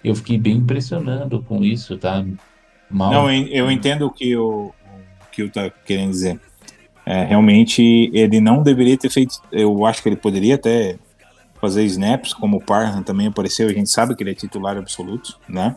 [0.05, 2.23] Eu fiquei bem impressionado com isso, tá?
[2.95, 3.13] Mal.
[3.13, 6.41] Não, eu entendo o que o, o que o tá querendo dizer.
[7.05, 7.83] É, realmente,
[8.15, 9.43] ele não deveria ter feito.
[9.51, 10.97] Eu acho que ele poderia até
[11.61, 13.69] fazer snaps, como o Parham também apareceu.
[13.69, 15.75] A gente sabe que ele é titular absoluto, né?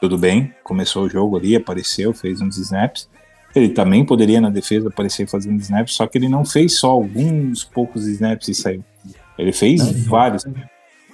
[0.00, 3.08] Tudo bem, começou o jogo ali, apareceu, fez uns snaps.
[3.54, 7.62] Ele também poderia na defesa aparecer fazendo snaps, só que ele não fez só alguns
[7.62, 8.84] poucos snaps e saiu.
[9.38, 10.44] Ele fez vários.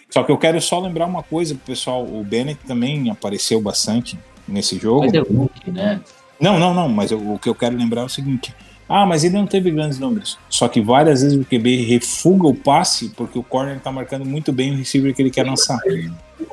[0.08, 4.18] Só que eu quero só lembrar uma coisa pro pessoal: o Bennett também apareceu bastante
[4.48, 5.00] nesse jogo.
[5.04, 6.00] Mas é rookie, né?
[6.40, 8.54] Não, não, não, mas eu- o que eu quero lembrar é o seguinte.
[8.88, 10.38] Ah, mas ele não teve grandes números.
[10.48, 14.50] Só que várias vezes o QB refuga o passe porque o corner tá marcando muito
[14.50, 15.78] bem o receiver que ele quer lançar.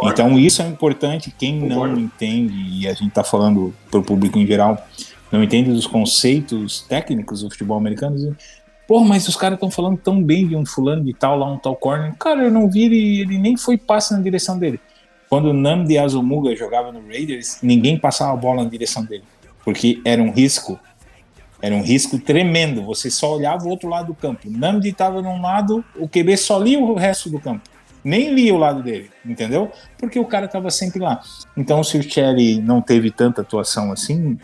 [0.04, 1.34] Então isso é importante.
[1.38, 4.86] Quem não entende, e a gente está falando para o público em geral,
[5.32, 8.34] não entende dos conceitos técnicos do futebol americano, diz,
[8.88, 11.58] Pô, mas os caras estão falando tão bem de um fulano de tal, lá um
[11.58, 12.14] tal corner.
[12.20, 14.80] Cara, eu não vi ele, ele nem foi passe na direção dele.
[15.30, 19.24] Quando o Namdi Azumuga jogava no Raiders, ninguém passava a bola na direção dele.
[19.64, 20.80] Porque era um risco.
[21.62, 22.84] Era um risco tremendo.
[22.84, 24.50] Você só olhava o outro lado do campo.
[24.50, 27.68] Namdi estava num lado, o QB só lia o resto do campo.
[28.04, 29.72] Nem lia o lado dele, entendeu?
[29.98, 31.20] Porque o cara estava sempre lá.
[31.58, 34.38] Então, se o Cherry não teve tanta atuação assim,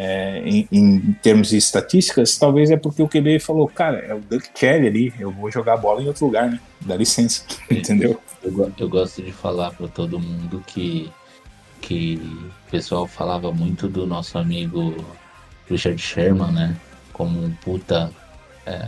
[0.00, 4.20] é, em, em termos de estatísticas, talvez é porque o QB falou, cara, é o
[4.20, 6.60] Duck Cherry ali, eu vou jogar a bola em outro lugar, né?
[6.80, 8.20] Dá licença, entendeu?
[8.40, 11.10] Eu, eu gosto de falar para todo mundo que,
[11.80, 12.14] que
[12.68, 15.04] o pessoal falava muito do nosso amigo
[15.68, 16.76] Richard Sherman, né?
[17.12, 18.12] Como um puta.
[18.66, 18.86] é,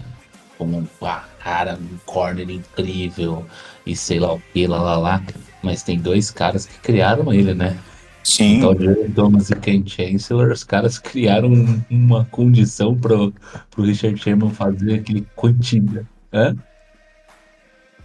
[0.56, 3.44] como um ah, cara, um corner incrível
[3.84, 5.22] e sei lá o que, lá lá lá.
[5.60, 7.76] Mas tem dois caras que criaram ele, né?
[8.22, 13.32] Sim, Então, Jerry Thomas e Ken Chancellor, os caras criaram um- uma condição pro,
[13.70, 16.06] pro Richard Sherman fazer aquele quantia.
[16.32, 16.55] Hã?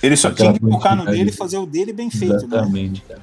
[0.02, 2.58] ele só aquela tinha que focar no dele e fazer o dele bem feito, né?
[2.58, 3.22] Exatamente, cara.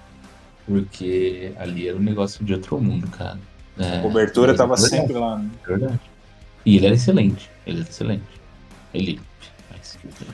[0.66, 3.39] Porque ali era um negócio de outro mundo, cara.
[3.78, 5.51] É, A cobertura é tava verdade, sempre lá, né?
[5.66, 6.01] verdade.
[6.64, 7.51] E ele era excelente.
[7.66, 8.23] Ele era excelente.
[8.93, 9.20] Ele.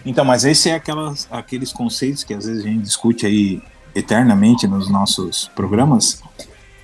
[0.05, 3.63] Então, mas esse é aquelas, aqueles conceitos que às vezes a gente discute aí
[3.95, 6.23] eternamente nos nossos programas,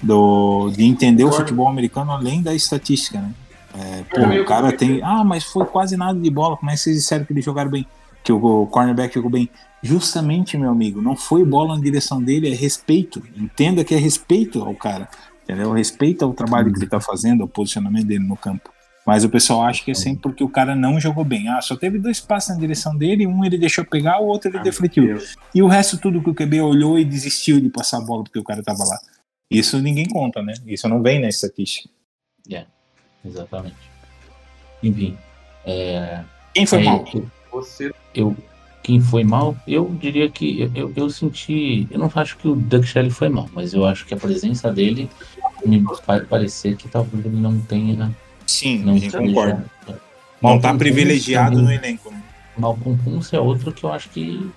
[0.05, 3.33] do, de entender o futebol americano além da estatística, né?
[3.77, 5.03] É, pô, o cara tem.
[5.03, 6.57] Ah, mas foi quase nada de bola.
[6.57, 7.87] Como é que vocês disseram que eles jogaram bem?
[8.23, 9.51] Que o cornerback jogou bem?
[9.83, 13.23] Justamente, meu amigo, não foi bola na direção dele, é respeito.
[13.37, 15.09] Entenda que é respeito ao cara.
[15.43, 15.73] Entendeu?
[15.73, 18.71] Respeito ao trabalho que ele tá fazendo, ao posicionamento dele no campo.
[19.05, 21.49] Mas o pessoal acha que é sempre porque o cara não jogou bem.
[21.49, 24.61] Ah, só teve dois passes na direção dele, um ele deixou pegar, o outro ele
[24.61, 25.05] defletiu.
[25.05, 25.37] Deus.
[25.55, 28.39] E o resto tudo que o QB olhou e desistiu de passar a bola porque
[28.39, 28.99] o cara tava lá.
[29.51, 30.55] Isso ninguém conta, né?
[30.67, 31.89] Isso não vem na estatística.
[33.25, 33.77] Exatamente.
[34.83, 35.17] Enfim.
[35.65, 36.23] É,
[36.53, 37.05] Quem foi é, mal?
[37.15, 38.37] eu- Você eu
[38.83, 42.55] quem foi mal, eu diria que eu, eu, eu senti, eu não acho que o
[42.55, 45.09] Doug Shelley foi mal, mas eu acho que a presença dele
[45.65, 48.15] me faz parecer que talvez ele não tenha,
[48.47, 49.65] Sim, não concorda.
[49.89, 49.97] Não
[50.43, 52.11] Malcolm tá Kuntz privilegiado também- no elenco.
[52.11, 52.23] Né?
[52.59, 54.51] Malcolm Kuntz é outro que eu acho que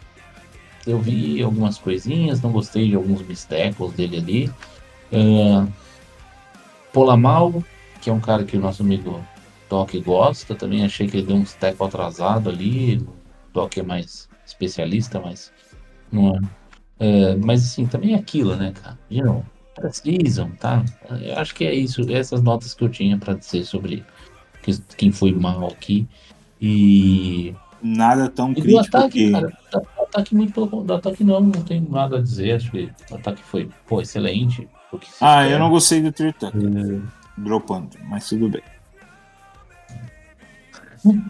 [0.85, 4.51] eu vi algumas coisinhas, não gostei de alguns mistecos dele ali.
[5.11, 5.67] É,
[6.93, 7.63] Polamal,
[8.01, 9.23] que é um cara que o nosso amigo
[9.69, 12.97] Doc gosta, também achei que ele deu um teco atrasado ali.
[12.97, 13.07] O
[13.53, 15.51] Doc é mais especialista, mas
[16.11, 16.39] não é.
[16.99, 18.97] É, mas assim, também é aquilo, né, cara?
[19.09, 20.83] De novo, precisam, tá?
[21.21, 24.03] Eu acho que é isso, essas notas que eu tinha pra dizer sobre
[24.63, 26.07] que- quem foi mal aqui.
[26.59, 27.53] E
[27.83, 29.31] Nada tão e do crítico ataque, que.
[29.31, 32.53] cara, do ataque muito pelo do ataque não, não tem nada a dizer.
[32.53, 34.67] Acho que o ataque foi, pô, excelente.
[35.21, 36.99] Ah, eu não gostei do Tucker, É,
[37.37, 38.61] dropando, mas tudo bem.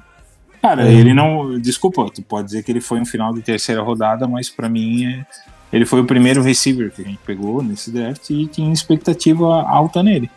[0.61, 0.93] Cara, É.
[0.93, 1.59] ele não.
[1.59, 5.05] Desculpa, tu pode dizer que ele foi um final de terceira rodada, mas pra mim
[5.05, 5.25] é-
[5.71, 10.01] ele foi o primeiro receiver que a gente pegou nesse draft e tinha expectativa alta
[10.01, 10.29] nele.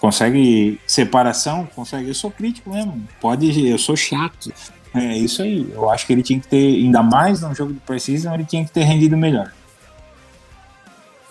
[0.00, 1.66] Consegue separação?
[1.74, 2.08] Consegue.
[2.08, 3.00] Eu sou crítico mesmo.
[3.20, 3.66] Pode.
[3.68, 4.52] Eu sou chato.
[4.94, 5.66] É isso aí.
[5.72, 8.64] Eu acho que ele tinha que ter, ainda mais num jogo de precisão, ele tinha
[8.64, 9.50] que ter rendido melhor.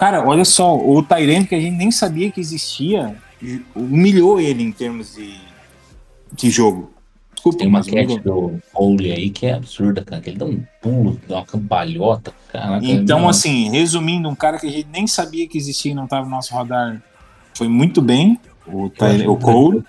[0.01, 3.15] Cara, olha só, o Tyrant que a gente nem sabia que existia,
[3.75, 5.39] humilhou ele em termos de,
[6.33, 6.91] de jogo.
[7.35, 10.19] Desculpa, Tem uma catch do Cole aí que é absurda, cara.
[10.19, 12.33] Que ele dá um pulo, dá uma cambalhota.
[12.51, 15.95] Caraca, Então, não, assim, resumindo, um cara que a gente nem sabia que existia e
[15.95, 16.99] não estava no nosso radar
[17.53, 18.39] foi muito bem.
[18.65, 19.83] O, Tyler, o que Cole,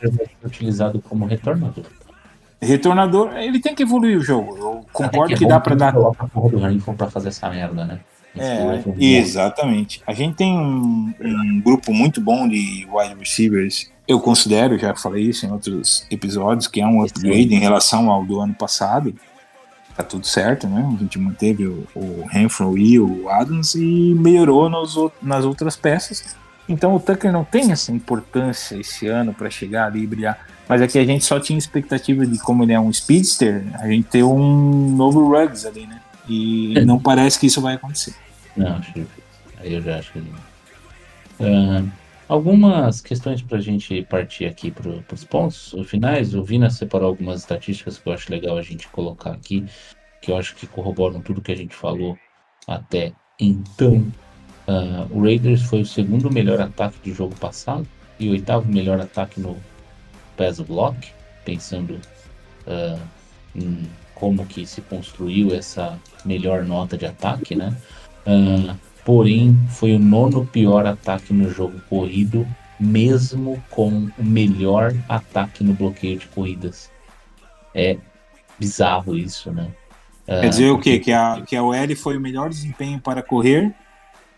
[0.44, 1.86] utilizado como retornador.
[2.60, 4.59] retornador, ele tem que evoluir o jogo.
[4.59, 5.93] Eu concordo Até que é dá bom para que dar.
[5.94, 8.01] coloca a porra do Harrington pra fazer essa merda, né?
[8.36, 10.02] É, é exatamente.
[10.06, 13.90] A gente tem um, um grupo muito bom de wide receivers.
[14.06, 18.24] Eu considero, já falei isso em outros episódios, que é um upgrade em relação ao
[18.24, 19.14] do ano passado.
[19.94, 20.90] Tá tudo certo, né?
[20.94, 26.34] A gente manteve o, o Renfro e o Adams e melhorou nos, nas outras peças.
[26.68, 30.38] Então o Tucker não tem essa importância esse ano para chegar ali e brilhar.
[30.68, 34.09] Mas aqui a gente só tinha expectativa de como ele é um speedster, a gente
[34.09, 36.00] ter um novo Ruggs ali, né?
[36.28, 36.84] E É.
[36.84, 38.14] não parece que isso vai acontecer.
[38.56, 39.22] Não, acho difícil.
[39.58, 40.52] Aí eu já acho que não.
[41.40, 41.84] Ah,
[42.28, 46.34] algumas questões para a gente partir aqui para os pontos finais.
[46.34, 49.64] O Vina separou algumas estatísticas que eu acho legal a gente colocar aqui,
[50.20, 52.16] que eu acho que corroboram tudo que a gente falou
[52.66, 54.06] até então.
[54.68, 57.86] Ah, o Raiders foi o segundo melhor ataque do jogo passado
[58.18, 59.56] e o oitavo melhor ataque no
[60.36, 60.96] pass block,
[61.44, 61.98] pensando
[62.66, 62.98] ah,
[63.54, 63.82] em
[64.22, 67.76] como que se construiu essa melhor nota de ataque, né?
[68.24, 72.46] Ah, porém foi o nono pior ataque no jogo corrido,
[72.78, 76.88] mesmo com o melhor ataque no bloqueio de corridas.
[77.74, 77.98] É
[78.60, 79.72] bizarro isso, né?
[80.24, 81.00] Quer dizer o quê?
[81.00, 83.74] Que a, que a OL foi o melhor desempenho para correr,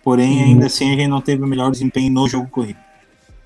[0.03, 2.79] porém ainda assim a gente não teve o melhor desempenho no jogo corrido.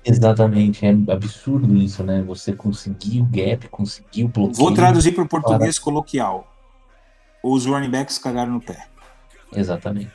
[0.05, 2.21] Exatamente, é absurdo isso, né?
[2.23, 4.57] Você conseguir o gap, conseguir o bloqueio.
[4.57, 6.47] Vou traduzir para o português coloquial.
[7.43, 8.87] Os running backs cagaram no pé.
[9.53, 10.11] Exatamente.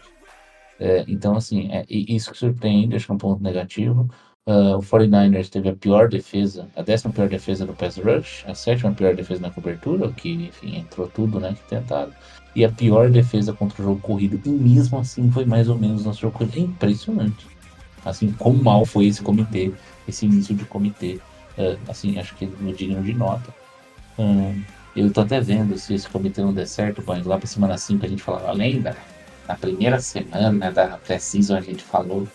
[0.80, 4.08] É, então, assim, é, isso que surpreende, acho que é um ponto negativo.
[4.46, 8.54] Ah, o 49ers teve a pior defesa, a décima pior defesa do pass rush, a
[8.54, 12.12] sétima pior defesa na cobertura, o que, enfim, entrou tudo, né, que tentaram,
[12.54, 16.04] e a pior defesa contra o jogo corrido, e mesmo assim foi mais ou menos
[16.04, 16.58] nosso jogo corrido.
[16.58, 17.46] É impressionante.
[18.04, 19.72] Assim, quão mal foi esse comitê,
[20.06, 21.18] esse início de comitê.
[21.58, 23.54] Ah, assim, acho que no digno de nota.
[24.94, 28.04] Eu tô até vendo se esse comitê não der certo, mas lá pra semana 5
[28.04, 28.96] a gente falava, lembra?
[29.48, 32.26] Na primeira semana da pré-season a gente falou.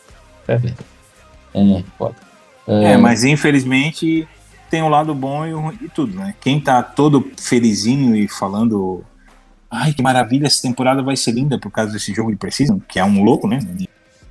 [0.46, 0.78] Tá vendo?
[1.54, 2.16] É, foda.
[2.68, 4.28] É, mas infelizmente
[4.70, 6.36] tem um lado bom e, um- e tudo, né?
[6.40, 9.04] Quem tá todo felizinho e falando
[9.72, 13.00] ai, que maravilha, essa temporada vai ser linda por causa desse jogo de Precision, que
[13.00, 13.60] é um louco, né?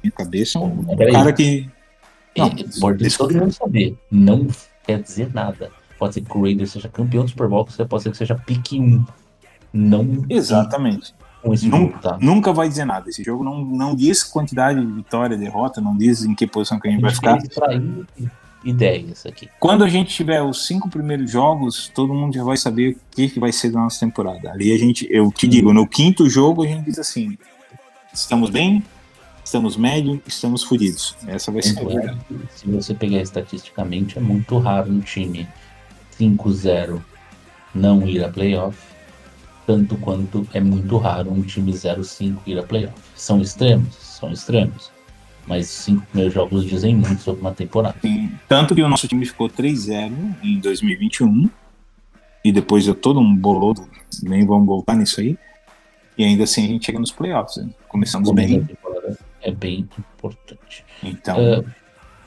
[0.09, 1.69] Minha cabeça, um cara que...
[2.35, 3.33] É, Não, importante desculpa.
[3.33, 3.97] todo mundo saber.
[4.11, 4.47] Não
[4.87, 5.71] quer dizer nada.
[5.99, 8.79] Pode ser que o Raiders seja campeão do Super Bowl, pode ser que seja pique
[8.79, 9.05] 1.
[9.73, 11.13] Não Exatamente.
[11.43, 12.17] com esse Nun- jogo, tá?
[12.21, 13.09] Nunca vai dizer nada.
[13.11, 16.87] Esse jogo não, não diz quantidade de vitória, derrota, não diz em que posição que
[16.89, 17.39] a gente vai ficar.
[18.65, 19.49] ideias aqui.
[19.61, 23.29] Quando a gente tiver os cinco primeiros jogos, todo mundo já vai saber o que,
[23.29, 24.51] que vai ser da nossa temporada.
[24.51, 27.37] Ali a gente, eu te digo, no quinto jogo a gente diz assim:
[28.13, 28.83] estamos bem,
[29.49, 31.17] estamos médio, estamos fodidos.
[31.27, 32.15] Essa vai ser é
[32.55, 35.49] se você pegar estatisticamente, é muito raro um time
[36.21, 37.01] 5-0
[37.75, 38.79] não ir a playoff,
[39.67, 42.95] tanto quanto é muito raro um time 0-5 ir a playoff.
[43.17, 43.95] São extremos?
[43.95, 44.91] São extremos.
[45.47, 47.97] Mas os cinco primeiros jogos dizem muito sobre uma temporada.
[48.03, 50.13] Sim, Tanto que o nosso time ficou 3-0
[50.43, 51.49] em 2021.
[52.45, 53.89] E depois deu todo um bolodo.
[54.23, 55.39] Nem vamos voltar nisso aí.
[56.19, 57.57] E ainda assim a gente chega nos playoffs.
[57.57, 57.71] né?
[57.89, 58.77] Começamos Começo da bem.
[59.43, 60.85] É bem importante.
[61.03, 61.65] Então, É,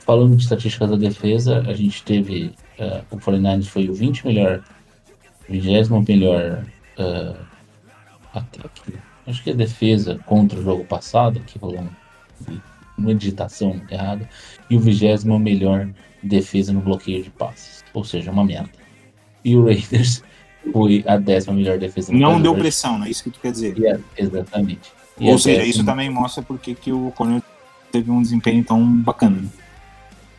[0.00, 2.54] falando de estatísticas da defesa, a gente teve.
[2.78, 4.62] é, o 49ers foi o 20 melhor,
[5.48, 6.64] 20 melhor
[6.98, 7.34] é,
[8.34, 8.94] ataque.
[9.26, 11.80] Acho que a defesa contra o jogo passado, que rolou
[12.48, 12.58] um-
[12.98, 14.28] uma digitação errada,
[14.68, 15.88] e o 20 melhor
[16.22, 17.84] defesa no bloqueio de passes.
[17.94, 18.70] Ou seja, uma merda.
[19.44, 20.22] E o Raiders
[20.72, 23.78] foi a décima melhor defesa não deu pressão, não é isso que tu quer dizer.
[23.78, 24.92] E a- exatamente.
[25.20, 27.42] E Ou a seja, isso também mostra porque que o Cornel
[27.90, 29.44] teve um desempenho tão bacana.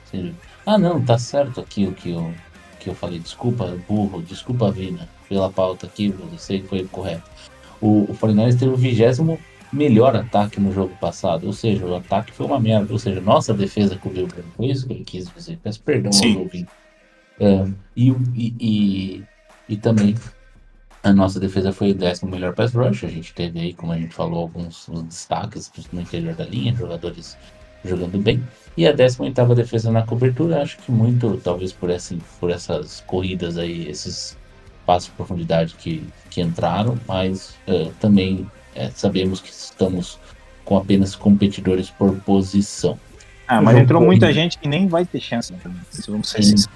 [0.09, 0.33] seja,
[0.65, 2.33] Ah, não, tá certo aqui o que eu,
[2.79, 3.19] que eu falei.
[3.19, 6.13] Desculpa, burro, desculpa, Vina, pela pauta aqui,
[6.47, 7.29] que foi correto.
[7.79, 9.39] O, o 49ers teve o vigésimo
[9.71, 13.53] melhor ataque no jogo passado, ou seja, o ataque foi uma merda, ou seja, nossa
[13.53, 14.43] defesa cobriu bem.
[14.55, 15.59] Foi isso que ele quis dizer.
[15.63, 16.33] Peço perdão Sim.
[16.33, 16.73] aos ouvintes.
[17.39, 19.23] É, e, o- e, e,
[19.69, 20.15] e também
[21.03, 23.03] a nossa defesa foi o décimo melhor pass rush.
[23.03, 26.73] A gente teve aí, como a gente falou, alguns uns destaques no interior da linha,
[26.73, 27.37] jogadores
[27.83, 28.41] jogando bem.
[28.77, 33.57] E a 18 defesa na cobertura, acho que muito, talvez por, essa, por essas corridas
[33.57, 34.37] aí, esses
[34.85, 40.17] passos de profundidade que, que entraram, mas eh, também eh, sabemos que estamos
[40.63, 42.97] com apenas competidores por posição.
[43.47, 44.21] Ah, O mas entrou corrido.
[44.21, 45.51] muita gente que nem vai ter chance.
[45.51, 45.59] Né?
[45.91, 46.69] Isso vamos ser sinceros.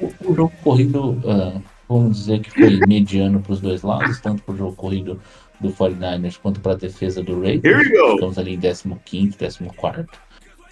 [0.00, 4.42] O, o jogo corrido, ah, vamos dizer que foi mediano para os dois lados, tanto
[4.42, 5.20] para o jogo corrido
[5.60, 7.86] do 49ers quanto para a defesa do Raiders.
[7.86, 10.06] Ficamos ali em 15 14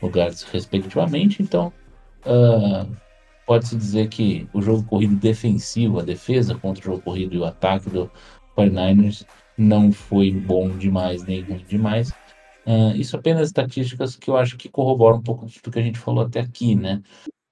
[0.01, 1.43] lugares, respectivamente.
[1.43, 1.73] Então,
[2.25, 2.87] ah,
[3.47, 7.45] pode-se dizer que o jogo corrido defensivo, a defesa contra o jogo corrido e o
[7.45, 8.11] ataque do
[8.57, 9.27] 49ers
[9.57, 12.13] não foi bom demais nem ruim demais.
[12.67, 15.99] Ah, isso apenas estatísticas que eu acho que corroboram um pouco do que a gente
[15.99, 17.03] falou até aqui, né?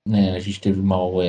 [0.07, 1.23] né, a gente teve uma OL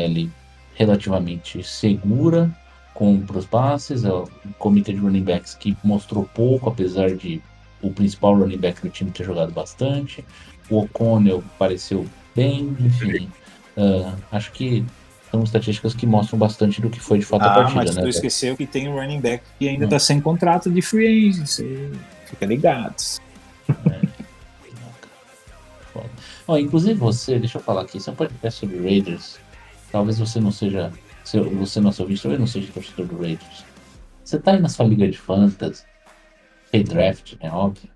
[0.82, 2.50] relativamente segura
[2.94, 4.28] com os passes, o
[4.60, 7.42] comitê de running backs que mostrou pouco, apesar de
[7.82, 10.24] o principal running back do time ter jogado bastante.
[10.70, 12.06] O O'Connell pareceu
[12.36, 13.30] bem, enfim.
[13.78, 14.86] ah, acho que
[15.32, 18.02] são estatísticas que mostram bastante do que foi de fato a Ah, partida, mas né?
[18.02, 18.10] tu Zé?
[18.18, 19.90] esqueceu que tem um running back que ainda Hum.
[19.90, 21.90] tá sem contrato de free agency.
[22.26, 23.20] Fica ligados.
[25.94, 26.10] Foda.
[26.48, 29.40] Ó, inclusive você, deixa eu falar aqui, isso é um podcast sobre Raiders.
[29.92, 30.92] Talvez você não seja.
[31.24, 33.66] se Você, nosso ouvinte, talvez não seja torcedor do Raiders.
[34.24, 35.84] Você tá aí na sua liga de fantasy,
[36.72, 37.52] redraft, né?
[37.52, 37.90] Óbvio.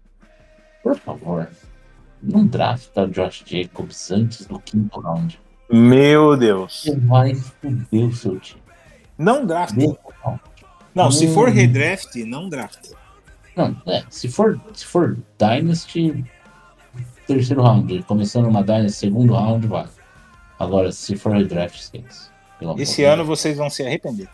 [0.84, 1.48] Por favor,
[2.22, 5.40] não drafta o Josh Jacobs antes do quinto round.
[5.72, 6.84] Meu Deus.
[6.84, 8.62] Você vai foder o seu time.
[9.18, 9.76] Não drafta.
[9.80, 10.40] Não,
[10.94, 12.90] Não, se for redraft, não drafta.
[13.56, 16.26] Não, é, se for, se for Dynasty,
[17.26, 18.04] terceiro round.
[18.04, 19.88] Começando uma Dynasty, segundo round, vai.
[20.66, 22.30] Agora, se for redraft, esquece.
[22.78, 23.40] Esse ano Deus.
[23.40, 24.28] vocês vão se arrepender.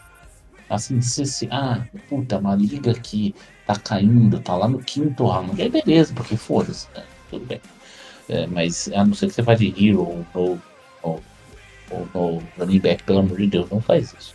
[0.70, 3.36] Assim, se, se, ah, puta, uma liga que
[3.68, 5.62] tá caindo, tá lá no quinto round.
[5.62, 7.03] Aí beleza, porque foda-se, né?
[7.30, 7.60] Tudo bem.
[8.30, 10.60] É, mas a não ser que você vá de hero ou no,
[11.03, 11.22] ou,
[11.91, 14.34] ou no running back, pelo amor de Deus, não faz isso.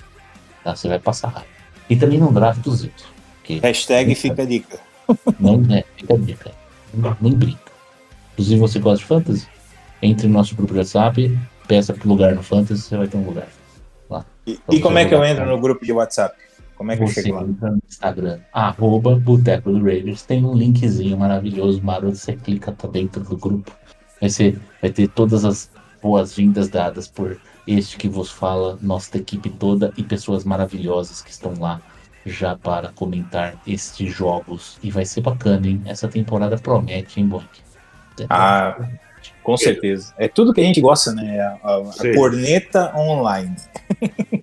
[0.62, 0.77] Tá?
[0.77, 1.48] Você vai passar raiva.
[1.89, 3.06] E também não draft dos outros.
[3.62, 4.78] Hashtag fica a dica.
[5.40, 6.52] não é, fica a dica.
[7.20, 7.73] Nem brinca.
[8.32, 9.48] Inclusive, você gosta de fantasy?
[10.02, 13.26] Entre no nosso grupo de WhatsApp, peça pro lugar no fantasy, você vai ter um
[13.26, 13.48] lugar.
[14.47, 16.36] E, e como é que eu entro no grupo de WhatsApp?
[16.76, 17.43] Como é que eu Você chego lá?
[17.43, 22.86] entra no Instagram, arroba Boteco do Raiders, tem um linkzinho maravilhoso, maroto, você clica, tá
[22.86, 23.72] dentro do grupo.
[24.20, 25.70] Vai, ser, vai ter todas as
[26.01, 31.55] boas-vindas dadas por este que vos fala, nossa equipe toda e pessoas maravilhosas que estão
[31.59, 31.80] lá
[32.24, 34.78] já para comentar estes jogos.
[34.82, 35.82] E vai ser bacana, hein?
[35.86, 37.48] Essa temporada promete, hein, Bonk?
[38.28, 38.76] Ah,
[39.47, 40.12] com certeza.
[40.18, 41.39] É tudo que a gente gosta, né?
[41.40, 43.55] A, a- a corneta online.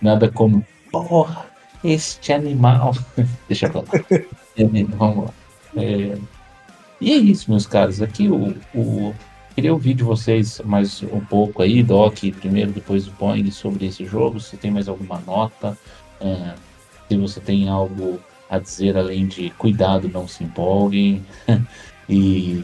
[0.00, 1.46] Nada como, porra,
[1.82, 2.94] este animal.
[3.48, 3.86] Deixa pra lá.
[4.10, 4.64] É,
[4.96, 5.30] Vamos lá.
[5.76, 6.18] É,
[7.00, 8.02] E é isso, meus caros.
[8.02, 9.14] Aqui o, o.
[9.54, 14.04] Queria ouvir de vocês mais um pouco aí, Doc, primeiro, depois o Boeing, sobre esse
[14.04, 14.38] jogo.
[14.38, 15.78] Se tem mais alguma nota,
[16.20, 16.52] é,
[17.08, 18.20] se você tem algo
[18.50, 21.24] a dizer além de cuidado, não se empolguem.
[22.06, 22.62] e,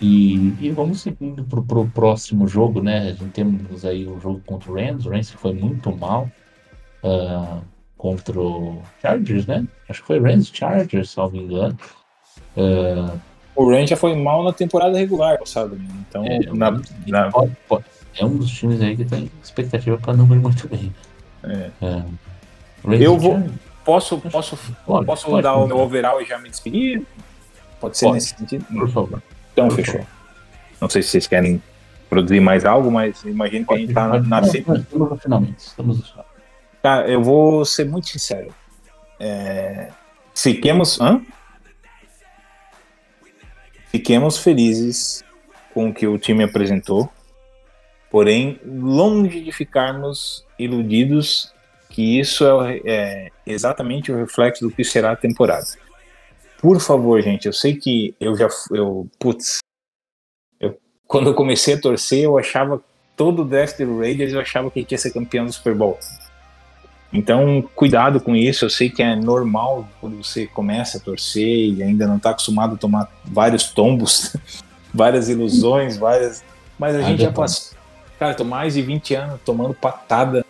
[0.00, 2.98] e, e vamos seguindo pro, pro próximo jogo, né?
[3.10, 5.04] A gente temos aí o jogo contra o Rams.
[5.06, 6.30] O Rams foi muito mal
[7.04, 7.58] ah,
[7.98, 9.66] contra o Chargers, né?
[9.88, 11.76] Acho que foi Rams Chargers, salvo engano.
[12.56, 13.14] Ah,
[13.54, 15.38] O Rangers já foi mal na temporada regular
[15.76, 15.88] né?
[16.08, 16.70] Então, É, na,
[17.06, 17.84] na- pode- pode-
[18.18, 20.92] é um dos times aí que tem expectativa para não ir muito bem.
[21.44, 21.70] É.
[21.82, 22.02] É.
[22.84, 23.54] Rams Eu vou- Chargers,
[23.84, 27.06] posso, posso, pode, posso dar o meu overall e já me despedir?
[27.80, 28.64] Pode ser nesse sentido?
[28.64, 29.22] Por favor.
[29.66, 30.06] Então, fechou.
[30.80, 31.62] Não sei se vocês querem
[32.08, 35.58] produzir mais algo, mas imagino que a gente tá na, na Estamos no finalmente.
[35.58, 36.24] Estamos no
[36.82, 38.52] Cara, eu vou ser muito sincero.
[39.18, 39.90] É,
[40.34, 41.00] Fiquemos.
[41.00, 41.20] Hã?
[43.88, 45.24] Fiquemos felizes
[45.74, 47.10] com o que o time apresentou,
[48.10, 51.52] porém, longe de ficarmos iludidos
[51.88, 55.66] que isso é, é exatamente o reflexo do que será a temporada.
[56.60, 58.48] Por favor, gente, eu sei que eu já.
[58.70, 59.58] Eu, putz,
[60.60, 60.76] eu,
[61.06, 62.82] quando eu comecei a torcer, eu achava
[63.16, 65.98] todo o draft do Raiders, eu achava que ia ser campeão do Super Bowl.
[67.12, 68.64] Então, cuidado com isso.
[68.64, 72.74] Eu sei que é normal quando você começa a torcer e ainda não está acostumado
[72.74, 74.36] a tomar vários tombos,
[74.94, 76.44] várias ilusões, várias.
[76.78, 77.76] Mas a Ah, gente já passou.
[78.18, 80.44] Cara, tô mais de 20 anos tomando patada,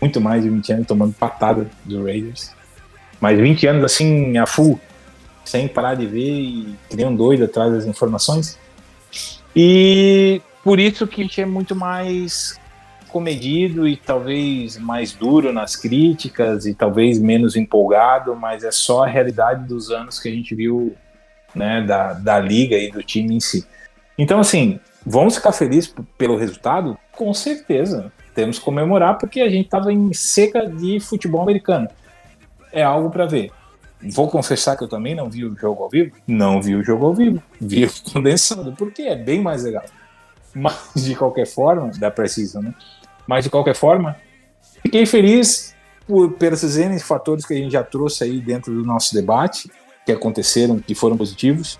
[0.00, 2.52] muito mais de 20 anos tomando patada do Raiders.
[3.20, 4.80] Mas 20 anos assim, a full,
[5.46, 8.58] sem parar de ver e nem um doido atrás das informações.
[9.54, 12.58] E por isso que a gente é muito mais
[13.08, 19.06] comedido e talvez mais duro nas críticas e talvez menos empolgado, mas é só a
[19.06, 20.94] realidade dos anos que a gente viu
[21.54, 23.66] né, da, da liga e do time em si.
[24.18, 26.98] Então, assim, vamos ficar felizes pelo resultado?
[27.12, 28.12] Com certeza.
[28.34, 31.88] Temos que comemorar porque a gente estava em seca de futebol americano.
[32.70, 33.50] É algo para ver.
[34.10, 36.12] Vou confessar que eu também não vi o jogo ao vivo?
[36.26, 37.42] Não vi o jogo ao vivo.
[37.60, 39.84] Vi o condensado, porque é bem mais legal.
[40.54, 42.74] Mas, de qualquer forma, da Precision, né?
[43.26, 44.16] Mas, de qualquer forma,
[44.82, 45.74] fiquei feliz
[46.06, 49.70] por, N fatores que a gente já trouxe aí dentro do nosso debate,
[50.04, 51.78] que aconteceram, que foram positivos.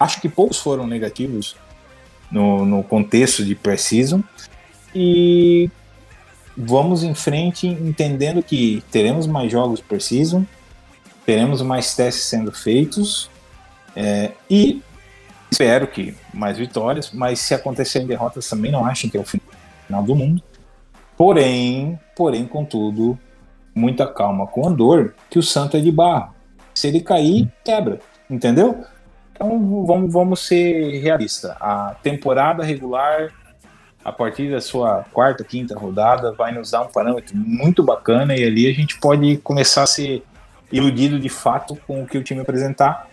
[0.00, 1.56] Acho que poucos foram negativos
[2.30, 4.20] no, no contexto de Precision.
[4.94, 5.70] E
[6.56, 10.42] vamos em frente entendendo que teremos mais jogos Precision,
[11.28, 13.30] teremos mais testes sendo feitos
[13.94, 14.82] é, e
[15.50, 20.02] espero que mais vitórias, mas se acontecerem derrotas também não achem que é o final
[20.02, 20.42] do mundo.
[21.18, 23.18] Porém, porém, contudo,
[23.74, 26.34] muita calma com o Andor, que o santo é de barro.
[26.74, 28.00] Se ele cair, quebra,
[28.30, 28.82] entendeu?
[29.34, 31.54] Então vamos, vamos ser realistas.
[31.60, 33.34] A temporada regular,
[34.02, 38.42] a partir da sua quarta, quinta rodada, vai nos dar um parâmetro muito bacana e
[38.42, 40.24] ali a gente pode começar a ser
[40.70, 43.08] iludido de fato com o que o time apresentar.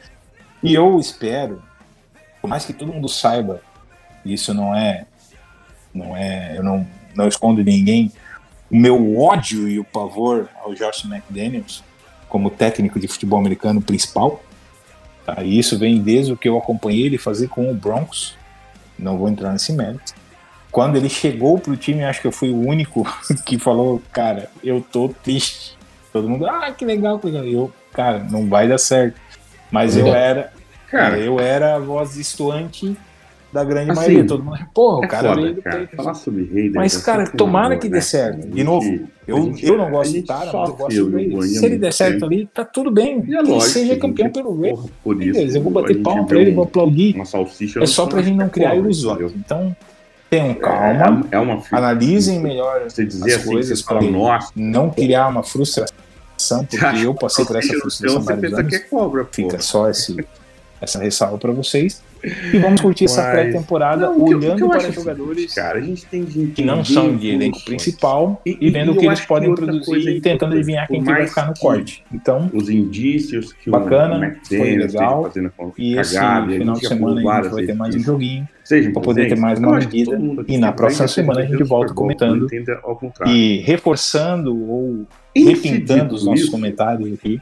[0.61, 1.61] E eu espero,
[2.41, 3.61] por mais que todo mundo saiba,
[4.25, 5.05] isso não é,
[5.93, 8.11] não é, eu não, não escondo ninguém,
[8.69, 11.83] o meu ódio e o pavor ao Josh McDaniels
[12.27, 14.43] como técnico de futebol americano principal.
[15.25, 15.43] Tá?
[15.43, 18.35] E isso vem desde o que eu acompanhei ele fazer com o Broncos.
[18.97, 20.13] Não vou entrar nesse mérito.
[20.71, 23.07] Quando ele chegou pro time, acho que eu fui o único
[23.45, 25.74] que falou, cara, eu tô triste.
[26.15, 27.43] Todo mundo, ah, que legal, que legal.
[27.43, 29.19] Eu, cara, não vai dar certo.
[29.69, 30.49] Mas eu era,
[30.89, 32.95] Cara, eu era a voz distoante
[33.51, 34.25] da grande Assim, maioria.
[34.25, 35.89] Todo mundo, porra, o é cara foda, cara.
[35.93, 36.73] Falar sobre Raiders.
[36.73, 38.47] Mas, é cara, tomara que boa, dê certo.
[38.47, 38.87] De novo,
[39.27, 41.59] Eu, eu não gosto do gente cara, mas eu gosto do e Raiders.
[41.59, 43.21] Se ele der certo ali, tá tudo bem.
[43.27, 44.79] E é que seja campeão pelo Raiders.
[44.79, 47.13] porra, por isso, eu vou bater palma pra vê ele, vou aplaudir.
[47.13, 49.33] Uma salsicha É só pra gente não criar ilusões.
[49.35, 49.75] Então,
[50.29, 54.89] tenham calma, É, é uma analisem melhor Você dizer as assim, coisas pra nossa, não
[54.89, 55.94] criar uma frustração,
[56.69, 58.69] porque eu passei por essa frustração vários pensa anos.
[58.69, 59.27] que é cobra.
[59.31, 60.25] Fica só esse,
[60.81, 62.03] essa ressalva pra vocês.
[62.51, 65.81] E vamos curtir essa Mas- pré-temporada o que olhando para é seguinte, jogadores Cara, a
[65.81, 69.05] gente tem de que não são de elenco principal E- e, e- vendo o que
[69.05, 72.03] eles podem que produzir e tentando adivinhar quem que vai ficar no que- corte.
[72.11, 75.31] Então, Os indícios que Bacana, o foi legal.
[75.77, 78.47] e esse cagada, final de falou semana a gente vai ter mais um joguinho
[78.91, 80.19] pra poder ter mais uma medida.
[80.47, 82.47] E na próxima semana a gente volta comentando.
[83.27, 85.05] e reforçando ou
[85.43, 87.41] repintando os nossos isso, comentários aqui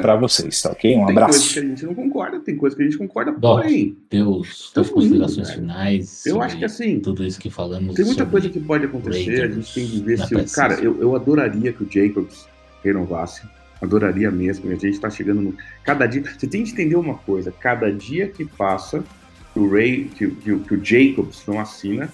[0.00, 0.96] pra vocês, tá ok?
[0.96, 1.58] Um tem coisas que abraço.
[1.58, 3.56] a gente não concorda, tem coisas que a gente concorda, Dó.
[3.56, 6.24] porém, Teus, tuas considerações finais.
[6.24, 7.94] eu acho que assim, Tudo isso que falamos.
[7.96, 10.34] Tem muita coisa que pode acontecer, a gente tem que ver se.
[10.36, 10.44] o-.
[10.54, 12.46] Cara, eu, eu adoraria que o Jacobs
[12.84, 13.42] renovasse.
[13.82, 14.70] Adoraria mesmo.
[14.70, 15.54] e A gente tá chegando no.
[15.84, 16.22] Cada dia.
[16.22, 19.04] Você tem que entender uma coisa: cada dia que passa,
[19.52, 22.08] que o Ray, que, que o- que o Jacobs não assina,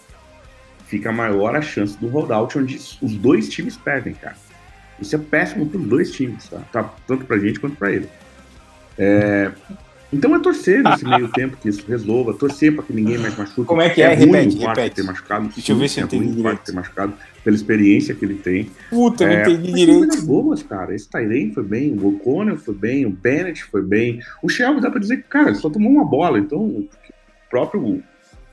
[0.87, 4.37] fica maior a chance do holdout, onde os dois times perdem, cara.
[5.01, 6.61] Isso é péssimo pros dois times, tá?
[6.73, 8.09] Tá tanto pra gente quanto pra ele.
[8.99, 9.51] É,
[10.13, 13.65] Então é torcer nesse meio tempo que isso resolva, torcer pra que ninguém mais machuque.
[13.67, 14.15] Como é que é?
[14.15, 14.97] ruim Repete, repete.
[14.97, 15.49] ter machucado.
[15.49, 16.59] Deixa eu ver se é eu entendi ruim direito.
[16.65, 18.71] ter machucado pela experiência que ele tem.
[18.91, 19.99] Puta, eu É, não entendi direito.
[19.99, 20.95] coisas boas, cara.
[20.95, 24.21] Esse Tyrene foi bem, o O'Connell foi bem, o Bennett foi bem.
[24.43, 26.39] O Shelby dá pra dizer que, cara, ele só tomou uma bola.
[26.39, 26.89] Então, o
[27.51, 28.03] próprio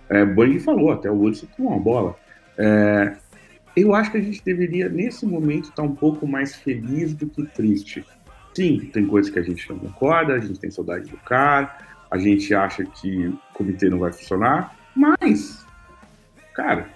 [0.09, 2.15] é, falou, até o Woods só tomou uma bola.
[2.57, 3.13] É,
[3.75, 7.45] eu acho que a gente deveria, nesse momento, estar um pouco mais feliz do que
[7.47, 8.05] triste.
[8.53, 11.77] Sim, tem coisas que a gente não concorda, a gente tem saudade do cara,
[12.09, 15.65] a gente acha que o comitê não vai funcionar, mas,
[16.53, 16.89] cara,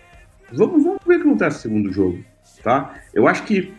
[0.52, 2.26] vamos, vamos ver o que acontece no segundo jogo,
[2.64, 2.96] tá?
[3.14, 3.74] Eu acho que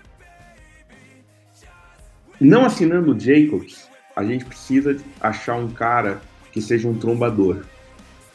[2.40, 6.20] não assinando o Jacobs, a gente precisa achar um cara
[6.52, 7.64] que seja um trombador,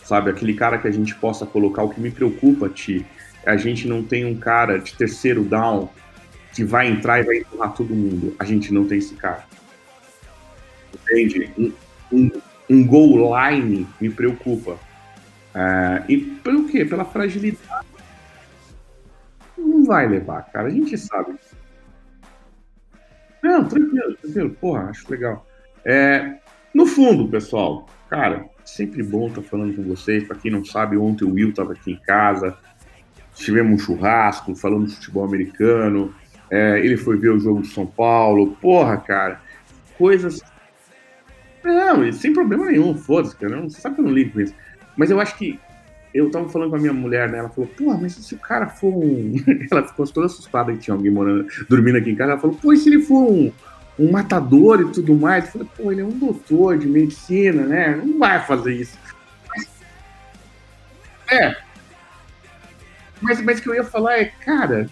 [0.04, 0.30] sabe?
[0.30, 1.84] Aquele cara que a gente possa colocar.
[1.84, 3.06] O que me preocupa, Ti,
[3.46, 5.90] a gente não tem um cara de terceiro down
[6.54, 8.36] que vai entrar e vai empurrar todo mundo.
[8.40, 9.46] A gente não tem esse cara.
[10.94, 11.52] Entende?
[11.58, 11.72] Um,
[12.12, 12.32] um,
[12.70, 14.78] um goal line me preocupa.
[15.54, 16.86] É, e pelo quê?
[16.86, 17.88] Pela fragilidade.
[19.58, 20.68] Não vai levar, cara.
[20.68, 21.36] A gente sabe.
[23.42, 24.50] Não, tranquilo, tranquilo.
[24.52, 25.46] Porra, acho legal.
[25.86, 26.36] É,
[26.74, 30.24] no fundo, pessoal, cara, sempre bom estar falando com vocês.
[30.24, 32.58] Pra quem não sabe, ontem o Will tava aqui em casa.
[33.40, 36.14] Tivemos um churrasco, falando de futebol americano.
[36.52, 38.58] É, ele foi ver o jogo de São Paulo.
[38.62, 39.42] Porra, cara,
[39.98, 40.42] coisas.
[41.64, 43.62] Não, sem problema nenhum, foda-se, cara.
[43.62, 44.54] Você sabe que eu não ligo com isso.
[44.98, 45.60] Mas eu acho que.
[46.12, 47.38] Eu tava falando com a minha mulher, né?
[47.38, 49.36] Ela falou, porra, mas se o cara for um.
[49.72, 52.32] ela ficou toda assustada que tinha alguém morando, dormindo aqui em casa.
[52.32, 53.52] Ela falou, pô, e se ele for um,
[54.00, 55.46] um matador e tudo mais?
[55.46, 57.96] Eu falei, pô, ele é um doutor de medicina, né?
[58.04, 58.98] Não vai fazer isso.
[61.32, 61.69] É.
[63.22, 64.88] Mas, mas o que eu ia falar é, cara,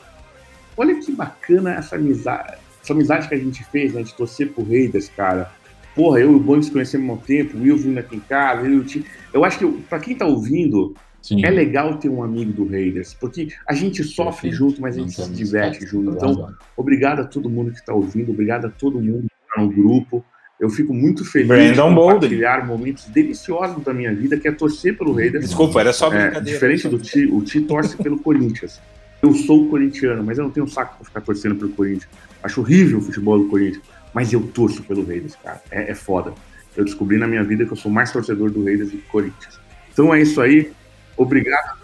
[0.75, 2.57] olha que bacana essa amizade.
[2.83, 4.03] Essa amizade que a gente fez, né?
[4.03, 5.51] De torcer pro Raiders, cara.
[5.95, 8.67] Porra, eu e o se conhecemos há um tempo, o Will vindo aqui em casa,
[8.67, 11.43] eu, e Ti- eu acho que pra quem tá ouvindo, Sim.
[11.43, 14.55] é legal ter um amigo do Raiders, porque a gente sofre Perfeito.
[14.55, 16.11] junto, mas a Não gente se diverte junto.
[16.11, 19.69] Então, obrigado a todo mundo que está ouvindo, obrigado a todo mundo que tá no
[19.69, 20.23] grupo.
[20.59, 22.13] Eu fico muito feliz Brandon de Bolden.
[22.15, 25.45] compartilhar momentos deliciosos da minha vida, que é torcer pelo Raiders.
[25.45, 26.41] Desculpa, era só É, brincadeira.
[26.43, 28.81] diferente do Ti, o Ti torce pelo Corinthians.
[29.21, 32.07] Eu sou corintiano, mas eu não tenho saco pra ficar torcendo pelo Corinthians.
[32.43, 35.61] Acho horrível o futebol do Corinthians, mas eu torço pelo Raiders, cara.
[35.69, 36.33] É, é foda.
[36.75, 39.09] Eu descobri na minha vida que eu sou mais torcedor do Raiders do que do
[39.09, 39.59] Corinthians.
[39.91, 40.71] Então é isso aí.
[41.15, 41.77] Obrigado.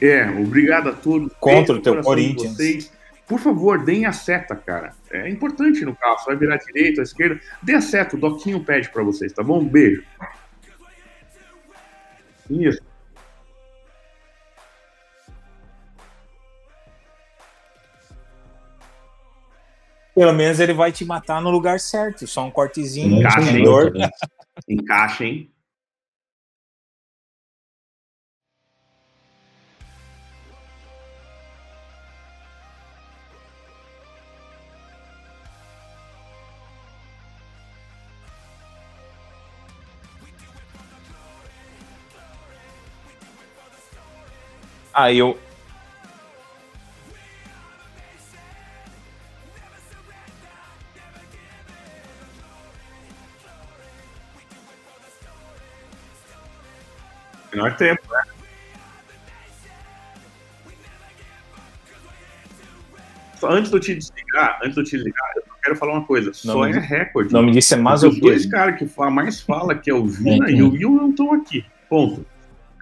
[0.00, 1.30] É, obrigado a todos.
[1.40, 2.54] Contra o teu Corinthians.
[2.56, 2.92] Vocês.
[3.26, 4.92] Por favor, deem a seta, cara.
[5.12, 6.18] É importante no carro.
[6.18, 7.40] Você vai virar à direita, à esquerda.
[7.62, 9.60] Dê seta, o Doquinho pede pra vocês, tá bom?
[9.60, 10.04] Um beijo.
[12.48, 12.80] Isso.
[20.14, 22.26] Pelo menos ele vai te matar no lugar certo.
[22.26, 23.64] Só um cortezinho, Encaixa, hein?
[24.68, 25.50] Encaixa, hein?
[45.02, 45.38] Aí eu.
[57.52, 58.22] Menor tempo, né?
[63.38, 65.92] Só antes de eu te desligar, antes de eu te ligar, eu só quero falar
[65.94, 66.32] uma coisa.
[66.34, 67.30] Só Nome é de- recorde.
[67.30, 70.04] O nome disso é Porque os dois caras que fa- mais fala que é o
[70.06, 70.70] Vina É, e o.
[70.72, 71.64] Will não estão aqui.
[71.88, 72.24] Ponto.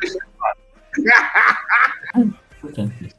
[2.16, 3.14] Importante.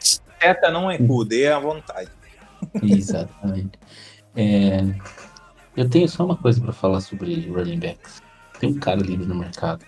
[0.00, 2.10] Seta não é cu, dê à vontade.
[2.82, 3.78] Exatamente.
[4.36, 4.78] É,
[5.76, 8.22] eu tenho só uma coisa para falar sobre running backs.
[8.60, 9.84] Tem um cara livre no mercado.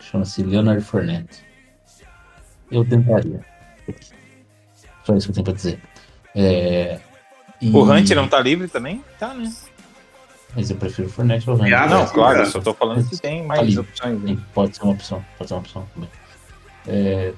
[0.00, 1.44] Chama-se Leonard Fournette.
[2.70, 3.44] Eu tentaria.
[5.04, 5.80] Só isso que eu tenho pra dizer.
[6.34, 7.00] É,
[7.60, 9.04] e- O Hunt não tá livre também?
[9.18, 9.52] Tá, né?
[10.56, 11.56] Mas eu prefiro o Fournette ao.
[11.62, 13.78] Ah, Não, claro, eu só tô falando que tem mais Ali.
[13.78, 14.20] opções.
[14.22, 14.36] né?
[14.52, 15.24] Pode ser uma opção.
[15.38, 16.10] Pode ser uma opção também.
[16.88, 17.32] É,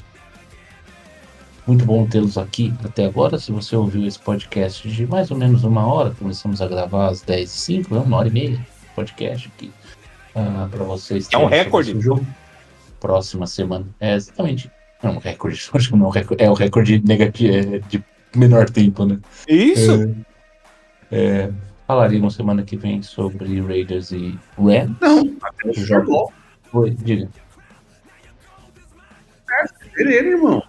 [1.66, 3.38] Muito bom tê-los aqui até agora.
[3.38, 7.22] Se você ouviu esse podcast de mais ou menos uma hora, começamos a gravar às
[7.22, 8.66] 10h05, é uma hora e meia
[8.96, 9.70] podcast aqui
[10.32, 11.28] para vocês.
[11.32, 12.00] É um recorde.
[12.00, 12.26] jogo.
[12.98, 13.86] Próxima semana.
[14.00, 14.70] É exatamente.
[15.02, 15.68] Não, recorde.
[15.74, 16.42] Acho que não é um recorde.
[16.44, 18.02] É o recorde negativo, é de
[18.34, 19.18] menor tempo, né?
[19.46, 20.14] Isso?
[21.10, 21.50] É,
[21.86, 24.96] falaremos semana que vem sobre Raiders e Rams.
[25.00, 26.04] Não, até o Joga.
[26.04, 26.32] Bowl.
[26.72, 27.28] Oi, diga.
[29.94, 30.62] Beleza, irmão.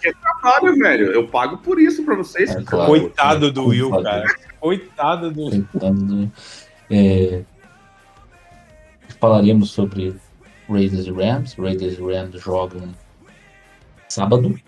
[0.00, 1.12] Que é trabalho, velho.
[1.12, 2.50] Eu pago por isso pra vocês.
[2.50, 2.86] É, claro.
[2.86, 4.24] Coitado do Will, Coitado.
[4.26, 4.38] cara.
[4.60, 6.32] Coitado do tentando.
[6.90, 7.42] É,
[9.20, 10.16] falaremos sobre
[10.68, 11.54] Raiders e Rams.
[11.54, 12.94] Raiders e Rams jogam
[14.08, 14.58] sábado.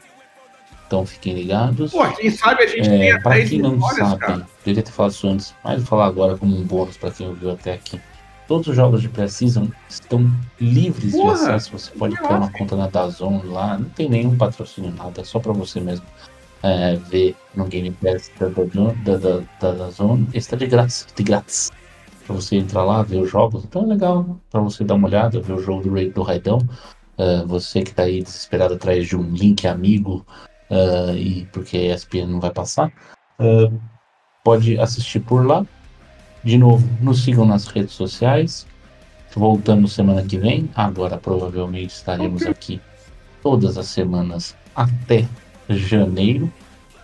[0.89, 1.93] Então fiquem ligados.
[1.93, 4.47] Pô, quem sabe a gente tem É, até para 10 quem não sabe, cara.
[4.65, 7.51] deveria ter falado isso antes, mas vou falar agora como um bônus para quem ouviu
[7.51, 8.01] até aqui.
[8.49, 11.73] Todos os jogos de pré-season estão livres Porra, de acesso.
[11.79, 15.39] Você pode criar uma conta na Dazon lá, não tem nenhum patrocínio, nada, é só
[15.39, 16.07] para você mesmo
[16.63, 20.21] é, ver no Game Pass da, da, da, da Dazon.
[20.33, 21.71] Está de graça, de grátis.
[22.27, 23.65] Para você entrar lá, ver os jogos.
[23.65, 26.59] Então é legal para você dar uma olhada, ver o jogo do, Ra- do Raidão.
[27.19, 30.25] É, você que está aí desesperado atrás de um link amigo
[30.71, 32.93] ah, e porque a ESPN não vai passar,
[33.39, 33.71] ah,
[34.45, 35.65] pode assistir por lá.
[36.45, 38.67] De novo, nos sigam nas redes sociais.
[39.35, 40.71] Voltamos semana que vem.
[40.75, 42.81] Agora provavelmente estaremos aqui
[43.43, 45.27] todas as semanas até
[45.69, 46.51] janeiro,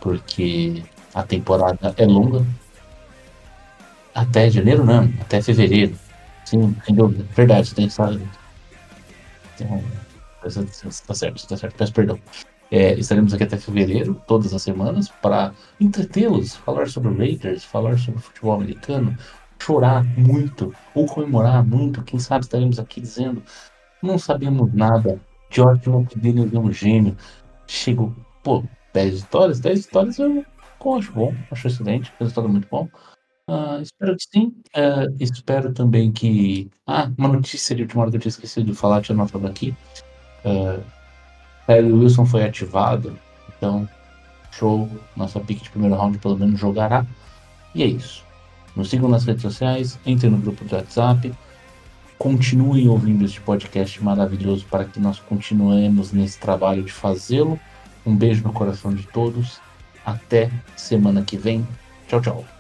[0.01, 0.83] porque
[1.15, 2.45] a temporada é longa.
[4.15, 5.97] Até janeiro não, até fevereiro.
[6.45, 7.25] Sim, sem dúvida.
[7.35, 8.11] Verdade, você tem que estar.
[9.57, 9.83] Tem um-
[10.43, 12.19] Tá certo, tá certo, peço perdão.
[12.75, 18.21] É, estaremos aqui até fevereiro, todas as semanas, para entretê-los, falar sobre Raiders, falar sobre
[18.21, 19.17] futebol americano,
[19.63, 22.03] chorar muito ou comemorar muito.
[22.03, 23.45] Quem sabe estaremos aqui dizendo:
[24.03, 25.21] não sabemos nada.
[25.53, 27.17] George McDaniel é um gênio.
[27.69, 29.61] Chego, pô, 10 vitórias?
[29.61, 30.45] 10 vitórias eu
[30.99, 32.89] acho bom, acho excelente, resultado muito bom.
[33.49, 34.53] Ah, espero que sim.
[34.75, 36.69] Ah, espero também que.
[36.89, 39.73] Ah, uma notícia de última hora que eu tinha esquecido de falar, tinha anotado aqui.
[40.45, 40.83] Uh,
[41.67, 43.17] Kyle Wilson foi ativado,
[43.49, 43.89] então
[44.53, 47.05] show, nossa pick de primeiro round pelo menos jogará.
[47.75, 48.25] E é isso.
[48.77, 51.33] Nos sigam nas redes sociais, entrem no grupo do WhatsApp,
[52.19, 57.59] continuem ouvindo este podcast maravilhoso para que nós continuemos nesse trabalho de fazê-lo.
[58.05, 59.61] Um beijo no coração de todos.
[60.05, 61.67] Até semana que vem.
[62.07, 62.54] Tchau, tchau.